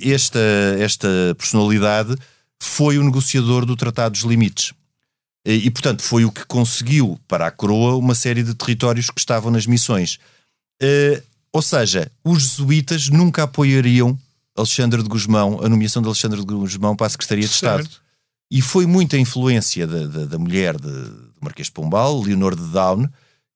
esta, 0.00 0.38
esta 0.78 1.08
personalidade 1.36 2.14
foi 2.60 2.98
o 2.98 3.02
negociador 3.02 3.66
do 3.66 3.74
Tratado 3.74 4.12
dos 4.12 4.22
Limites. 4.22 4.72
E, 5.44 5.68
portanto, 5.70 6.02
foi 6.02 6.24
o 6.24 6.30
que 6.30 6.46
conseguiu 6.46 7.18
para 7.26 7.48
a 7.48 7.50
coroa 7.50 7.96
uma 7.96 8.14
série 8.14 8.44
de 8.44 8.54
territórios 8.54 9.10
que 9.10 9.18
estavam 9.18 9.50
nas 9.50 9.66
missões. 9.66 10.20
Ou 11.52 11.62
seja, 11.62 12.08
os 12.22 12.42
jesuítas 12.42 13.08
nunca 13.08 13.42
apoiariam 13.42 14.16
Alexandre 14.56 15.02
de 15.02 15.08
Guzmão, 15.08 15.60
a 15.60 15.68
nomeação 15.68 16.00
de 16.00 16.06
Alexandre 16.06 16.38
de 16.38 16.46
Guzmão 16.46 16.94
para 16.94 17.08
a 17.08 17.10
Secretaria 17.10 17.46
de 17.46 17.52
Estado. 17.52 17.88
E 18.50 18.60
foi 18.62 18.86
muita 18.86 19.18
influência 19.18 19.86
da, 19.86 20.06
da, 20.06 20.24
da 20.26 20.38
mulher 20.38 20.76
de, 20.76 20.86
do 20.86 21.34
Marquês 21.40 21.66
de 21.66 21.72
Pombal, 21.72 22.22
Leonor 22.22 22.54
de 22.54 22.66
Daun, 22.68 23.08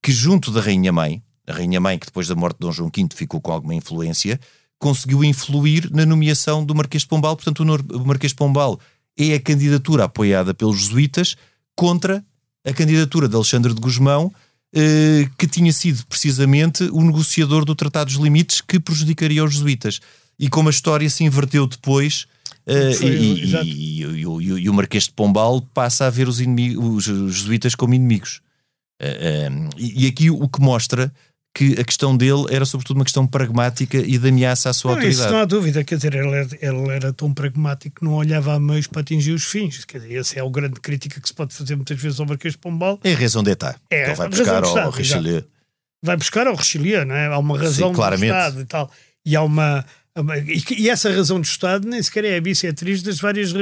que 0.03 0.13
junto 0.13 0.51
da 0.51 0.61
Rainha 0.61 0.93
Mãe, 0.93 1.23
a 1.47 1.53
Rainha 1.53 1.81
Mãe 1.81 1.99
que 1.99 2.07
depois 2.07 2.27
da 2.27 2.35
morte 2.35 2.57
de 2.57 2.61
Dom 2.61 2.73
João 2.73 2.91
V 2.95 3.09
ficou 3.15 3.41
com 3.41 3.53
alguma 3.53 3.75
influência, 3.75 4.41
conseguiu 4.79 5.23
influir 5.23 5.91
na 5.93 6.07
nomeação 6.07 6.65
do 6.65 6.75
Marquês 6.75 7.03
de 7.03 7.09
Pombal. 7.09 7.37
Portanto, 7.37 7.63
o 7.63 8.07
Marquês 8.07 8.33
de 8.33 8.37
Pombal 8.37 8.81
é 9.17 9.35
a 9.35 9.41
candidatura 9.41 10.05
apoiada 10.05 10.55
pelos 10.55 10.81
jesuítas 10.81 11.37
contra 11.77 12.25
a 12.65 12.73
candidatura 12.73 13.29
de 13.29 13.37
Alexandre 13.37 13.75
de 13.75 13.81
Guzmão, 13.81 14.33
eh, 14.75 15.29
que 15.37 15.47
tinha 15.47 15.73
sido 15.73 16.05
precisamente 16.07 16.85
o 16.85 17.03
negociador 17.03 17.65
do 17.65 17.75
Tratado 17.75 18.11
dos 18.11 18.21
Limites 18.21 18.61
que 18.61 18.81
prejudicaria 18.81 19.45
os 19.45 19.55
jesuítas. 19.55 20.01
E 20.39 20.49
como 20.49 20.69
a 20.69 20.71
história 20.71 21.09
se 21.11 21.25
inverteu 21.25 21.67
depois, 21.67 22.27
e, 22.73 23.45
e- 23.45 24.01
e 24.03 24.27
o- 24.27 24.41
e 24.59 24.71
Marquês 24.71 25.05
de 25.05 25.13
Pombal 25.13 25.61
passa 25.75 26.07
a 26.07 26.11
ver 26.11 26.29
os, 26.29 26.41
inimigos, 26.41 27.07
os 27.09 27.35
jesuítas 27.37 27.75
como 27.75 27.95
inimigos. 27.95 28.41
Eh, 29.01 29.49
eh, 29.49 29.69
e 29.79 30.07
aqui 30.07 30.31
o 30.31 30.49
que 30.49 30.61
mostra 30.61 31.13
que 31.53 31.73
a 31.81 31.85
questão 31.85 32.17
dele 32.17 32.45
era 32.51 32.65
sobretudo 32.65 32.99
uma 32.99 33.05
questão 33.05 33.27
pragmática 33.27 33.97
e 33.99 34.17
de 34.19 34.29
ameaça 34.29 34.71
à 34.71 34.73
sua 34.73 34.93
Não, 34.95 34.99
isso 35.03 35.23
autoridade. 35.23 35.33
não 35.33 35.41
há 35.41 35.45
dúvida, 35.45 35.83
quer 35.83 35.97
dizer, 35.97 36.15
ele 36.15 36.29
era, 36.29 36.49
ele 36.61 36.89
era 36.91 37.13
tão 37.13 37.35
pragmático 37.35 37.97
que 38.01 38.05
não 38.05 38.15
olhava 38.15 38.55
a 38.55 38.61
meios 38.61 38.87
para 38.87 39.01
atingir 39.01 39.33
os 39.33 39.43
fins. 39.45 39.85
Quer 39.85 39.99
dizer, 40.01 40.17
essa 40.17 40.39
é 40.39 40.47
a 40.47 40.49
grande 40.49 40.79
crítica 40.81 41.21
que 41.21 41.27
se 41.27 41.35
pode 41.35 41.53
fazer 41.55 41.75
muitas 41.75 42.01
vezes 42.01 42.21
ao 42.21 42.27
Marquês 42.27 42.53
de 42.55 42.59
Pombal. 42.59 43.01
É 43.03 43.13
a 43.13 43.17
razão 43.17 43.43
d'etat. 43.43 43.77
É, 43.91 44.05
que 44.05 44.11
ele 44.11 44.17
vai 44.17 44.29
buscar 44.29 44.63
de 44.63 44.69
ao, 44.69 44.79
ao 44.79 44.91
Richelieu. 44.91 45.45
Vai 46.05 46.17
buscar 46.17 46.47
ao 46.47 46.55
Richelieu, 46.55 47.05
não 47.05 47.15
é? 47.17 47.27
Há 47.27 47.39
uma 47.39 47.59
razão 47.59 47.89
Sim, 47.89 47.95
claramente. 47.95 48.27
Estado 48.33 48.61
e 48.61 48.65
tal. 48.65 48.91
E 49.27 49.35
há 49.35 49.43
uma. 49.43 49.85
Uma- 50.17 50.37
e, 50.39 50.63
e 50.79 50.89
essa 50.91 51.11
razão 51.13 51.41
do 51.41 51.45
Estado 51.45 51.87
nem 51.89 52.03
sequer 52.03 52.25
é 52.25 52.37
a 52.37 52.41
bissetriz 52.41 53.03
das 53.03 53.19
várias, 53.19 53.53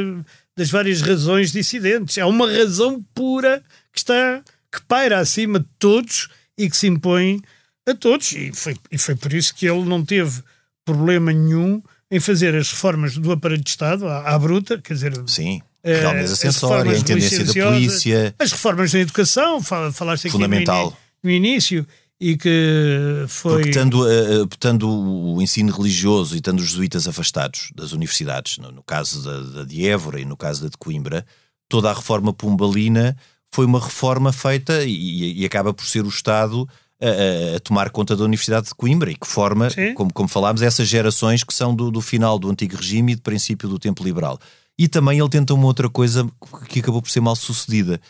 das 0.57 0.71
várias 0.71 1.01
razões 1.03 1.53
dissidentes. 1.53 2.17
É 2.19 2.25
uma 2.25 2.51
razão 2.51 3.05
pura 3.15 3.63
que 3.93 3.99
está 3.99 4.43
que 4.73 4.83
paira 4.87 5.19
acima 5.19 5.61
de 5.61 5.67
todos 5.79 6.29
e 6.57 6.69
que 6.69 6.77
se 6.77 6.87
impõe 6.87 7.41
a 7.89 7.95
todos. 7.95 8.33
E 8.33 8.53
foi, 8.55 8.77
e 8.91 8.99
foi 8.99 9.15
por 9.17 9.33
isso 9.33 9.55
que 9.55 9.67
ele 9.67 9.85
não 9.85 10.05
teve 10.05 10.43
problema 10.85 11.33
nenhum 11.33 11.83
em 12.11 12.21
fazer 12.21 12.55
as 12.55 12.71
reformas 12.71 13.17
do 13.17 13.33
aparelho 13.33 13.63
de 13.63 13.71
Estado 13.71 14.07
à, 14.07 14.35
à 14.35 14.39
bruta, 14.39 14.79
quer 14.79 14.95
dizer, 14.95 15.13
Sim. 15.27 15.61
eh, 15.83 16.01
Realmente 16.01 16.25
as 16.25 16.33
acessória, 16.33 16.93
a 16.93 16.97
intendência 16.99 17.45
da 17.45 17.53
polícia. 17.71 18.35
As 18.39 18.53
reformas 18.53 18.93
na 18.95 19.01
educação, 19.01 19.63
fal- 19.63 19.93
falaste 19.93 20.27
aqui 20.29 20.37
no 20.39 20.45
Fundamental. 20.45 20.87
ini- 20.89 20.97
no 21.25 21.31
início, 21.31 21.87
e 22.21 22.37
que 22.37 23.25
foi. 23.29 23.55
Porque 23.63 23.71
tendo, 23.71 24.47
tendo 24.59 24.89
o 24.89 25.41
ensino 25.41 25.73
religioso 25.73 26.37
e 26.37 26.41
tendo 26.41 26.59
os 26.61 26.69
jesuítas 26.71 27.07
afastados 27.07 27.71
das 27.75 27.93
universidades, 27.93 28.59
no, 28.59 28.73
no 28.73 28.83
caso 28.83 29.23
da, 29.23 29.41
da 29.61 29.65
de 29.65 29.87
Évora 29.87 30.21
e 30.21 30.25
no 30.25 30.37
caso 30.37 30.63
da 30.63 30.69
de 30.69 30.77
Coimbra, 30.77 31.25
toda 31.69 31.91
a 31.91 31.95
reforma 31.95 32.33
pombalina 32.33 33.17
foi 33.53 33.65
uma 33.65 33.81
reforma 33.81 34.33
feita 34.33 34.85
e, 34.85 35.41
e 35.41 35.45
acaba 35.45 35.73
por 35.73 35.87
ser 35.87 36.05
o 36.05 36.09
Estado 36.09 36.69
a, 37.01 37.57
a- 37.57 37.61
tomar 37.61 37.91
conta 37.91 38.17
da 38.17 38.25
Universidade 38.25 38.67
de 38.69 38.75
Coimbra 38.75 39.11
e 39.11 39.15
que 39.15 39.27
forma, 39.27 39.71
Sim. 39.71 39.95
como, 39.95 40.13
como 40.13 40.29
falámos, 40.29 40.61
essas 40.63 40.89
gerações 40.89 41.45
que 41.45 41.55
são 41.55 41.75
do, 41.75 41.91
do 41.91 42.01
final 42.01 42.39
do 42.39 42.51
antigo 42.51 42.77
regime 42.77 43.13
e 43.13 43.15
de 43.15 43.23
princípio 43.23 43.69
do 43.69 43.79
tempo 43.79 44.03
liberal. 44.03 44.39
E 44.77 44.87
também 44.89 45.19
ele 45.19 45.29
tenta 45.29 45.55
uma 45.55 45.67
outra 45.67 45.89
coisa 45.89 46.29
que 46.69 46.81
acabou 46.81 47.01
por 47.03 47.11
ser 47.11 47.21
mal 47.21 47.35
sucedida. 47.37 48.01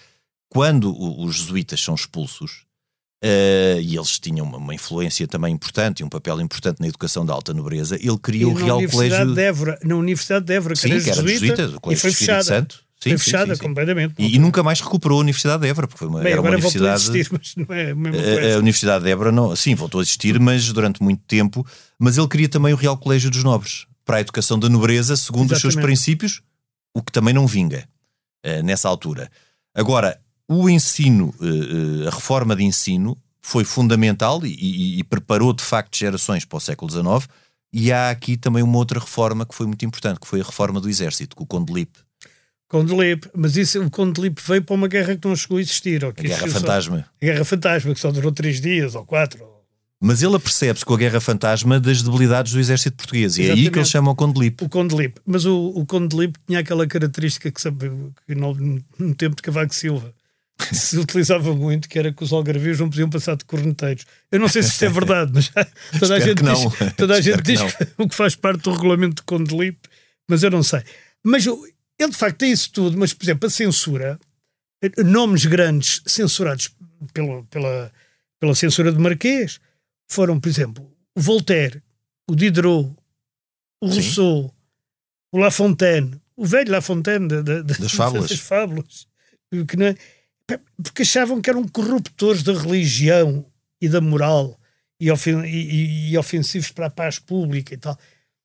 Quando 0.50 0.94
os 1.22 1.36
jesuítas 1.36 1.80
são 1.80 1.94
expulsos, 1.94 2.62
eh, 3.22 3.78
e 3.82 3.96
eles 3.96 4.18
tinham 4.18 4.46
uma, 4.46 4.58
uma 4.58 4.74
influência 4.74 5.26
também 5.26 5.52
importante 5.54 6.00
e 6.00 6.04
um 6.04 6.08
papel 6.08 6.40
importante 6.40 6.80
na 6.80 6.86
educação 6.88 7.24
da 7.26 7.32
alta 7.32 7.52
nobreza, 7.52 7.96
ele 7.96 8.12
e 8.12 8.18
cria 8.18 8.48
o 8.48 8.54
Real 8.54 8.78
Universidade 8.78 9.10
Colégio. 9.16 9.34
de 9.34 9.40
Évora, 9.42 9.78
na 9.84 9.96
Universidade 9.96 10.44
de 10.46 10.54
Évora, 10.54 10.74
que 10.74 10.80
Sim, 10.80 10.90
era 10.92 11.02
que 11.02 11.10
era 11.10 11.22
jesuíta, 11.28 11.66
o 11.68 11.76
e 11.76 11.80
Colégio 11.80 12.00
foi 12.02 12.12
fechada. 12.12 12.42
Santo. 12.44 12.88
Sim, 13.00 13.10
foi 13.10 13.18
fechada 13.18 13.54
sim, 13.54 13.60
sim. 13.60 13.68
completamente. 13.68 14.14
E, 14.18 14.34
e 14.34 14.38
nunca 14.40 14.60
mais 14.60 14.80
recuperou 14.80 15.18
a 15.18 15.20
Universidade 15.20 15.62
de 15.62 15.68
Évora, 15.68 15.86
porque 15.86 15.98
foi 16.00 16.08
uma, 16.08 16.20
Bem, 16.20 16.32
era 16.32 16.40
uma 16.40 16.48
agora 16.48 16.60
voltou 16.60 16.80
a 16.80 16.84
universidade. 16.90 17.18
existir, 17.18 17.38
mas 17.56 17.68
não 17.68 17.76
é 17.76 17.90
a 17.92 17.94
mesma 17.94 18.18
A- 18.18 18.22
coisa. 18.34 18.54
A, 18.54 18.58
Universidade 18.58 19.04
de 19.04 19.10
Évora, 19.10 19.30
não, 19.32 19.54
sim, 19.54 19.74
voltou 19.76 20.00
a 20.00 20.02
existir, 20.02 20.40
mas 20.40 20.72
durante 20.72 21.00
muito 21.00 21.22
tempo. 21.28 21.64
Mas 21.96 22.18
ele 22.18 22.26
queria 22.26 22.48
também 22.48 22.72
o 22.72 22.76
Real 22.76 22.96
Colégio 22.96 23.30
dos 23.30 23.44
Nobres 23.44 23.86
para 24.04 24.16
a 24.16 24.20
educação 24.20 24.58
da 24.58 24.68
nobreza, 24.68 25.16
segundo 25.16 25.52
os 25.52 25.60
seus 25.60 25.74
Exatamente. 25.74 25.86
princípios, 25.86 26.42
o 26.92 27.00
que 27.00 27.12
também 27.12 27.32
não 27.32 27.46
vinga 27.46 27.88
eh, 28.42 28.62
nessa 28.64 28.88
altura. 28.88 29.30
Agora, 29.72 30.18
o 30.48 30.68
ensino, 30.68 31.34
eh, 31.40 32.04
eh, 32.04 32.08
a 32.08 32.10
reforma 32.10 32.56
de 32.56 32.64
ensino 32.64 33.16
foi 33.42 33.64
fundamental 33.64 34.44
e, 34.44 34.50
e- 34.54 34.98
e 34.98 35.04
preparou 35.04 35.52
de 35.52 35.62
facto 35.62 35.96
gerações 35.96 36.44
para 36.44 36.56
o 36.56 36.60
século 36.60 36.90
XIX. 36.90 37.28
E 37.72 37.92
há 37.92 38.10
aqui 38.10 38.36
também 38.36 38.62
uma 38.62 38.78
outra 38.78 38.98
reforma 38.98 39.44
que 39.44 39.54
foi 39.54 39.66
muito 39.66 39.84
importante, 39.84 40.18
que 40.20 40.26
foi 40.26 40.40
a 40.40 40.44
reforma 40.44 40.80
do 40.80 40.88
Exército, 40.88 41.36
com 41.36 41.44
o 41.44 41.46
Conde 41.46 41.72
Lippe, 41.72 41.98
Conde 42.66 42.94
Lippe, 42.94 43.28
mas 43.34 43.56
isso, 43.56 43.82
o 43.82 43.90
Conde 43.90 44.20
Lippe 44.20 44.42
veio 44.46 44.62
para 44.62 44.74
uma 44.74 44.88
guerra 44.88 45.16
que 45.16 45.26
não 45.26 45.34
chegou 45.34 45.56
a 45.56 45.60
existir. 45.60 46.04
a 46.04 46.10
Guerra 46.10 46.26
existiu 46.28 46.48
só- 46.52 46.60
Fantasma. 46.60 47.06
a 47.20 47.24
Guerra 47.24 47.44
Fantasma, 47.44 47.94
que 47.94 48.00
só 48.00 48.10
durou 48.12 48.30
três 48.32 48.60
dias 48.60 48.94
ou 48.94 49.04
quatro. 49.06 49.42
Mas 50.00 50.22
ele 50.22 50.36
apercebe-se 50.36 50.84
com 50.84 50.94
a 50.94 50.96
Guerra 50.98 51.18
Fantasma 51.20 51.80
das 51.80 52.02
debilidades 52.02 52.52
do 52.52 52.60
exército 52.60 52.96
português. 52.98 53.36
E 53.38 53.42
é 53.42 53.44
aí 53.46 53.48
que 53.48 53.52
Exatamente. 53.62 53.78
ele 53.78 53.84
chama 53.86 54.10
o 54.10 54.14
Conde 54.14 54.38
Lippe. 54.40 54.64
O 54.64 54.68
Conde 54.68 54.94
Lippe. 54.94 55.20
Mas 55.26 55.44
o, 55.46 55.68
o 55.74 55.84
Conde 55.86 56.14
Lippe 56.16 56.38
tinha 56.46 56.60
aquela 56.60 56.86
característica 56.86 57.50
que, 57.50 57.60
sabe, 57.60 57.90
que 58.26 58.34
no, 58.34 58.54
no 58.98 59.14
tempo 59.14 59.34
de 59.34 59.42
Cavaco 59.42 59.74
Silva 59.74 60.12
se 60.72 60.98
utilizava 60.98 61.54
muito, 61.54 61.88
que 61.88 61.98
era 61.98 62.12
que 62.12 62.22
os 62.24 62.32
algarvios 62.32 62.78
não 62.80 62.90
podiam 62.90 63.08
passar 63.08 63.36
de 63.36 63.44
corneteiros. 63.44 64.04
Eu 64.30 64.40
não 64.40 64.48
sei 64.48 64.62
se 64.62 64.70
isto 64.70 64.84
é 64.84 64.88
verdade, 64.88 65.30
mas 65.34 65.50
toda 65.98 66.16
a 66.16 66.20
gente 66.20 66.36
que 66.38 66.42
não. 66.42 66.54
diz, 66.68 66.94
toda 66.96 67.14
a 67.14 67.20
gente 67.20 67.36
que 67.38 67.42
diz 67.42 67.60
que 67.62 67.86
o 67.96 68.08
que 68.08 68.14
faz 68.14 68.34
parte 68.34 68.62
do 68.62 68.72
regulamento 68.72 69.16
do 69.16 69.24
Conde 69.24 69.56
Lippe, 69.56 69.88
mas 70.28 70.42
eu 70.42 70.50
não 70.50 70.62
sei. 70.62 70.82
Mas 71.24 71.46
ele 71.46 72.10
de 72.10 72.16
facto 72.16 72.38
tem 72.38 72.52
isso 72.52 72.70
tudo, 72.72 72.96
mas 72.98 73.12
por 73.14 73.24
exemplo, 73.24 73.46
a 73.46 73.50
censura, 73.50 74.18
nomes 75.04 75.44
grandes 75.46 76.02
censurados 76.06 76.70
pela, 77.12 77.42
pela, 77.44 77.92
pela 78.40 78.54
censura 78.54 78.92
de 78.92 78.98
Marquês 78.98 79.60
foram, 80.10 80.38
por 80.40 80.48
exemplo, 80.48 80.90
o 81.16 81.20
Voltaire, 81.20 81.82
o 82.28 82.34
Diderot, 82.34 82.90
o 83.82 83.88
Sim. 83.88 83.94
Rousseau, 83.94 84.54
o 85.32 85.38
La 85.38 85.50
Fontaine, 85.50 86.20
o 86.36 86.44
velho 86.46 86.70
La 86.72 86.80
Fontaine 86.80 87.28
da- 87.28 87.42
da- 87.42 87.62
da- 87.62 87.74
Das 87.74 87.92
fábulas. 87.92 88.28
das 88.30 88.38
fábulas, 88.40 89.06
que 89.68 89.76
não 89.76 89.86
é- 89.86 89.96
porque 90.82 91.02
achavam 91.02 91.40
que 91.40 91.50
eram 91.50 91.66
corruptores 91.68 92.42
da 92.42 92.52
religião 92.54 93.44
e 93.82 93.88
da 93.88 94.00
moral 94.00 94.58
e, 95.00 95.10
ofen- 95.10 95.44
e- 95.44 96.10
e- 96.12 96.18
ofensivos 96.18 96.70
para 96.70 96.86
a 96.86 96.90
paz 96.90 97.18
pública 97.18 97.74
e 97.74 97.76
tal. 97.76 97.92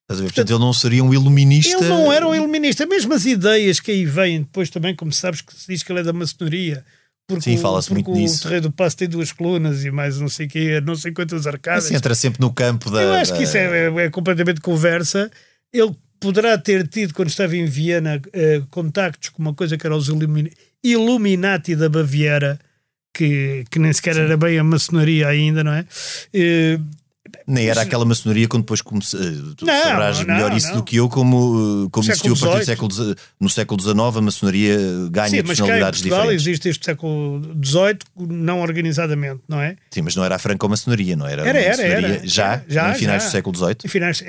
Estás 0.04 0.20
a 0.20 0.24
ver? 0.24 0.30
Portanto, 0.30 0.50
ele 0.52 0.60
não 0.60 0.74
seria 0.74 1.04
um 1.04 1.14
iluminista. 1.14 1.78
Ele 1.78 1.88
não 1.88 2.12
era 2.12 2.28
um 2.28 2.36
iluminista. 2.36 2.86
Mesmo 2.86 3.14
as 3.14 3.26
ideias 3.26 3.80
que 3.80 3.92
aí 3.92 4.06
vêm 4.06 4.42
depois 4.42 4.70
também, 4.70 4.94
como 4.96 5.12
sabes, 5.14 5.42
que 5.42 5.56
se 5.56 5.68
diz 5.68 5.82
que 5.82 5.92
ele 5.92 6.02
é 6.02 6.04
da 6.04 6.12
maçonaria. 6.14 6.84
Porque 7.26 7.44
Sim, 7.46 7.56
o- 7.56 7.60
fala-se 7.60 7.92
muito 7.94 8.12
nisso. 8.12 8.40
O 8.40 8.42
Terreiro 8.44 8.64
do 8.64 8.72
Passo 8.72 8.98
tem 8.98 9.08
duas 9.08 9.32
colunas 9.32 9.86
e 9.86 9.90
mais 9.92 10.20
não 10.20 10.28
sei 10.28 10.46
o 10.46 10.50
quê, 10.50 10.82
não 10.82 10.96
sei 10.96 11.14
quantas 11.14 11.48
arcadas. 11.48 11.86
Assim, 11.86 11.96
entra 11.96 12.14
sempre 12.14 12.42
no 12.42 12.52
campo 12.52 12.92
da. 12.92 13.02
Eu 13.02 13.14
acho 13.14 13.34
que 13.34 13.44
isso 13.44 13.56
é, 13.56 13.88
é- 13.88 14.06
é 14.06 14.10
completamente 14.10 14.60
conversa. 14.60 15.32
Ele 15.72 15.96
poderá 16.20 16.58
ter 16.58 16.86
tido, 16.88 17.14
quando 17.14 17.30
estava 17.30 17.56
em 17.56 17.66
Viena, 17.66 18.22
eh, 18.34 18.62
contactos 18.70 19.30
com 19.30 19.42
uma 19.42 19.54
coisa 19.54 19.78
que 19.78 19.88
era 19.88 19.96
os 19.96 20.10
Illumi- 20.10 20.52
Illuminati 20.84 21.76
da 21.76 21.90
Baviera, 21.90 22.60
que, 23.14 23.64
que 23.72 23.80
nem 23.80 23.94
sequer 23.94 24.18
era 24.18 24.36
bem 24.38 24.58
a 24.60 24.64
maçonaria 24.64 25.28
ainda, 25.28 25.64
não 25.64 25.72
é? 25.74 25.86
Eh, 26.34 26.80
Nem 27.48 27.68
era 27.68 27.82
aquela 27.82 28.06
maçonaria 28.06 28.48
quando 28.48 28.64
depois 28.64 28.82
comecei. 28.82 29.20
Tu 29.56 29.66
Não, 29.66 29.84
sabrás 29.84 30.20
não, 30.20 30.34
melhor 30.34 30.56
isso 30.56 30.70
não. 30.70 30.78
do 30.78 30.84
que 30.84 30.96
eu, 30.98 31.08
como, 31.10 31.88
como 31.92 32.04
Século 32.06 32.34
existiu 32.34 32.48
a 32.50 32.52
partir 32.54 32.60
do 32.62 32.66
século. 32.94 33.16
No 33.40 33.50
século 33.50 33.82
XIX, 33.82 33.98
a 34.18 34.22
maçonaria 34.22 34.78
ganha 35.12 35.30
sim, 35.30 35.38
mas 35.38 35.46
personalidades 35.60 36.00
Portugal 36.02 36.22
diferentes. 36.22 36.48
existe 36.48 36.70
este 36.70 36.86
século 36.86 37.42
XVIII, 37.64 37.98
não 38.18 38.62
organizadamente, 38.62 39.42
não 39.48 39.62
é? 39.62 39.76
Sim, 39.92 40.02
mas 40.02 40.16
não 40.16 40.24
era 40.26 40.36
a 40.36 40.40
franco-maçonaria, 40.40 41.16
não 41.16 41.28
era? 41.28 41.48
Era, 41.48 41.60
era, 41.60 41.70
maçonaria 41.70 42.08
era. 42.18 42.28
Já, 42.28 42.62
já, 42.68 42.92
em 42.92 42.96
finais 42.96 43.24
já. 43.24 43.30
do 43.30 43.32
século 43.32 43.56
XVIII. 43.58 43.76
Em 43.86 43.88
finais- 43.88 44.24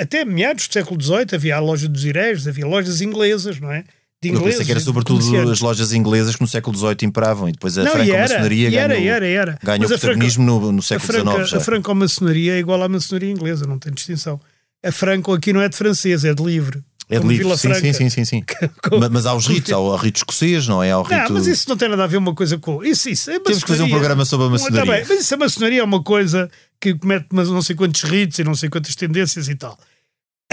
até 0.00 0.24
meados 0.24 0.66
do 0.68 0.72
século 0.72 1.00
XVIII 1.02 1.26
havia 1.34 1.56
a 1.56 1.60
loja 1.60 1.88
dos 1.88 2.04
Ireges, 2.04 2.46
havia 2.48 2.66
lojas 2.66 3.00
inglesas, 3.02 3.60
não 3.60 3.70
é? 3.70 3.84
De 4.22 4.28
Eu 4.28 4.40
pensei 4.40 4.64
que 4.64 4.70
era 4.70 4.78
sobretudo 4.80 5.50
as 5.50 5.60
lojas 5.60 5.92
inglesas 5.92 6.36
que 6.36 6.42
no 6.42 6.46
século 6.46 6.76
XVIII 6.76 6.96
imperavam 7.02 7.48
e 7.48 7.52
depois 7.52 7.76
a 7.76 7.84
franco-maçonaria 7.84 8.70
ganhou, 8.70 8.82
era, 9.12 9.26
era. 9.26 9.58
ganhou 9.62 9.80
Mas 9.82 9.92
a 9.92 9.98
protagonismo 9.98 10.44
no, 10.44 10.70
no 10.72 10.78
A, 10.78 10.82
século 10.82 11.12
franca, 11.12 11.30
XIX. 11.32 11.50
já. 11.50 11.56
a 11.56 11.60
franco-maçonaria 11.60 12.54
é 12.54 12.58
igual 12.60 12.82
à 12.82 12.88
maçonaria 12.88 13.30
inglesa, 13.30 13.66
não 13.66 13.78
tem 13.78 13.92
distinção. 13.92 14.40
A 14.84 14.92
franco 14.92 15.32
aqui 15.32 15.52
não 15.52 15.60
é 15.60 15.68
de 15.68 15.76
francês, 15.76 16.24
é 16.24 16.32
de 16.32 16.42
livre. 16.42 16.82
É 17.10 17.18
de 17.18 17.26
livre, 17.26 17.44
sim, 17.50 17.68
Franca. 17.68 17.80
sim, 17.80 17.92
sim, 17.92 18.08
sim, 18.10 18.24
sim. 18.24 18.44
Com- 18.88 18.98
Ma- 18.98 19.08
Mas 19.10 19.26
há 19.26 19.34
os 19.34 19.46
ritos, 19.46 19.70
há 19.72 19.78
o 19.78 19.94
rito 19.96 20.18
escocês, 20.18 20.66
não 20.66 20.82
é? 20.82 20.92
Há 20.92 20.98
o 20.98 21.02
rito... 21.02 21.14
Não, 21.24 21.30
mas 21.32 21.46
isso 21.46 21.68
não 21.68 21.76
tem 21.76 21.88
nada 21.88 22.04
a 22.04 22.06
ver 22.06 22.16
uma 22.16 22.34
coisa 22.34 22.56
com. 22.58 22.82
Isso, 22.82 23.10
isso. 23.10 23.30
Temos 23.42 23.62
que 23.62 23.68
fazer 23.68 23.82
um 23.82 23.90
programa 23.90 24.24
sobre 24.24 24.46
a 24.46 24.50
maçonaria. 24.50 24.86
tá 24.86 24.92
bem, 24.98 25.04
mas 25.08 25.20
isso 25.20 25.34
a 25.34 25.36
maçonaria 25.36 25.80
é 25.80 25.84
uma 25.84 26.02
coisa 26.02 26.48
que 26.80 26.94
comete 26.94 27.26
mas 27.32 27.48
não 27.50 27.60
sei 27.60 27.76
quantos 27.76 28.02
ritos 28.04 28.38
e 28.38 28.44
não 28.44 28.54
sei 28.54 28.70
quantas 28.70 28.94
tendências 28.94 29.48
e 29.48 29.54
tal. 29.54 29.76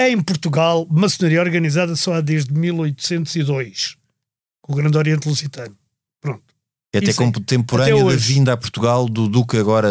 Em 0.07 0.21
Portugal, 0.21 0.87
maçonaria 0.89 1.41
organizada 1.41 1.95
só 1.95 2.13
há 2.13 2.21
desde 2.21 2.53
1802, 2.53 3.95
com 4.61 4.73
o 4.73 4.75
Grande 4.75 4.97
Oriente 4.97 5.27
Lusitano. 5.27 5.75
Pronto. 6.21 6.43
É 6.93 6.97
até 6.99 7.09
Isso 7.11 7.21
é- 7.21 7.25
contemporâneo 7.25 8.07
até 8.07 8.11
da 8.11 8.15
vinda 8.17 8.53
a 8.53 8.57
Portugal 8.57 9.07
do 9.09 9.27
Duque 9.27 9.57
agora. 9.57 9.89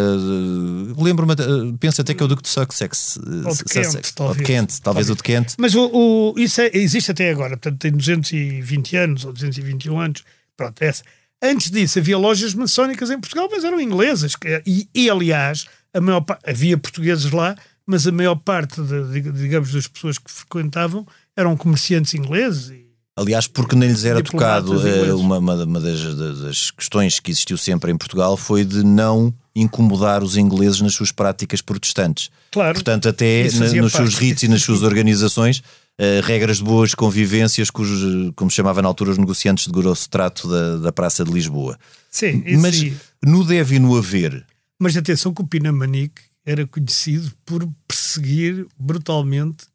Lembro-me, 0.96 1.32
eh, 1.34 1.76
penso 1.78 2.00
até 2.00 2.12
que 2.14 2.22
é 2.22 2.26
o 2.26 2.28
Duque 2.28 2.42
de 2.42 2.48
Sussex. 2.48 3.18
eh, 3.18 3.20
Ou 3.46 3.52
de 3.52 3.56
Sussex. 3.58 3.72
Kent, 3.72 3.94
Ou 3.94 4.00
de 4.02 4.12
talvez. 4.14 4.46
Kent, 4.46 4.78
talvez 4.82 5.10
o 5.10 5.14
de 5.14 5.22
Kent. 5.22 5.54
Mas 5.58 5.74
o, 5.74 5.90
o- 5.92 6.34
isso 6.38 6.60
é- 6.60 6.70
existe 6.74 7.10
até 7.10 7.30
agora, 7.30 7.50
portanto 7.56 7.78
tem 7.78 7.92
220 7.92 8.96
anos 8.96 9.24
ou 9.24 9.32
221 9.32 10.00
anos. 10.00 10.24
Pronto, 10.56 10.82
essa. 10.82 11.02
Antes 11.40 11.70
disso 11.70 11.98
havia 12.00 12.18
lojas 12.18 12.52
maçónicas 12.54 13.10
em 13.10 13.20
Portugal, 13.20 13.48
mas 13.50 13.62
eram 13.62 13.80
inglesas. 13.80 14.32
E, 14.66 14.88
e, 14.92 15.08
aliás, 15.08 15.66
a 15.94 16.00
maior 16.00 16.24
havia 16.44 16.76
portugueses 16.76 17.30
lá, 17.30 17.54
mas 17.88 18.06
a 18.06 18.12
maior 18.12 18.36
parte, 18.36 18.80
de, 18.82 19.32
digamos, 19.32 19.72
das 19.72 19.86
pessoas 19.88 20.18
que 20.18 20.30
frequentavam 20.30 21.06
eram 21.34 21.56
comerciantes 21.56 22.12
ingleses. 22.12 22.68
E, 22.70 22.86
Aliás, 23.16 23.46
porque 23.48 23.74
nem 23.74 23.88
lhes 23.88 24.04
era 24.04 24.22
tocado, 24.22 24.86
eh, 24.86 25.12
uma, 25.14 25.38
uma, 25.38 25.80
das, 25.80 26.14
das 26.38 26.70
questões 26.70 27.18
que 27.18 27.30
existiu 27.32 27.56
sempre 27.56 27.90
em 27.90 27.96
Portugal 27.96 28.36
foi 28.36 28.64
de 28.64 28.84
não 28.84 29.34
incomodar 29.56 30.22
os 30.22 30.36
ingleses 30.36 30.80
nas 30.82 30.92
suas 30.94 31.10
práticas 31.10 31.60
protestantes. 31.60 32.30
Claro. 32.52 32.74
Portanto, 32.74 33.08
até 33.08 33.44
na- 33.54 33.82
nos 33.82 33.92
seus 33.92 34.10
parte. 34.14 34.20
ritos 34.24 34.42
e 34.44 34.48
nas 34.48 34.62
suas 34.62 34.82
organizações, 34.84 35.62
eh, 35.98 36.20
regras 36.22 36.58
de 36.58 36.64
boas 36.64 36.94
convivências, 36.94 37.70
cujos, 37.70 38.30
como 38.36 38.50
se 38.50 38.56
chamava 38.56 38.80
na 38.82 38.86
altura, 38.88 39.10
os 39.10 39.18
negociantes 39.18 39.66
de 39.66 39.72
grosso 39.72 40.08
trato 40.08 40.46
da, 40.48 40.76
da 40.76 40.92
Praça 40.92 41.24
de 41.24 41.32
Lisboa. 41.32 41.76
sim, 42.10 42.42
isso 42.46 42.60
Mas 42.62 42.76
sim. 42.76 42.96
no 43.24 43.44
deve 43.44 43.76
e 43.76 43.78
no 43.80 43.96
haver, 43.96 44.44
Mas 44.78 44.96
atenção 44.96 45.34
que 45.34 45.42
o 45.42 45.46
Pinamanique 45.46 46.22
era 46.48 46.66
conhecido 46.66 47.30
por 47.44 47.68
perseguir 47.86 48.66
brutalmente 48.78 49.66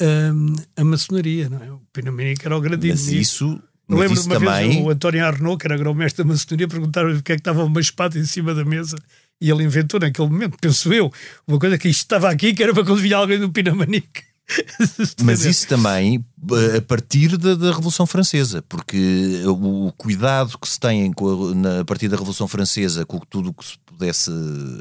hum, 0.00 0.54
a 0.74 0.82
maçonaria, 0.82 1.50
não 1.50 1.62
é? 1.62 1.70
O 1.70 1.82
Pinamanique 1.92 2.46
era 2.46 2.56
o 2.56 2.60
grande 2.60 2.88
mas 2.88 3.02
inimigo. 3.02 3.20
isso, 3.20 3.62
mas 3.86 4.00
lembro 4.00 4.14
isso 4.14 4.26
uma 4.26 4.38
vez 4.38 4.50
também. 4.50 4.82
o 4.82 4.88
António 4.88 5.26
Arnaud, 5.26 5.58
que 5.58 5.66
era 5.66 5.76
grão-mestre 5.76 6.24
da 6.24 6.28
maçonaria, 6.28 6.66
perguntaram-lhe 6.66 7.16
porque 7.16 7.32
é 7.32 7.34
que 7.34 7.40
estava 7.40 7.64
uma 7.64 7.80
espada 7.82 8.18
em 8.18 8.24
cima 8.24 8.54
da 8.54 8.64
mesa 8.64 8.96
e 9.38 9.50
ele 9.50 9.62
inventou 9.62 10.00
naquele 10.00 10.26
momento, 10.26 10.56
penso 10.58 10.90
eu, 10.90 11.12
uma 11.46 11.58
coisa 11.58 11.76
que 11.76 11.86
isto 11.86 12.00
estava 12.00 12.30
aqui 12.30 12.54
que 12.54 12.62
era 12.62 12.72
para 12.72 12.82
quando 12.82 13.00
vinha 13.00 13.18
alguém 13.18 13.38
do 13.38 13.52
Pinamanique. 13.52 14.22
Mas 15.22 15.44
isso 15.44 15.66
também 15.66 16.24
eh, 16.50 16.78
a 16.78 16.82
partir 16.82 17.36
da, 17.36 17.54
da 17.54 17.72
Revolução 17.72 18.06
Francesa, 18.06 18.62
porque 18.62 19.42
o, 19.46 19.92
cuidado 19.92 20.58
que 20.58 20.68
se 20.68 20.80
tem 20.80 21.10
a, 21.10 21.54
na, 21.54 21.80
a 21.80 21.84
partir 21.84 22.08
da 22.08 22.16
Revolução 22.16 22.48
Francesa 22.48 23.04
com 23.04 23.18
tudo 23.18 23.50
o 23.50 23.54
que 23.54 23.64
se 23.64 23.78
pudesse 23.84 24.30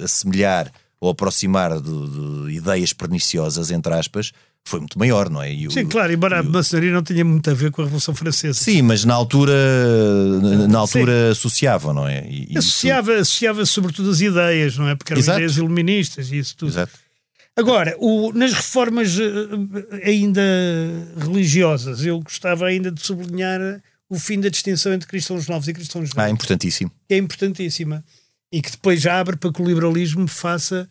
assemelhar 0.01 0.71
ou 1.03 1.09
aproximar 1.09 1.79
de, 1.81 1.91
de 2.47 2.51
ideias 2.55 2.93
perniciosas, 2.93 3.71
entre 3.71 3.93
aspas, 3.93 4.31
foi 4.65 4.79
muito 4.79 4.97
maior, 4.97 5.29
não 5.29 5.41
é? 5.41 5.53
E 5.53 5.67
o- 5.67 5.71
Sim, 5.71 5.85
claro, 5.85 6.13
embora 6.13 6.39
a 6.39 6.43
maçonaria 6.43 6.91
não 6.93 7.03
tenha 7.03 7.25
muito 7.25 7.49
a 7.49 7.53
ver 7.53 7.69
com 7.71 7.81
a 7.81 7.85
Revolução 7.85 8.15
Francesa. 8.15 8.57
Sim, 8.57 8.81
mas 8.83 9.03
na 9.03 9.13
altura, 9.13 9.51
na- 10.69 10.79
altura 10.79 11.31
associavam, 11.31 11.93
não 11.93 12.07
é? 12.07 12.25
E- 12.27 12.43
e 12.43 12.49
isso- 12.51 12.57
Associava, 12.59 13.13
associava 13.15 13.65
sobretudo 13.65 14.09
as 14.11 14.21
ideias, 14.21 14.77
não 14.77 14.87
é? 14.87 14.95
Porque 14.95 15.11
eram 15.11 15.19
Exato. 15.21 15.39
ideias 15.39 15.57
iluministas 15.57 16.31
e 16.31 16.37
isso 16.37 16.55
tudo. 16.55 16.69
Exato. 16.71 16.93
Agora, 17.57 17.95
o- 17.99 18.31
nas 18.33 18.53
reformas 18.53 19.15
eh, 19.19 20.07
ainda 20.09 20.41
religiosas, 21.17 22.05
eu 22.05 22.19
gostava 22.21 22.65
ainda 22.65 22.91
de 22.91 23.01
sublinhar 23.05 23.59
o 24.09 24.17
fim 24.17 24.39
da 24.39 24.49
distinção 24.49 24.93
entre 24.93 25.07
cristãos 25.07 25.47
novos 25.47 25.67
e 25.67 25.73
cristãos 25.73 26.09
Ah, 26.15 26.21
velhos, 26.21 26.33
importantíssimo. 26.33 26.91
que 27.07 27.13
é 27.13 27.17
importantíssima 27.17 28.03
e 28.53 28.61
que 28.61 28.69
depois 28.69 29.01
já 29.01 29.19
abre 29.19 29.35
para 29.35 29.51
que 29.51 29.59
o 29.63 29.65
liberalismo 29.65 30.27
faça, 30.27 30.87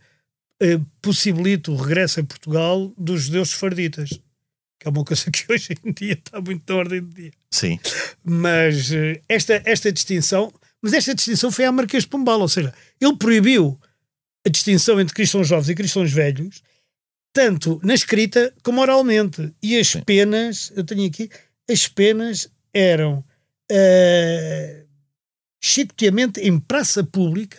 eh, 0.60 0.80
possibilite 1.00 1.70
o 1.70 1.76
regresso 1.76 2.18
a 2.18 2.24
Portugal 2.24 2.92
dos 2.98 3.22
judeus 3.22 3.50
sefarditas, 3.50 4.10
que 4.80 4.88
é 4.88 4.90
uma 4.90 5.04
coisa 5.04 5.30
que 5.30 5.44
hoje 5.50 5.78
em 5.84 5.92
dia 5.92 6.14
está 6.14 6.40
muito 6.40 6.68
na 6.68 6.76
ordem 6.76 7.00
do 7.00 7.14
dia. 7.14 7.30
Sim. 7.52 7.78
Mas 8.24 8.90
eh, 8.90 9.22
esta, 9.28 9.62
esta 9.64 9.92
distinção, 9.92 10.52
mas 10.82 10.92
esta 10.92 11.14
distinção 11.14 11.52
foi 11.52 11.64
a 11.64 11.70
Marquês 11.70 12.02
de 12.02 12.08
Pombal, 12.08 12.40
ou 12.40 12.48
seja, 12.48 12.74
ele 13.00 13.16
proibiu 13.16 13.78
a 14.44 14.48
distinção 14.48 15.00
entre 15.00 15.14
cristãos 15.14 15.46
jovens 15.46 15.68
e 15.68 15.74
cristãos 15.76 16.10
velhos, 16.10 16.64
tanto 17.32 17.80
na 17.84 17.94
escrita 17.94 18.52
como 18.64 18.80
oralmente. 18.80 19.54
E 19.62 19.78
as 19.78 19.94
penas, 19.94 20.72
eu 20.74 20.82
tenho 20.82 21.06
aqui, 21.06 21.30
as 21.70 21.86
penas 21.86 22.50
eram 22.74 23.24
eh, 23.70 24.81
chicoteamento 25.62 26.40
em 26.40 26.58
praça 26.58 27.04
pública, 27.04 27.58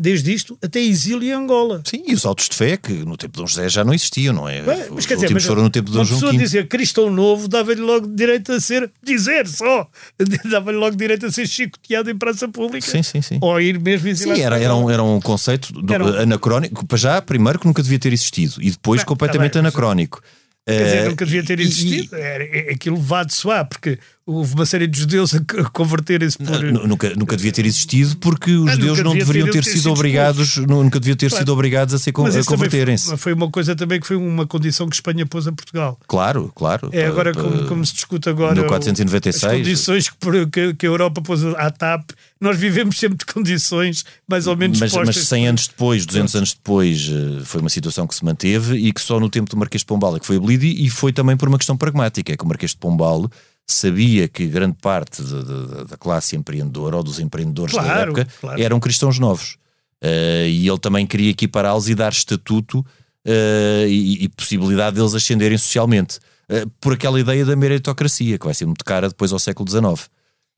desde 0.00 0.32
isto 0.32 0.56
até 0.62 0.80
exílio 0.80 1.28
em 1.28 1.32
Angola. 1.32 1.82
Sim, 1.84 2.02
e 2.06 2.14
os 2.14 2.24
autos 2.24 2.48
de 2.48 2.56
fé, 2.56 2.76
que 2.78 2.90
no 3.04 3.18
tempo 3.18 3.32
de 3.34 3.40
Dom 3.42 3.46
José 3.46 3.68
já 3.68 3.84
não 3.84 3.92
existiam, 3.92 4.32
não 4.32 4.48
é? 4.48 4.62
Bem, 4.62 4.84
Os 4.92 5.04
últimos 5.10 5.44
foram 5.44 5.62
no 5.64 5.68
tempo 5.70 5.90
de 5.90 5.96
Dom 5.96 6.04
João 6.04 6.20
pessoa 6.20 6.32
V. 6.32 6.38
dizer 6.38 6.68
cristão 6.68 7.10
novo 7.10 7.46
dava-lhe 7.48 7.82
logo 7.82 8.06
direito 8.06 8.50
a 8.52 8.60
ser, 8.60 8.90
dizer 9.02 9.46
só, 9.46 9.86
dava-lhe 10.50 10.78
logo 10.78 10.96
direito 10.96 11.26
a 11.26 11.30
ser 11.32 11.46
chicoteado 11.46 12.10
em 12.10 12.16
praça 12.16 12.48
pública. 12.48 12.86
Sim, 12.90 13.02
sim, 13.02 13.20
sim. 13.20 13.38
Ou 13.42 13.60
ir 13.60 13.78
mesmo 13.78 14.08
exilado 14.08 14.38
Sim, 14.38 14.44
era, 14.46 14.58
era, 14.58 14.74
um, 14.74 14.88
era 14.88 15.02
um 15.02 15.20
conceito 15.20 15.70
do- 15.72 15.92
Era 15.92 16.02
um- 16.04 16.18
anacrónico, 16.20 16.86
para 16.86 16.96
já, 16.96 17.20
primeiro 17.20 17.58
que 17.58 17.66
nunca 17.66 17.82
devia 17.82 17.98
ter 17.98 18.12
existido, 18.12 18.54
e 18.62 18.70
depois 18.70 19.02
Bem, 19.02 19.06
completamente 19.06 19.52
tá 19.52 19.58
bem, 19.58 19.64
mas- 19.64 19.74
anacrónico. 19.74 20.22
Quer 20.66 20.84
dizer, 20.84 20.96
Eh, 20.98 21.08
nunca 21.08 21.24
devia 21.26 21.42
ter 21.44 21.58
e- 21.58 21.62
existido. 21.64 22.14
Era, 22.14 22.44
é- 22.44 22.72
aquilo 22.72 22.96
levado-se 22.96 23.44
lá, 23.46 23.64
porque 23.64 23.98
houve 24.26 24.54
uma 24.54 24.64
série 24.66 24.86
de 24.86 25.00
judeus 25.00 25.34
a 25.34 25.40
converterem-se 25.72 26.38
por. 26.38 26.62
nu- 26.62 26.86
nunca, 26.86 27.14
nunca 27.16 27.36
devia 27.36 27.50
ter 27.52 27.66
existido 27.66 28.16
porque 28.18 28.52
os 28.52 28.68
Ah, 28.70 28.72
judeus 28.74 28.98
não 29.02 29.12
deveriam 29.14 29.46
ter- 29.46 29.54
ter 29.54 29.64
sido 29.64 29.76
sido 29.78 29.90
obrigados, 29.92 30.56
nu- 30.58 30.84
nunca 30.84 31.00
deviam 31.00 31.16
ter 31.16 31.28
Claro. 31.28 31.42
sido 31.42 31.52
obrigados 31.52 31.94
a, 31.94 32.12
Mas 32.22 32.36
a 32.36 32.44
converterem-se. 32.44 33.06
Foi, 33.08 33.16
foi 33.16 33.32
uma 33.32 33.50
coisa 33.50 33.74
também 33.74 33.98
que 34.00 34.06
foi 34.06 34.16
uma 34.16 34.46
condição 34.46 34.88
que 34.88 34.94
Espanha 34.94 35.26
pôs 35.26 35.48
a 35.48 35.52
Portugal. 35.52 35.98
Claro, 36.06 36.52
claro. 36.54 36.90
É 36.92 37.06
agora 37.06 37.32
Pa- 37.32 37.42
como, 37.42 37.66
como 37.66 37.84
se 37.86 37.94
discute 37.94 38.28
agora 38.28 38.54
no 38.54 38.62
o- 38.62 38.68
496. 38.68 39.44
as 39.52 39.58
condições 39.58 40.08
que, 40.10 40.46
que- 40.46 40.74
que 40.74 40.86
a 40.86 40.88
Europa 40.88 41.20
pôs 41.22 41.44
à 41.44 41.70
TAP. 41.70 42.10
Nós 42.40 42.56
vivemos 42.56 42.98
sempre 42.98 43.18
de 43.18 43.26
condições 43.26 44.04
mais 44.28 44.46
ou 44.46 44.56
menos 44.56 44.78
mas, 44.78 44.92
mas 44.92 45.06
postas. 45.06 45.26
100 45.28 45.48
anos 45.48 45.66
depois, 45.66 46.06
200 46.06 46.34
anos 46.36 46.54
depois, 46.54 47.10
eh, 47.10 47.42
foi 47.44 47.60
uma 47.60 47.68
situação 47.70 48.06
que 48.06 48.14
se 48.14 48.24
manteve 48.24 48.76
e 48.76 48.92
que 48.92 49.00
só 49.00 49.18
no 49.18 49.28
tempo 49.28 49.50
do 49.50 49.56
Marquês 49.56 49.80
de 49.82 49.86
Pombal 49.86 50.16
é 50.16 50.20
que 50.20 50.26
foi 50.26 50.36
abolido 50.36 50.64
e 50.64 50.88
foi 50.88 51.12
também 51.12 51.36
por 51.36 51.48
uma 51.48 51.58
questão 51.58 51.76
pragmática, 51.76 52.32
é 52.32 52.36
que 52.36 52.44
o 52.44 52.46
Marquês 52.48 52.70
de 52.72 52.78
Pombal 52.78 53.28
sabia 53.72 54.28
que 54.28 54.46
grande 54.46 54.76
parte 54.80 55.22
de- 55.22 55.44
de- 55.44 55.84
da 55.86 55.96
classe 55.96 56.36
empreendedora 56.36 56.96
ou 56.96 57.02
dos 57.02 57.18
empreendedores 57.18 57.74
da 57.74 57.82
Claro, 57.82 58.00
época 58.12 58.28
claro. 58.40 58.62
eram 58.62 58.80
cristãos 58.80 59.18
novos. 59.18 59.56
Eh, 60.02 60.48
e 60.48 60.68
ele 60.68 60.78
também 60.78 61.06
queria 61.06 61.30
equipará-los 61.30 61.88
e 61.88 61.94
dar 61.94 62.10
estatuto 62.12 62.84
eh, 63.24 63.86
e, 63.88 64.24
e 64.24 64.28
possibilidade 64.30 64.96
deles 64.96 65.14
ascenderem 65.14 65.58
socialmente. 65.58 66.18
Eh, 66.48 66.64
por 66.80 66.94
aquela 66.94 67.20
ideia 67.20 67.44
da 67.44 67.54
meritocracia, 67.54 68.38
que 68.38 68.44
vai 68.46 68.54
ser 68.54 68.64
muito 68.66 68.84
cara 68.84 69.08
depois 69.08 69.30
ao 69.32 69.38
século 69.38 69.68
XIX. 69.68 70.08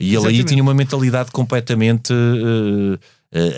E 0.00 0.06
ele 0.06 0.14
aí 0.16 0.16
Exatamente. 0.16 0.44
tinha 0.46 0.62
uma 0.62 0.74
mentalidade 0.74 1.30
completamente 1.30 2.12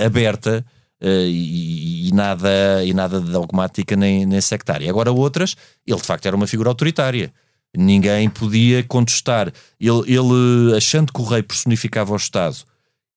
aberta 0.05 0.65
Uh, 1.03 1.27
e, 1.27 2.09
e, 2.09 2.13
nada, 2.15 2.83
e 2.83 2.95
nada 2.95 3.21
de 3.21 3.31
dogmática 3.31 3.95
nem, 3.95 4.25
nem 4.25 4.41
sectária. 4.41 4.89
Agora, 4.89 5.13
outras, 5.13 5.55
ele 5.87 5.99
de 6.01 6.07
facto 6.07 6.25
era 6.25 6.35
uma 6.35 6.47
figura 6.47 6.71
autoritária. 6.71 7.31
Ninguém 7.77 8.29
podia 8.29 8.83
contestar. 8.85 9.53
Ele, 9.81 10.03
ele 10.07 10.77
achando 10.77 11.13
que 11.13 11.21
o 11.21 11.25
rei 11.25 11.43
personificava 11.43 12.13
o 12.13 12.17
Estado 12.17 12.57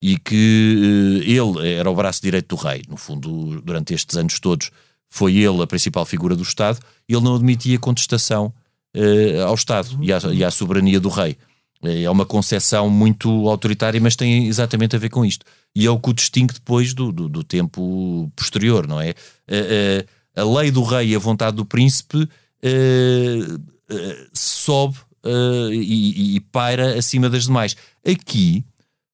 e 0.02 0.18
que 0.18 1.24
uh, 1.26 1.62
ele 1.62 1.74
era 1.74 1.90
o 1.90 1.96
braço 1.96 2.22
direito 2.22 2.56
do 2.56 2.62
rei, 2.62 2.84
no 2.88 2.98
fundo, 2.98 3.62
durante 3.62 3.94
estes 3.94 4.16
anos 4.16 4.40
todos, 4.40 4.72
foi 5.10 5.38
ele 5.38 5.62
a 5.62 5.68
principal 5.68 6.06
figura 6.06 6.36
do 6.36 6.44
Estado, 6.44 6.80
ele 7.08 7.22
não 7.22 7.36
admitia 7.36 7.80
contestação 7.80 8.54
uh, 8.96 9.44
ao 9.46 9.56
Estado 9.56 9.98
e 10.02 10.12
à, 10.12 10.20
e 10.34 10.44
à 10.44 10.52
soberania 10.52 11.00
do 11.00 11.10
rei. 11.10 11.38
É 11.82 12.10
uma 12.10 12.26
concepção 12.26 12.90
muito 12.90 13.48
autoritária, 13.48 14.02
mas 14.02 14.16
tem 14.16 14.48
exatamente 14.48 14.96
a 14.96 15.00
ver 15.00 15.10
com 15.10 15.24
isto. 15.24 15.46
E 15.76 15.86
é 15.86 15.92
o 15.92 16.00
que 16.00 16.10
o 16.10 16.14
distingue 16.14 16.54
depois 16.54 16.94
do, 16.94 17.12
do, 17.12 17.30
do 17.30 17.44
tempo 17.44 18.32
posterior, 18.36 18.88
não 18.88 19.00
é? 19.00 19.14
A, 19.48 20.40
a, 20.40 20.42
a, 20.42 20.60
lei 20.60 20.72
do 20.72 20.82
rei 20.82 21.10
e 21.10 21.16
a 21.16 21.20
vontade 21.20 21.56
do 21.56 21.64
príncipe 21.64 22.28
uh, 23.90 23.96
uh, 23.96 24.30
sobe 24.34 24.98
uh, 25.24 25.72
e, 25.72 26.36
e, 26.36 26.40
paira 26.40 26.98
acima 26.98 27.30
das 27.30 27.46
demais. 27.46 27.76
Aqui, 28.06 28.66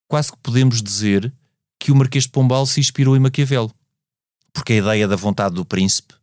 quase 0.07 0.31
que 0.31 0.37
podemos 0.39 0.81
dizer 0.81 1.33
que 1.79 1.91
o 1.91 1.95
Marquês 1.95 2.25
de 2.25 2.31
Pombal 2.31 2.65
se 2.65 2.79
inspirou 2.79 3.15
em 3.15 3.19
Maquiavel. 3.19 3.71
Porque 4.51 4.73
a 4.73 4.77
ideia 4.77 5.07
da 5.07 5.15
vontade 5.15 5.55
do 5.55 5.65
príncipe 5.65 6.13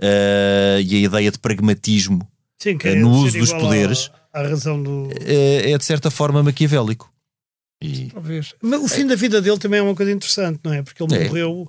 e 0.00 0.96
a 0.96 0.98
ideia 0.98 1.30
de 1.30 1.38
pragmatismo 1.38 2.26
Sim, 2.56 2.78
no 2.96 3.10
uso 3.10 3.38
dos 3.38 3.52
poderes 3.52 4.10
a 4.32 4.42
razão 4.42 4.82
do. 4.82 5.08
É, 5.20 5.72
é 5.72 5.78
de 5.78 5.84
certa 5.84 6.10
forma 6.10 6.42
maquiavélico. 6.42 7.12
E... 7.82 8.06
Talvez. 8.10 8.54
Mas 8.62 8.82
o 8.82 8.88
fim 8.88 9.02
é. 9.02 9.06
da 9.06 9.16
vida 9.16 9.40
dele 9.40 9.58
também 9.58 9.80
é 9.80 9.82
uma 9.82 9.94
coisa 9.94 10.12
interessante, 10.12 10.60
não 10.62 10.72
é? 10.72 10.82
Porque 10.82 11.02
ele 11.02 11.14
é. 11.14 11.24
morreu 11.24 11.68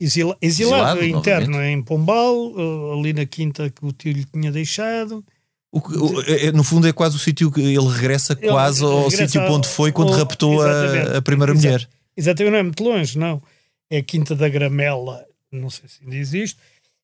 exila... 0.00 0.36
exilado, 0.40 1.00
exilado 1.00 1.04
interno, 1.04 1.56
é? 1.58 1.70
em 1.70 1.82
Pombal, 1.82 2.54
eh, 2.56 2.98
ali 2.98 3.12
na 3.12 3.26
quinta 3.26 3.68
que 3.68 3.84
o 3.84 3.92
tio 3.92 4.12
lhe 4.12 4.24
tinha 4.24 4.52
deixado. 4.52 5.24
O, 5.70 5.78
o, 5.80 6.22
é, 6.22 6.50
no 6.50 6.64
fundo 6.64 6.88
é 6.88 6.92
quase 6.92 7.16
o 7.16 7.18
sítio 7.18 7.52
que 7.52 7.60
ele 7.60 7.88
regressa 7.88 8.32
ele 8.40 8.50
quase 8.50 8.80
regressa 8.80 9.04
ao 9.04 9.10
sítio 9.10 9.42
onde 9.42 9.68
foi 9.68 9.92
quando 9.92 10.12
ao, 10.12 10.18
raptou 10.18 10.62
a, 10.62 11.18
a, 11.18 11.22
primeira 11.22 11.54
mulher. 11.54 11.86
Exatamente, 12.16 12.52
não 12.52 12.58
é 12.58 12.62
muito 12.62 12.82
longe, 12.82 13.18
não. 13.18 13.42
É 13.90 13.98
a 13.98 14.02
Quinta 14.02 14.34
da 14.34 14.48
Gramela, 14.48 15.24
não 15.52 15.68
sei 15.68 15.88
se 15.88 16.02
ainda 16.02 16.16
existe, 16.16 16.58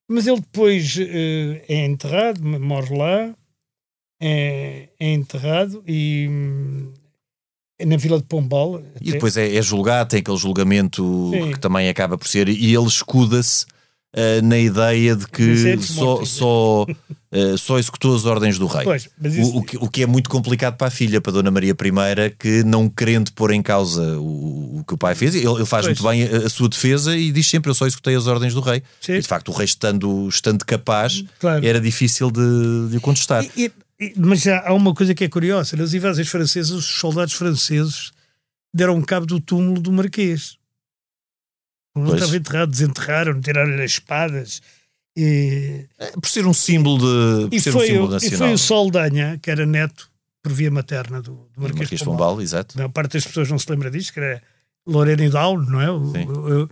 mas 0.09 0.27
ele 0.27 0.41
depois 0.41 0.97
uh, 0.97 1.62
é 1.69 1.85
enterrado, 1.85 2.43
morre 2.43 2.97
lá, 2.97 3.35
é, 4.21 4.89
é 4.99 5.12
enterrado 5.12 5.85
e 5.87 6.29
é 7.79 7.85
na 7.85 7.97
Vila 7.97 8.19
de 8.19 8.25
Pombal. 8.25 8.77
Até. 8.77 8.89
E 9.01 9.12
depois 9.12 9.37
é, 9.37 9.55
é, 9.55 9.62
julgado, 9.62 10.11
tem 10.11 10.21
aquele 10.21 10.37
julgamento 10.37 11.31
Sim. 11.33 11.53
que 11.53 11.61
também 11.61 11.89
acaba 11.89 12.17
por 12.17 12.27
ser, 12.27 12.49
e 12.49 12.75
ele 12.75 12.87
escuda-se 12.87 13.67
uh, 14.15 14.47
na 14.47 14.59
ideia 14.59 15.17
de 15.17 15.27
que 15.27 15.77
só, 15.79 16.25
só, 16.25 16.85
uh, 16.85 17.59
só 17.59 17.79
executou 17.79 18.15
as 18.15 18.25
ordens 18.25 18.59
do 18.59 18.67
rei. 18.67 18.85
Pois, 18.85 19.09
isso... 19.23 19.43
o, 19.43 19.59
o, 19.59 19.62
que, 19.62 19.77
o, 19.77 19.89
que, 19.89 20.03
é 20.03 20.07
muito 20.07 20.31
complicado 20.31 20.77
para 20.77 20.87
a 20.87 20.91
filha, 20.91 21.21
para 21.21 21.31
a 21.31 21.35
Dona 21.35 21.51
Maria 21.51 21.73
I, 21.73 22.31
que 22.39 22.62
não 22.65 22.89
querendo 22.89 23.33
pôr 23.33 23.51
em 23.51 23.62
causa 23.62 24.19
o, 24.19 24.79
o 24.79 24.85
que 24.87 24.95
o 24.95 24.99
pai 24.99 25.15
fez, 25.15 25.35
ele, 25.35 25.47
ele 25.47 25.67
faz 25.67 25.87
pois. 25.87 25.99
muito 25.99 26.03
bem 26.03 26.25
a, 26.25 26.47
a, 26.47 26.49
sua 26.49 26.69
defesa 26.69 27.17
e 27.17 27.33
diz 27.33 27.47
sempre: 27.47 27.71
Eu 27.71 27.75
só 27.75 27.87
executei 27.87 28.15
as 28.15 28.27
ordens 28.27 28.55
do 28.55 28.61
rei. 28.61 28.83
Sim. 29.01 29.15
E 29.15 29.21
de 29.21 29.29
facto, 29.29 29.49
o 29.49 29.53
rei 29.53 29.65
estando, 29.65 30.29
estando 30.29 30.65
capaz, 30.65 31.25
claro. 31.39 31.67
era 31.67 31.81
difícil 31.81 32.31
de, 32.31 32.89
de 32.91 33.01
contestar. 33.01 33.45
E, 33.57 33.73
e 34.01 34.12
mas 34.17 34.43
já 34.43 34.62
há 34.67 34.73
uma 34.73 34.95
coisa 34.95 35.15
que 35.15 35.25
é 35.25 35.29
curiosa: 35.29 35.77
nas 35.77 35.95
invasões 35.95 36.29
francesas, 36.29 36.71
os 36.71 36.87
soldados 36.87 37.35
franceses 37.35 38.12
deram 38.73 39.01
cabo 39.03 39.25
do 39.25 39.41
túmulo 39.41 39.81
do 39.81 39.93
Marquês. 39.93 40.57
Não 41.95 42.07
pois. 42.07 42.20
estava 42.20 42.36
enterrado, 42.36 42.70
desenterraram, 42.70 43.40
tiraram-lhe 43.40 43.82
as 43.82 43.92
espadas. 43.92 44.61
E... 45.16 45.86
É, 45.99 46.11
por 46.12 46.28
ser 46.28 46.47
um 46.47 46.55
símbolo 46.55 46.99
de, 47.49 47.57
e 47.57 47.61
ser 47.61 47.72
foi, 47.72 47.84
um 47.84 47.86
símbolo 47.86 48.11
nacional. 48.11 48.34
E 48.34 48.38
foi 48.38 48.53
o 48.53 48.59
Saldanha, 48.59 49.38
que 49.40 49.51
era 49.51 49.64
neto, 49.64 50.11
por 50.42 50.53
via 50.53 50.70
materna 50.70 51.22
do, 51.22 51.49
do 51.55 51.61
Marquês, 51.61 51.78
Marquês 51.78 52.03
Pombal. 52.03 52.28
Pombal. 52.30 52.42
exato. 52.42 52.82
A 52.82 52.88
parte 52.88 53.12
das 53.12 53.24
pessoas 53.24 53.49
não 53.49 53.59
se 53.59 53.70
lembra 53.70 53.90
disto, 53.90 54.12
que 54.12 54.20
era 54.20 54.42
Lorena 54.86 55.30
Down, 55.30 55.62
não 55.62 55.80
é? 55.80 55.90
O, 55.90 56.64
o, 56.64 56.70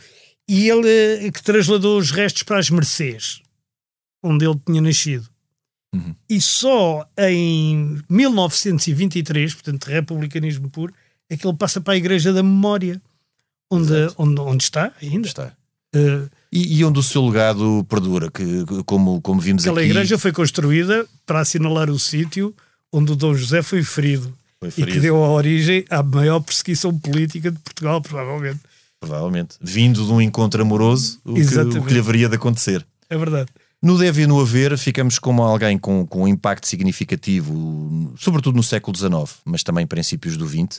e 0.48 0.68
ele 0.68 1.26
eh, 1.26 1.30
que 1.30 1.42
trasladou 1.42 1.98
os 1.98 2.10
restos 2.10 2.42
para 2.42 2.58
as 2.58 2.68
Mercês, 2.68 3.40
onde 4.22 4.44
ele 4.44 4.60
tinha 4.66 4.80
nascido. 4.80 5.28
Uhum. 5.94 6.14
E 6.28 6.40
só 6.40 7.06
em 7.18 8.02
1923, 8.08 9.54
portanto, 9.54 9.84
republicanismo 9.84 10.68
puro, 10.68 10.92
é 11.30 11.36
que 11.36 11.46
ele 11.46 11.56
passa 11.56 11.80
para 11.80 11.94
a 11.94 11.96
Igreja 11.96 12.32
da 12.32 12.42
Memória, 12.42 13.00
onde, 13.72 13.92
onde, 14.18 14.40
onde 14.40 14.64
está 14.64 14.92
ainda. 15.00 15.26
Está. 15.26 15.52
Uh, 15.94 16.28
e, 16.50 16.78
e, 16.78 16.84
onde 16.84 16.98
o 16.98 17.02
seu 17.02 17.24
legado 17.26 17.84
perdura, 17.88 18.30
que, 18.30 18.64
como, 18.86 19.20
como 19.20 19.40
vimos 19.40 19.62
aquela 19.62 19.80
aqui. 19.80 19.86
Aquela 19.86 20.00
igreja 20.00 20.18
foi 20.18 20.32
construída 20.32 21.06
para 21.26 21.40
assinalar 21.40 21.90
o 21.90 21.98
sítio 21.98 22.54
onde 22.92 23.12
o 23.12 23.16
Dom 23.16 23.34
José 23.34 23.62
foi 23.62 23.82
ferido, 23.82 24.32
foi 24.60 24.70
ferido. 24.70 24.90
e 24.90 24.94
que 24.94 25.00
deu 25.00 25.22
a 25.22 25.30
origem 25.30 25.84
à 25.88 26.02
maior 26.02 26.40
perseguição 26.40 26.96
política 26.98 27.50
de 27.50 27.58
Portugal, 27.58 28.02
provavelmente. 28.02 28.60
Provavelmente. 29.00 29.56
Vindo 29.60 30.04
de 30.04 30.12
um 30.12 30.20
encontro 30.20 30.60
amoroso, 30.62 31.18
o, 31.24 31.34
que, 31.34 31.40
o 31.40 31.84
que 31.84 31.94
lhe 31.94 31.98
haveria 31.98 32.28
de 32.28 32.36
acontecer. 32.36 32.86
É 33.08 33.16
verdade. 33.16 33.48
No 33.82 33.98
deve 33.98 34.22
e 34.22 34.26
no 34.26 34.40
haver, 34.40 34.78
ficamos 34.78 35.18
como 35.18 35.42
alguém 35.42 35.76
com, 35.76 36.06
com 36.06 36.22
um 36.22 36.28
impacto 36.28 36.68
significativo, 36.68 38.14
sobretudo 38.16 38.54
no 38.54 38.62
século 38.62 38.96
XIX, 38.96 39.40
mas 39.44 39.64
também 39.64 39.86
princípios 39.86 40.36
do 40.36 40.46
XX, 40.46 40.78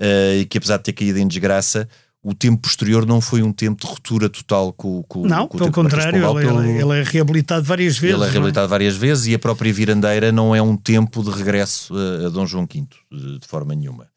uh, 0.00 0.40
e 0.40 0.46
que 0.46 0.56
apesar 0.56 0.78
de 0.78 0.84
ter 0.84 0.94
caído 0.94 1.18
em 1.18 1.28
desgraça, 1.28 1.86
o 2.22 2.34
tempo 2.34 2.62
posterior 2.62 3.06
não 3.06 3.20
foi 3.20 3.42
um 3.42 3.52
tempo 3.52 3.80
de 3.80 3.86
ruptura 3.86 4.28
total 4.28 4.72
com, 4.72 5.02
com, 5.04 5.26
não, 5.26 5.46
com 5.46 5.56
o 5.56 5.60
tempo 5.60 5.72
contrário, 5.72 6.16
ele, 6.16 6.46
pelo... 6.46 6.62
ele, 6.62 7.00
é 7.00 7.02
reabilitado 7.02 7.64
várias 7.64 7.96
vezes. 7.96 8.16
Ele 8.16 8.24
é, 8.24 8.28
é? 8.28 8.30
reabilitado 8.30 8.66
é? 8.66 8.68
várias 8.68 8.96
vezes 8.96 9.26
e 9.26 9.34
a 9.34 9.38
própria 9.38 9.72
Virandeira 9.72 10.32
não 10.32 10.54
é 10.54 10.60
um 10.60 10.76
tempo 10.76 11.22
de 11.22 11.30
regresso 11.30 11.94
a, 11.94 12.26
a 12.26 12.28
Dom 12.28 12.46
João 12.46 12.66
V, 12.66 12.86
de, 13.10 13.38
de 13.38 13.46
forma 13.46 13.74
nenhuma. 13.74 14.08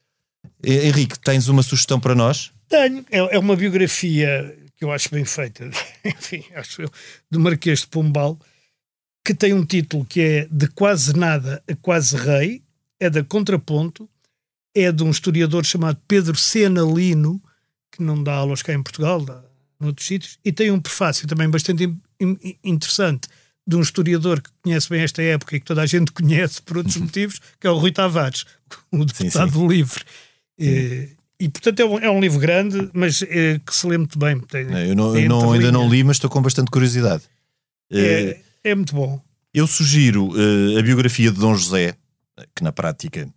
Henrique, 0.64 1.20
tens 1.20 1.47
uma 1.47 1.64
sugestão 1.64 1.99
para 1.99 2.16
nós? 2.16 2.52
Tenho. 2.68 3.06
É, 3.12 3.36
é 3.36 3.39
uma 3.39 3.56
biografia 3.56 4.56
que 4.76 4.84
eu 4.84 4.91
acho 4.91 5.10
bem 5.12 5.26
feita, 5.26 5.70
enfim, 6.04 6.43
acho 6.56 6.82
eu, 6.82 6.91
do 7.30 7.39
Marquês 7.39 7.82
de 7.82 7.88
Pombal, 7.88 8.38
que 9.24 9.34
tem 9.34 9.54
um 9.54 9.64
título 9.64 10.04
que 10.06 10.22
é 10.22 10.47
De 10.52 10.68
Quase 10.68 11.16
Nada 11.16 11.64
a 11.70 11.76
Quase 11.76 12.16
Rei, 12.18 12.64
é 12.99 13.10
da 13.10 13.24
Contraponto, 13.24 14.10
é 14.74 14.91
de 14.91 15.04
um 15.04 15.12
historiador 15.12 15.66
chamado 15.66 15.99
Pedro 16.08 16.36
Sena 16.36 16.82
Lino, 16.82 17.41
que 17.92 18.02
não 18.02 18.24
dá 18.24 18.34
aulas 18.34 18.62
cá 18.62 18.74
em 18.74 18.82
Portugal, 18.82 19.22
dá 19.22 19.44
noutros 19.80 20.08
sítios, 20.08 20.38
e 20.46 20.52
tem 20.52 20.72
um 20.72 20.80
prefácio 20.80 21.28
também 21.28 21.50
bastante 21.50 21.92
interessante 22.64 23.28
de 23.68 23.76
um 23.76 23.82
historiador 23.82 24.42
que 24.42 24.50
conhece 24.62 24.89
bem 24.89 25.02
esta 25.02 25.22
época 25.22 25.56
e 25.56 25.60
que 25.60 25.66
toda 25.66 25.82
a 25.82 25.86
gente 25.86 26.12
conhece 26.14 26.62
por 26.62 26.78
outros 26.78 26.98
motivos, 26.98 27.42
que 27.60 27.68
é 27.68 27.70
o 27.70 27.78
Rui 27.78 27.92
Tavares, 27.92 28.46
o 28.92 29.04
deputado 29.06 29.52
sim, 29.52 29.60
sim. 29.60 29.68
livre. 29.68 30.04
E, 30.58 31.10
e 31.39 31.50
portanto 31.50 31.80
é 31.80 31.86
um, 31.86 32.00
é 32.00 32.10
um 32.10 32.20
livro 32.20 32.39
grande, 32.39 32.89
mas 32.94 33.22
é, 33.24 33.60
que 33.66 33.76
se 33.76 33.88
lê 33.88 33.98
muito 33.98 34.18
bem. 34.20 34.39
Tem, 34.42 34.62
eu 34.88 34.96
não, 34.96 35.18
eu 35.18 35.28
não 35.28 35.52
ainda 35.52 35.72
não 35.72 35.89
li, 35.89 36.04
mas 36.04 36.18
estou 36.18 36.30
com 36.30 36.42
bastante 36.42 36.70
curiosidade. 36.70 37.24
É, 37.89 38.38
uh, 38.39 38.44
é 38.64 38.76
muito 38.76 38.94
bom. 38.94 39.20
Eu 39.54 39.68
sugiro 39.68 40.30
uh, 40.30 40.80
a 40.80 40.82
biografia 40.82 41.32
de 41.32 41.39
Dom 41.39 41.56
José, 41.56 41.96
que 42.56 42.64
na 42.64 42.72
prática 42.72 43.28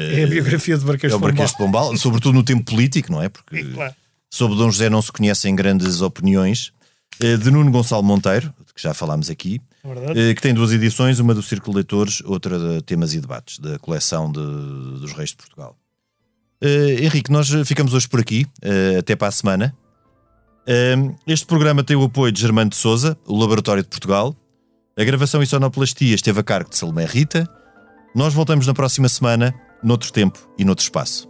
é 0.00 0.24
a 0.24 0.26
biografia 0.26 0.76
de 0.76 0.84
Marquês, 0.84 1.12
é 1.12 1.16
o 1.16 1.20
Marquês 1.20 1.50
de 1.50 1.56
Pombal, 1.56 1.96
sobretudo 1.96 2.34
no 2.34 2.42
tempo 2.42 2.64
político, 2.64 3.12
não 3.12 3.22
é? 3.22 3.28
Porque 3.28 3.64
claro. 3.64 3.94
sobre 4.30 4.56
Dom 4.56 4.70
José 4.70 4.88
não 4.88 5.02
se 5.02 5.12
conhecem 5.12 5.54
grandes 5.54 6.00
opiniões. 6.00 6.72
de 7.20 7.50
Nuno 7.50 7.70
Gonçalo 7.70 8.02
Monteiro, 8.02 8.52
que 8.74 8.82
já 8.82 8.94
falámos 8.94 9.28
aqui, 9.28 9.60
é 10.14 10.34
que 10.34 10.40
tem 10.40 10.54
duas 10.54 10.72
edições, 10.72 11.18
uma 11.18 11.34
do 11.34 11.42
Círculo 11.42 11.72
de 11.72 11.76
Leitores, 11.76 12.22
outra 12.24 12.58
de 12.58 12.82
Temas 12.82 13.12
e 13.12 13.20
Debates, 13.20 13.58
da 13.58 13.78
coleção 13.78 14.32
de, 14.32 14.40
dos 14.40 15.12
Reis 15.12 15.30
de 15.30 15.36
Portugal. 15.36 15.76
Henrique, 16.62 17.30
nós 17.30 17.50
ficamos 17.66 17.92
hoje 17.92 18.08
por 18.08 18.20
aqui, 18.20 18.46
até 18.98 19.14
para 19.14 19.28
a 19.28 19.30
semana. 19.30 19.74
Este 21.26 21.44
programa 21.44 21.82
tem 21.82 21.96
o 21.96 22.04
apoio 22.04 22.32
de 22.32 22.40
Germano 22.40 22.70
de 22.70 22.76
Souza, 22.76 23.18
o 23.26 23.36
Laboratório 23.38 23.82
de 23.82 23.88
Portugal. 23.88 24.34
A 24.96 25.04
gravação 25.04 25.42
e 25.42 25.46
sonoplastia 25.46 26.14
esteve 26.14 26.40
a 26.40 26.42
cargo 26.42 26.70
de 26.70 26.76
Salomé 26.76 27.06
Rita. 27.06 27.48
Nós 28.14 28.34
voltamos 28.34 28.66
na 28.66 28.74
próxima 28.74 29.08
semana, 29.08 29.54
noutro 29.82 30.12
tempo 30.12 30.38
e 30.58 30.64
noutro 30.64 30.82
espaço. 30.82 31.29